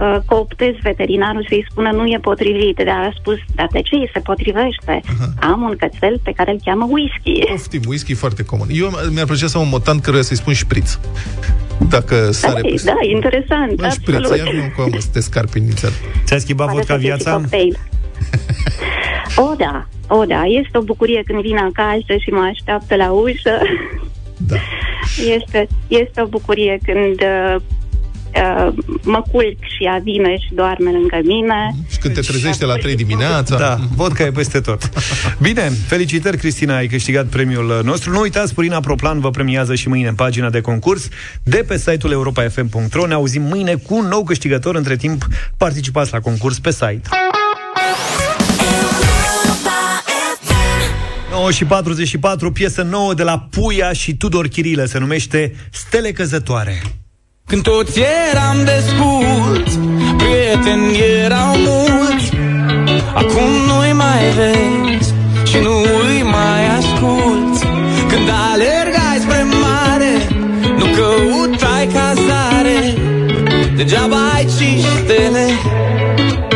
uh, 0.00 0.16
cooptez 0.26 0.74
veterinarul 0.82 1.46
să-i 1.48 1.66
spună 1.70 1.90
nu 1.90 2.06
e 2.06 2.18
potrivit, 2.20 2.76
dar 2.76 2.98
a 3.08 3.12
spus, 3.18 3.36
dar 3.54 3.68
de 3.72 3.80
ce 3.80 3.94
îi 3.94 4.10
se 4.12 4.20
potrivește? 4.20 5.00
Am 5.40 5.62
un 5.62 5.76
cățel 5.78 6.20
pe 6.22 6.32
care 6.36 6.50
îl 6.50 6.60
cheamă 6.64 6.86
whisky. 6.90 7.44
Poftim, 7.48 7.80
whisky 7.86 8.12
e 8.12 8.14
foarte 8.14 8.42
comun. 8.44 8.66
Eu 8.70 8.90
mi-ar 9.12 9.26
plăcea 9.26 9.46
să 9.46 9.56
am 9.56 9.62
un 9.62 9.68
motant 9.68 10.02
căruia 10.02 10.22
să-i 10.22 10.36
spun 10.36 10.52
șpriț. 10.52 10.98
Dacă 11.88 12.30
sare 12.30 12.60
da, 12.60 12.68
pe 12.68 12.82
da, 12.84 12.94
interesant, 13.14 13.80
Mă, 13.80 13.88
șpriț, 13.88 14.16
absolut. 14.16 14.38
ia 14.38 14.50
vină 14.50 14.72
cu 14.76 14.88
mă, 14.90 14.98
să 14.98 15.08
te 15.12 15.20
scarpi 15.20 15.58
inițial. 15.58 15.92
Ți-a 16.24 16.38
schimbat 16.38 16.66
Poate 16.66 16.80
vodka 16.80 16.94
să 16.94 17.00
fie 17.00 17.08
viața? 17.08 17.32
cocktail. 17.32 17.78
O, 19.36 19.54
da, 19.54 19.86
o, 20.08 20.24
da, 20.24 20.42
este 20.44 20.78
o 20.78 20.80
bucurie 20.80 21.22
când 21.26 21.40
vine 21.40 21.60
acasă 21.60 22.16
și 22.18 22.30
mă 22.30 22.50
așteaptă 22.52 22.96
la 22.96 23.10
ușă. 23.10 23.58
Da. 24.36 24.56
Este, 25.36 25.68
este 25.88 26.22
o 26.22 26.26
bucurie 26.26 26.78
când 26.84 27.20
uh, 27.20 27.56
uh, 28.34 28.72
mă 29.02 29.22
culc 29.30 29.56
și 29.60 29.84
ea 29.84 30.00
vine 30.02 30.36
și 30.38 30.54
doarme 30.54 30.90
lângă 30.90 31.18
mine. 31.24 31.74
Și 31.90 31.98
când 31.98 32.14
te 32.14 32.20
trezește 32.20 32.64
la 32.64 32.74
3 32.74 32.94
dimineața. 32.94 33.56
Da, 33.58 33.78
vodka 33.94 34.24
e 34.24 34.30
peste 34.30 34.60
tot. 34.60 34.90
Bine, 35.38 35.70
felicitări, 35.86 36.36
Cristina, 36.36 36.76
ai 36.76 36.86
câștigat 36.86 37.26
premiul 37.26 37.80
nostru. 37.84 38.10
Nu 38.10 38.20
uitați, 38.20 38.54
Purina 38.54 38.80
Proplan 38.80 39.20
vă 39.20 39.30
premiază 39.30 39.74
și 39.74 39.88
mâine 39.88 40.08
în 40.08 40.14
pagina 40.14 40.50
de 40.50 40.60
concurs 40.60 41.08
de 41.42 41.64
pe 41.68 41.76
site-ul 41.76 42.12
europa.fm.ro. 42.12 43.06
Ne 43.06 43.14
auzim 43.14 43.42
mâine 43.42 43.74
cu 43.74 43.94
un 43.94 44.06
nou 44.06 44.24
câștigător. 44.24 44.74
Între 44.74 44.96
timp, 44.96 45.26
participați 45.56 46.12
la 46.12 46.20
concurs 46.20 46.58
pe 46.58 46.70
site. 46.70 47.08
9 51.30 51.50
și 51.50 51.64
44, 51.64 52.52
piesă 52.52 52.82
nouă 52.82 53.14
de 53.14 53.22
la 53.22 53.46
Puia 53.50 53.92
și 53.92 54.16
Tudor 54.16 54.48
Chirilă, 54.48 54.84
se 54.84 54.98
numește 54.98 55.54
Stele 55.70 56.12
Căzătoare. 56.12 56.82
Când 57.48 57.62
toți 57.62 58.00
eram 58.30 58.56
desculți 58.64 59.78
Prieteni 60.16 60.98
erau 61.24 61.54
mulți. 61.56 62.30
Acum 63.14 63.50
nu-i 63.66 63.92
mai 63.92 64.22
vezi 64.36 65.14
Și 65.50 65.56
nu 65.62 65.74
îi 66.08 66.22
mai 66.22 66.62
asculți. 66.78 67.64
Când 68.08 68.28
alergai 68.52 69.18
spre 69.20 69.46
mare 69.62 70.12
Nu 70.78 70.84
căutai 70.96 71.88
cazare. 71.92 72.94
Degeaba 73.76 74.16
ai 74.34 74.46
cinci 74.58 74.84
stele 75.04 75.46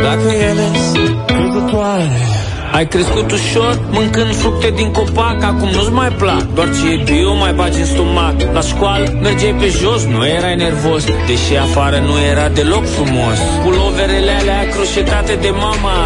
Dacă 0.02 0.28
ele 0.48 0.70
sunt 0.92 1.16
căzătoare 1.26 2.31
Ai 2.72 2.86
crescut 2.86 3.32
ușor, 3.32 3.78
mâncând 3.90 4.34
fructe 4.34 4.70
din 4.70 4.90
copac 4.90 5.42
Acum 5.42 5.68
nu-ți 5.68 5.90
mai 5.90 6.08
plac, 6.08 6.42
doar 6.54 6.68
ce 6.68 6.92
e 6.92 7.02
bio 7.04 7.34
mai 7.34 7.52
bagi 7.52 7.78
în 7.78 7.86
stomac. 7.86 8.34
La 8.52 8.60
școală 8.60 9.18
mergeai 9.22 9.54
pe 9.60 9.66
jos, 9.66 10.04
nu 10.04 10.26
erai 10.26 10.56
nervos. 10.56 11.04
Deși 11.04 11.56
afară 11.56 11.98
nu 11.98 12.14
era 12.32 12.48
deloc 12.48 12.84
frumos. 12.86 13.38
Puloverele 13.64 14.32
alea 14.40 14.68
croșetate 14.72 15.34
de 15.40 15.50
mama. 15.50 15.96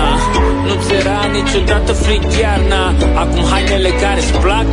Nu-ți 0.66 0.92
era 1.00 1.18
niciodată 1.38 1.92
frig 1.92 2.22
iarna. 2.40 2.84
Acum 3.22 3.42
hainele 3.50 3.88
care-ți 3.88 4.32
plac 4.32 4.66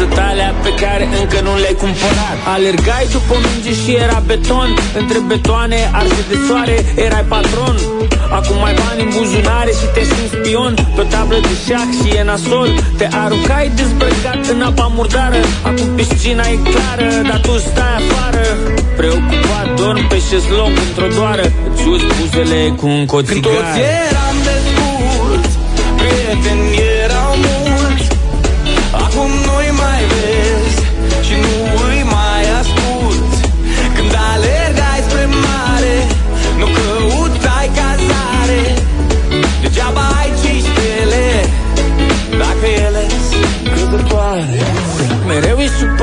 sunt 0.00 0.18
alea 0.30 0.50
pe 0.66 0.72
care 0.82 1.04
încă 1.20 1.38
nu 1.46 1.52
le-ai 1.62 1.76
cumpărat. 1.84 2.36
Alergai 2.54 3.06
după 3.16 3.34
minge 3.44 3.72
și 3.82 3.90
era 4.04 4.18
beton. 4.28 4.68
Între 5.00 5.18
betoane 5.30 5.78
arse 6.00 6.22
de 6.30 6.36
soare 6.46 6.76
Erai 7.04 7.24
patron. 7.32 7.76
Acum 8.38 8.56
mai 8.64 8.74
bani 8.80 9.00
în 9.04 9.10
buzunare 9.16 9.72
și 9.80 9.86
te 9.94 10.02
simți 10.10 10.34
spion 10.36 10.72
Pe 10.94 11.00
o 11.02 11.04
tablă 11.14 11.38
de 11.48 11.54
șac 11.66 11.88
și 11.98 12.08
e 12.18 12.22
nasol. 12.30 12.68
Te 12.98 13.06
aruncai 13.22 13.66
dezbrăcat 13.78 14.40
în 14.52 14.60
apa 14.70 14.86
murdară. 14.96 15.40
Acum 15.68 15.88
piscina 15.96 16.44
e 16.54 16.56
clară 16.70 17.08
Dar 17.30 17.40
tu 17.46 17.52
stai 17.68 17.94
afară. 18.00 18.44
Preocupat 18.98 19.66
dorm 19.80 20.02
pe 20.10 20.18
șezlong 20.28 20.74
într-o 20.86 21.08
doară. 21.18 21.44
Îți 21.68 21.82
uzi 21.92 22.06
buzele 22.16 22.60
cu 22.80 22.86
un 22.96 23.04
cot 23.12 23.24
Când 23.28 23.42
toți 23.42 23.78
eram 24.08 24.36
desculți 24.46 25.54
Prieteni 25.98 26.79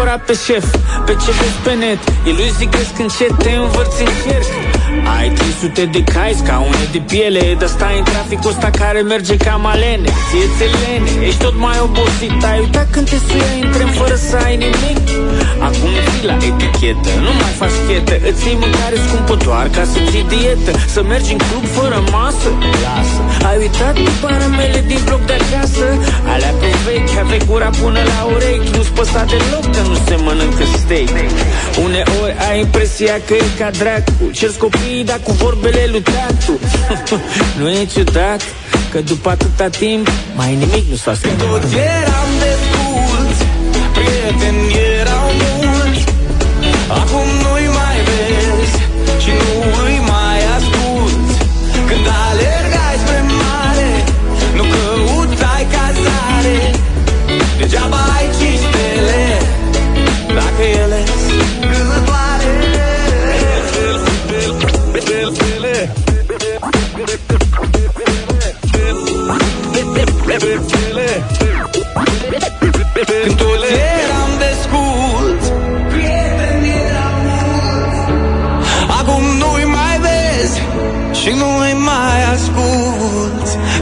e 0.08 0.10
supărat 0.10 0.26
pe 0.26 0.34
șef 0.46 0.66
Pe 1.06 1.12
ce 1.12 1.32
vezi 1.38 1.60
pe 1.64 1.74
net. 1.74 2.02
Ei 2.26 2.34
lui 2.34 2.52
zicesc 2.58 3.00
încet 3.00 3.34
Te 3.44 3.52
învârți 3.52 4.02
în 4.02 4.12
cerc 4.24 4.50
ai 5.18 5.30
300 5.30 5.86
de 5.86 6.04
cai, 6.04 6.34
scaune 6.44 6.86
de 6.92 6.98
piele 6.98 7.56
Dar 7.60 7.70
stai 7.70 7.98
în 7.98 8.04
traficul 8.04 8.50
ăsta 8.50 8.70
care 8.70 9.02
merge 9.02 9.38
ca 9.38 9.56
malene 9.56 10.10
Ție 10.28 10.48
ți 10.58 10.68
lene, 10.82 11.26
ești 11.28 11.42
tot 11.44 11.56
mai 11.58 11.78
obosit. 11.84 12.44
Ai 12.52 12.60
uitat 12.60 12.88
când 12.92 13.10
te 13.10 13.18
suia 13.28 13.52
în 13.62 13.72
tren 13.72 13.88
fără 13.88 14.16
să 14.16 14.36
ai 14.46 14.56
nimic 14.58 14.98
Acum 15.68 15.92
ții 16.10 16.26
la 16.30 16.38
etichetă, 16.50 17.12
nu 17.26 17.32
mai 17.42 17.54
faci 17.60 17.78
chetă. 17.88 18.16
Îți 18.30 18.46
iei 18.48 18.58
mâncare 18.64 18.98
scumpă 19.08 19.36
doar 19.46 19.68
ca 19.76 19.84
să 19.92 20.00
ții 20.10 20.26
dietă. 20.32 20.72
Să 20.96 21.02
mergi 21.12 21.32
în 21.36 21.40
club 21.48 21.66
fără 21.78 21.98
masă, 22.12 22.50
lasă. 22.84 23.22
Ai 23.48 23.58
uitat 23.64 23.96
paramele 24.22 24.84
din 24.88 25.02
bloc 25.06 25.22
de 25.30 25.36
acasă? 25.42 25.86
Alea 26.34 26.54
pe 26.60 26.70
vechi, 26.86 27.16
aveai 27.22 27.42
gura 27.50 27.70
până 27.82 28.02
la 28.12 28.20
urechi. 28.34 28.70
Nu-ți 28.76 28.92
păsa 28.98 29.22
deloc 29.32 29.66
că 29.76 29.82
nu 29.90 29.96
se 30.08 30.16
mănâncă 30.26 30.64
steak. 30.78 31.16
Uneori 31.84 32.36
ai 32.50 32.60
impresia 32.60 33.16
că 33.28 33.34
e 33.34 33.48
ca 33.60 33.70
dracu. 33.80 34.14
Cer 34.38 34.52
copii 34.64 35.04
dar 35.10 35.20
cu 35.24 35.32
vorbele 35.32 35.84
lui 35.92 36.04
tatu. 36.16 36.54
Nu 37.60 37.70
e 37.70 37.86
ciudat 37.94 38.42
că 38.92 39.00
după 39.02 39.30
atâta 39.30 39.68
timp 39.68 40.08
Mai 40.36 40.56
nimic 40.56 40.90
nu 40.90 40.96
s-a 40.96 41.14
schimbat. 41.14 41.62
Toți 41.62 41.76
eram 41.76 42.30
desculți 42.42 43.46
Prieteni 43.94 44.74
erau 45.00 45.28
mulți 45.28 45.37
Acum 46.90 47.28
nu-i 47.44 47.68
mai 47.68 47.98
vezi 48.08 48.78
Și 49.24 49.30
nu 49.30 49.84
îi 49.86 50.00
mai 50.00 50.07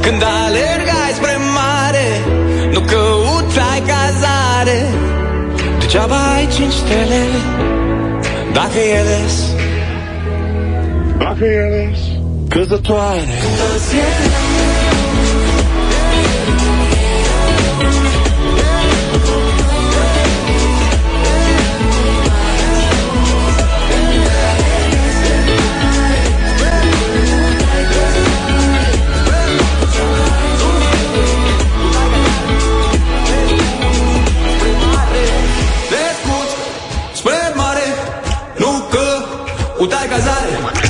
Când 0.06 0.24
alergai 0.24 1.12
spre 1.14 1.36
mare 1.58 2.08
Nu 2.74 2.80
căutai 2.80 3.82
cazare. 3.90 4.80
Degeaba 5.80 6.34
ai 6.36 6.48
cinci 6.48 6.74
stele 6.74 7.24
Dacă 8.54 8.78
ele 8.78 9.20
Dacă 11.18 11.46
ele 11.46 11.96
Căzătoare. 12.50 13.20
Toți 13.20 13.96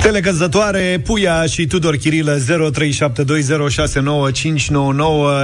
eram 0.06 0.16
Stele 0.16 0.20
căzătoare, 0.20 1.01
Puia 1.03 1.45
și 1.45 1.68
Tudor 1.68 1.95
Chirilă 1.95 2.38
0372069599 2.38 2.41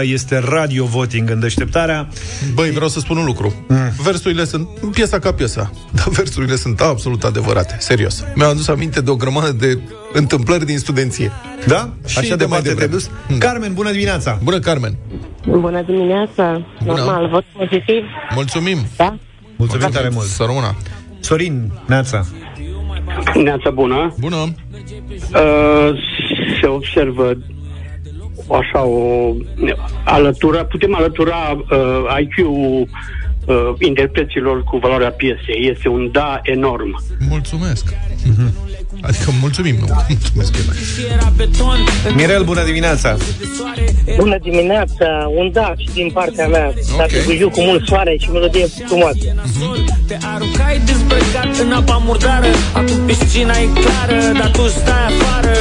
este 0.01 0.37
radio 0.37 0.85
voting 0.85 1.29
în 1.29 1.39
deșteptarea. 1.39 2.07
Băi, 2.53 2.69
vreau 2.69 2.87
să 2.87 2.99
spun 2.99 3.17
un 3.17 3.25
lucru. 3.25 3.65
Mm. 3.67 3.91
Versurile 4.03 4.43
sunt 4.43 4.67
piesa 4.91 5.19
ca 5.19 5.33
piesa, 5.33 5.71
dar 5.97 6.07
versurile 6.09 6.55
sunt 6.55 6.81
absolut 6.81 7.23
adevărate, 7.23 7.75
serios. 7.79 8.23
Mi-au 8.35 8.49
adus 8.49 8.67
aminte 8.67 9.01
de 9.01 9.09
o 9.09 9.15
grămadă 9.15 9.51
de 9.51 9.79
întâmplări 10.13 10.65
din 10.65 10.77
studenție. 10.77 11.31
Da? 11.67 11.93
Și 12.05 12.17
Așa 12.17 12.35
de 12.35 12.45
mai 12.45 12.61
te 12.61 12.87
dus? 12.87 13.09
Mm. 13.27 13.37
Carmen, 13.37 13.73
bună 13.73 13.91
dimineața! 13.91 14.39
Bună, 14.43 14.59
Carmen! 14.59 14.95
Bună 15.47 15.81
dimineața! 15.81 16.65
Normal, 16.85 17.29
vot 17.29 17.43
pozitiv. 17.57 18.03
Mulțumim! 18.35 18.77
Da? 18.97 19.17
Mulțumim 19.55 19.89
tare 19.89 20.09
mult! 20.09 20.27
Să 20.27 20.43
rămână! 20.43 20.75
Sorin, 21.19 21.71
Neața! 21.85 22.25
Neața 23.43 23.69
bună. 23.69 24.13
Bună. 24.19 24.35
Uh, 24.35 25.89
se 26.61 26.67
observă 26.67 27.37
așa 28.49 28.83
o 28.83 29.33
alătura, 30.05 30.65
putem 30.65 30.95
alătura 30.95 31.35
uh, 31.51 32.17
IQ-ul 32.19 32.87
uh, 33.45 33.73
interpreților 33.79 34.63
cu 34.63 34.77
valoarea 34.77 35.11
piesei. 35.11 35.69
Este 35.69 35.87
un 35.87 36.09
da 36.11 36.39
enorm. 36.43 37.03
Mulțumesc. 37.29 37.93
Mm-hmm. 37.93 38.80
Adică 39.01 39.31
mulțumim, 39.39 39.75
nu. 39.79 39.85
Mulțumesc. 40.33 40.53
Mirel, 42.15 42.43
bună 42.43 42.63
dimineața! 42.63 43.17
Bună 44.17 44.37
dimineața! 44.41 45.31
Un 45.37 45.51
da 45.51 45.73
și 45.77 45.89
din 45.93 46.09
partea 46.13 46.47
mea. 46.47 46.67
Okay. 46.67 46.97
Dacă 46.97 47.13
bujiu 47.25 47.49
cu 47.49 47.61
mult 47.61 47.87
soare 47.87 48.17
și 48.19 48.31
melodie 48.31 48.67
frumoasă. 48.87 49.17
Mm-hmm. 49.17 49.91
Te 50.11 50.17
aruncai 50.33 50.81
dezbrăcat 50.85 51.57
în 51.63 51.71
apa 51.71 52.01
murdară 52.05 52.47
Acum 52.73 53.05
piscina 53.05 53.53
e 53.57 53.67
clară, 53.79 54.19
dar 54.39 54.51
tu 54.51 54.67
stai 54.67 55.05
afară 55.11 55.55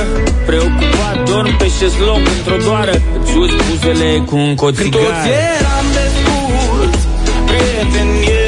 Preocupat, 0.46 1.16
dorm 1.30 1.56
pe 1.56 1.68
șezlong 1.78 2.26
într-o 2.36 2.56
doară 2.64 2.92
Îți 3.22 3.36
uzi 3.36 3.54
buzele 3.68 4.22
cu 4.26 4.36
un 4.36 4.54
cot 4.54 4.76
Când 4.76 4.90
toți 4.90 5.28
eram 5.56 5.86
desculți 5.96 7.06
Prieteni 7.46 8.39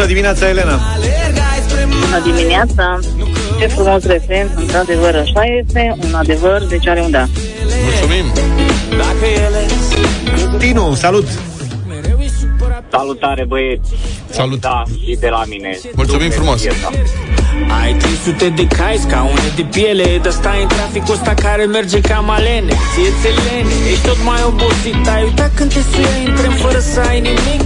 Bună 0.00 0.12
dimineața, 0.12 0.48
Elena! 0.48 0.80
Bună 2.00 2.20
dimineața! 2.24 2.98
Ce 3.58 3.66
frumos 3.66 4.04
refren, 4.04 4.50
într-adevăr 4.56 5.14
așa 5.14 5.44
este, 5.44 5.96
un 6.04 6.14
adevăr, 6.14 6.64
deci 6.64 6.86
are 6.86 7.00
un 7.00 7.10
da. 7.10 7.26
Mulțumim! 7.84 8.32
Tinu, 10.58 10.94
salut! 10.94 11.26
Salutare 12.90 13.44
băieți! 13.44 13.90
Salut! 14.30 14.60
Da, 14.60 14.82
și 15.04 15.16
de 15.20 15.28
la 15.28 15.42
mine. 15.48 15.78
Mulțumim 15.94 16.30
frumos! 16.30 16.62
Ai 17.80 17.92
300 17.94 18.48
de 18.48 18.66
cai, 18.66 18.96
scaune 19.06 19.48
de 19.56 19.62
piele 19.62 20.18
Dar 20.22 20.32
stai 20.32 20.62
în 20.62 20.68
traficul 20.68 21.14
ăsta 21.14 21.34
care 21.34 21.64
merge 21.64 22.00
ca 22.00 22.18
malene 22.30 22.74
Ție 22.92 23.10
ți 23.20 23.30
lene, 23.46 23.74
ești 23.92 24.06
tot 24.08 24.18
mai 24.28 24.40
obosit. 24.50 25.08
Ai 25.14 25.22
uitat 25.28 25.50
când 25.58 25.70
te 25.74 25.82
suia 25.90 26.14
în 26.26 26.34
tren 26.38 26.54
fără 26.64 26.80
să 26.92 27.00
ai 27.10 27.20
nimic. 27.28 27.62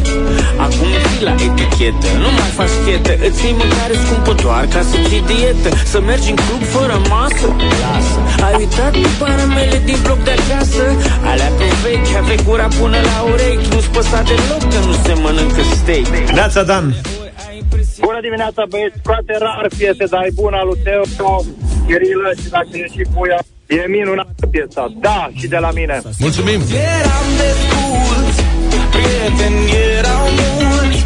Acum 0.66 0.90
ții 1.06 1.24
la 1.28 1.34
etichetă, 1.46 2.08
nu 2.24 2.30
mai 2.38 2.50
faci 2.58 2.76
chetă. 2.84 3.12
Îți 3.26 3.40
iei 3.44 3.54
mâncare 3.60 3.94
scumpă 4.04 4.32
doar 4.42 4.64
ca 4.74 4.80
să 4.90 4.96
ții 5.08 5.24
dietă. 5.28 5.70
Să 5.92 5.98
mergi 6.10 6.28
în 6.32 6.38
club 6.44 6.62
fără 6.76 6.96
masă? 7.12 7.46
Lasă. 7.82 8.18
Ai 8.46 8.54
uitat 8.62 8.92
de 9.04 9.10
paramele 9.20 9.78
din 9.88 9.98
bloc 10.04 10.20
de 10.28 10.34
acasă? 10.38 10.84
Alea 11.30 11.50
cu 11.56 11.64
vechi, 11.82 12.12
aveai 12.20 12.40
gura 12.46 12.68
până 12.78 12.98
la 13.08 13.16
urechi. 13.32 13.66
Nu-ți 13.72 13.90
păsa 13.96 14.20
deloc 14.28 14.62
că 14.72 14.78
nu 14.88 14.94
se 15.04 15.12
mănâncă 15.22 15.62
steak. 15.74 16.08
Neața 16.36 16.62
Dan 16.70 16.86
Bună 18.06 18.20
dimineața, 18.28 18.62
băieți, 18.72 18.98
foarte 19.08 19.32
rar 19.44 19.66
piese, 19.78 20.04
dar 20.12 20.22
e 20.28 20.30
bună 20.42 20.58
lui 20.68 20.78
Teo, 20.84 21.04
Gherilă 21.88 22.30
și 22.40 22.46
la 22.56 22.60
cine 22.70 22.86
și 22.94 23.02
Puia. 23.14 23.38
E 23.76 23.86
minunată 23.96 24.46
piesa, 24.54 24.84
da, 25.06 25.20
și 25.38 25.46
de 25.54 25.58
la 25.64 25.70
mine. 25.78 25.96
Mulțumim! 26.24 26.60
Eram 26.98 27.26
desculți, 27.40 28.40
prieteni 28.94 29.64
erau 29.98 30.24
mulți 30.38 31.02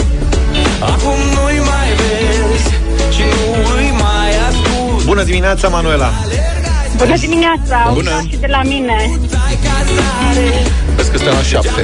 Acum 0.92 1.18
nu-i 1.34 1.60
mai 1.70 1.88
vezi 2.00 2.68
și 3.14 3.22
nu 3.32 3.46
îi 3.76 3.90
mai 4.02 4.30
ascult 4.48 5.04
Bună 5.04 5.22
dimineața, 5.22 5.68
Manuela 5.68 6.10
Bună 6.96 7.16
dimineața, 7.16 7.90
Bună. 7.92 8.10
Bună. 8.16 8.26
și 8.30 8.36
de 8.36 8.46
la 8.46 8.62
mine. 8.62 8.96
Vezi 10.96 11.10
că 11.10 11.16
suntem 11.16 11.34
la 11.34 11.42
șapte. 11.42 11.82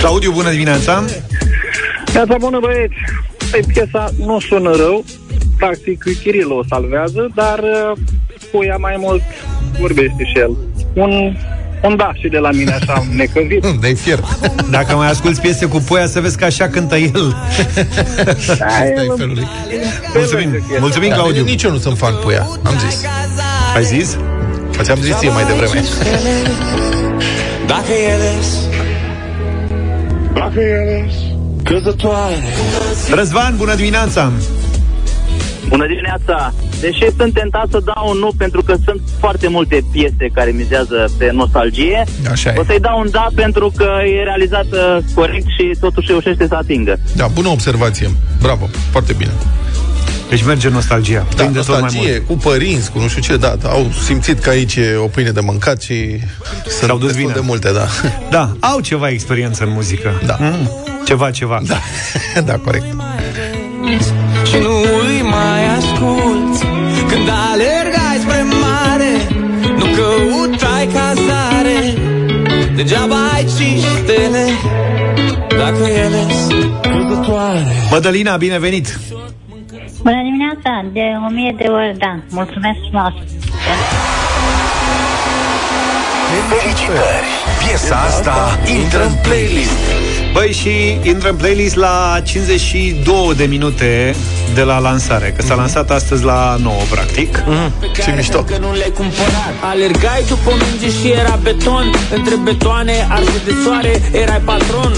Claudiu, 0.00 0.32
bună 0.32 0.50
dimineața 0.50 1.04
Neața 2.12 2.36
bună, 2.38 2.58
băieți! 2.60 2.94
Păi, 3.50 3.60
piesa 3.72 4.10
nu 4.18 4.40
sună 4.40 4.76
rău, 4.76 5.04
practic 5.56 6.04
Chirilo 6.22 6.54
o 6.54 6.62
salvează, 6.68 7.28
dar 7.34 7.58
uh, 7.58 7.98
Puia 8.50 8.76
mai 8.76 8.96
mult 8.98 9.22
vorbește 9.80 10.24
și 10.24 10.38
el. 10.38 10.56
Un, 10.92 11.36
un 11.82 11.96
da 11.96 12.10
și 12.14 12.28
de 12.28 12.38
la 12.38 12.50
mine, 12.50 12.72
așa, 12.72 13.04
necăzit. 13.14 13.66
De 13.86 13.92
fier. 13.92 14.18
Dacă 14.70 14.94
mai 14.94 15.08
asculti 15.10 15.40
piese 15.40 15.66
cu 15.66 15.78
Poia 15.78 16.06
Să 16.06 16.20
vezi 16.20 16.36
că 16.36 16.44
așa 16.44 16.68
cântă 16.68 16.96
el 16.96 17.36
Asta 18.46 18.84
e 18.84 19.12
felul 19.16 19.34
lui. 19.34 19.46
Mulțumim, 20.14 20.62
mulțumim 20.78 21.08
Da, 21.08 21.14
Claudiu 21.14 21.44
Nici 21.44 21.62
eu 21.62 21.70
nu 21.70 21.78
sunt 21.78 21.98
fan 21.98 22.14
Puia, 22.22 22.46
am 22.62 22.74
zis. 22.88 23.04
Ai 23.74 23.84
zis? 23.84 24.18
Ți-am 24.82 24.98
zis 25.00 25.18
ție 25.18 25.30
mai 25.30 25.44
devreme. 25.44 25.84
Dacă 25.96 26.12
ele 26.20 26.50
Dacă 27.66 27.92
ele 27.92 28.30
Căzătoare 31.64 32.34
Răzvan, 33.14 33.56
bună 33.56 33.74
dimineața 33.74 34.32
Bună 35.68 35.86
dimineața! 35.86 36.54
Deși 36.80 37.10
sunt 37.16 37.32
tentat 37.34 37.66
să 37.70 37.80
dau 37.84 38.08
un 38.10 38.18
nu 38.18 38.30
pentru 38.38 38.62
că 38.62 38.74
sunt 38.84 39.00
foarte 39.18 39.48
multe 39.48 39.84
piese 39.92 40.30
care 40.34 40.50
mizează 40.50 41.10
pe 41.18 41.30
nostalgie, 41.32 42.04
Așa 42.30 42.52
o 42.56 42.60
e. 42.60 42.64
să-i 42.66 42.80
dau 42.80 43.00
un 43.00 43.10
da 43.10 43.26
pentru 43.34 43.72
că 43.76 43.88
e 44.18 44.22
realizată 44.22 45.04
corect 45.14 45.46
și 45.58 45.76
totuși 45.80 46.06
reușește 46.08 46.46
să 46.46 46.54
atingă. 46.54 46.98
Da, 47.16 47.26
bună 47.26 47.48
observație. 47.48 48.10
Bravo, 48.40 48.68
foarte 48.90 49.12
bine. 49.12 49.30
Deci 50.30 50.44
merge 50.44 50.68
nostalgia 50.68 51.26
Da, 51.36 51.42
Prinde 51.42 51.58
tot 51.58 51.68
mai 51.68 51.80
nostalgie, 51.80 52.22
mult. 52.26 52.26
cu 52.42 52.48
părinți, 52.48 52.90
cu 52.90 52.98
nu 52.98 53.08
știu 53.08 53.22
ce, 53.22 53.36
da, 53.36 53.56
da, 53.62 53.68
au 53.68 53.90
simțit 54.04 54.38
că 54.38 54.50
aici 54.50 54.76
e 54.76 54.94
o 54.96 55.06
pâine 55.06 55.30
de 55.30 55.40
mâncat 55.40 55.82
și 55.82 56.18
sunt 56.78 56.90
au 56.90 56.98
dus 56.98 57.06
destul 57.06 57.26
vina. 57.26 57.40
de 57.40 57.46
multe, 57.46 57.72
da. 57.72 57.86
Da, 58.30 58.56
au 58.60 58.80
ceva 58.80 59.08
experiență 59.08 59.64
în 59.64 59.70
muzică 59.72 60.20
Da. 60.26 60.36
mm, 60.40 60.70
Ceva, 61.06 61.30
ceva 61.30 61.60
Da, 61.66 61.78
da, 62.50 62.52
corect. 62.64 62.84
Și 64.46 64.56
nu 64.60 64.72
îi 64.78 65.22
mai 65.22 65.66
asculți 65.76 66.64
Când 67.08 67.28
alergai 67.52 68.16
spre 68.20 68.44
mare 68.60 69.28
Nu 69.78 69.84
căutai 69.96 70.88
cazare 70.92 71.94
Degeaba 72.76 73.16
ai 73.34 73.46
cinci 73.58 73.84
stele 74.02 74.46
Dacă 75.48 75.84
ele 76.04 76.26
sunt 76.48 76.70
căzătoare 76.82 77.66
Mădălina, 77.90 78.36
binevenit 78.36 78.98
Bună 80.02 80.22
dimineața, 80.22 80.84
de 80.92 81.00
o 81.26 81.30
mie 81.30 81.54
de 81.56 81.66
ori, 81.68 81.98
da. 81.98 82.18
Mulțumesc 82.30 82.78
frumos. 82.90 83.12
Felicitări! 86.48 87.26
Piesa 87.58 87.96
asta 87.96 88.58
intră 88.80 89.04
în 89.04 89.12
playlist. 89.22 90.09
Băi, 90.32 90.52
și 90.52 90.98
intră 91.02 91.28
în 91.28 91.36
playlist 91.36 91.74
la 91.74 92.20
52 92.24 93.32
de 93.36 93.44
minute 93.44 94.14
de 94.54 94.62
la 94.62 94.78
lansare, 94.78 95.34
că 95.36 95.42
s-a 95.42 95.54
lansat 95.54 95.90
astăzi 95.90 96.24
la 96.24 96.56
9, 96.62 96.74
practic. 96.90 97.42
Mm, 97.46 97.72
ce 98.04 98.12
mișto. 98.16 98.42
Că 98.42 98.56
nu 98.60 98.72
le-ai 98.72 98.92
cumpărat 98.94 99.54
Alergai 99.60 100.24
după 100.28 100.52
minge 100.62 100.98
și 100.98 101.12
era 101.12 101.38
beton 101.42 101.90
Între 102.14 102.36
betoane 102.36 103.06
arse 103.08 103.40
de 103.44 103.52
soare 103.64 104.02
Erai 104.12 104.40
patron 104.44 104.92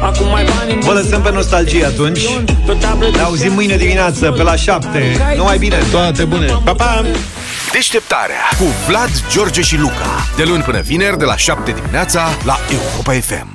Acum 0.00 0.26
mai 0.26 0.44
bani 0.44 0.72
în 0.72 0.80
Vă 0.80 0.92
lăsăm 0.92 1.22
pe 1.22 1.30
nostalgie 1.32 1.84
atunci. 1.84 2.20
Pe 2.66 2.72
tablă 2.80 3.08
de 3.10 3.16
Ne 3.16 3.22
auzim 3.22 3.52
mâine 3.52 3.76
dimineață 3.76 4.30
pe 4.30 4.42
la 4.42 4.56
7. 4.56 5.16
Numai 5.36 5.58
bine! 5.58 5.76
Toate 5.90 6.24
bune! 6.24 6.46
Pa, 6.64 6.72
pa! 6.72 7.04
Deșteptarea 7.72 8.48
cu 8.58 8.64
Vlad, 8.86 9.10
George 9.30 9.60
și 9.60 9.76
Luca. 9.76 10.26
De 10.36 10.42
luni 10.42 10.62
până 10.62 10.80
vineri, 10.80 11.18
de 11.18 11.24
la 11.24 11.36
7 11.36 11.70
dimineața, 11.70 12.28
la 12.44 12.58
Europa 12.70 13.12
FM. 13.12 13.53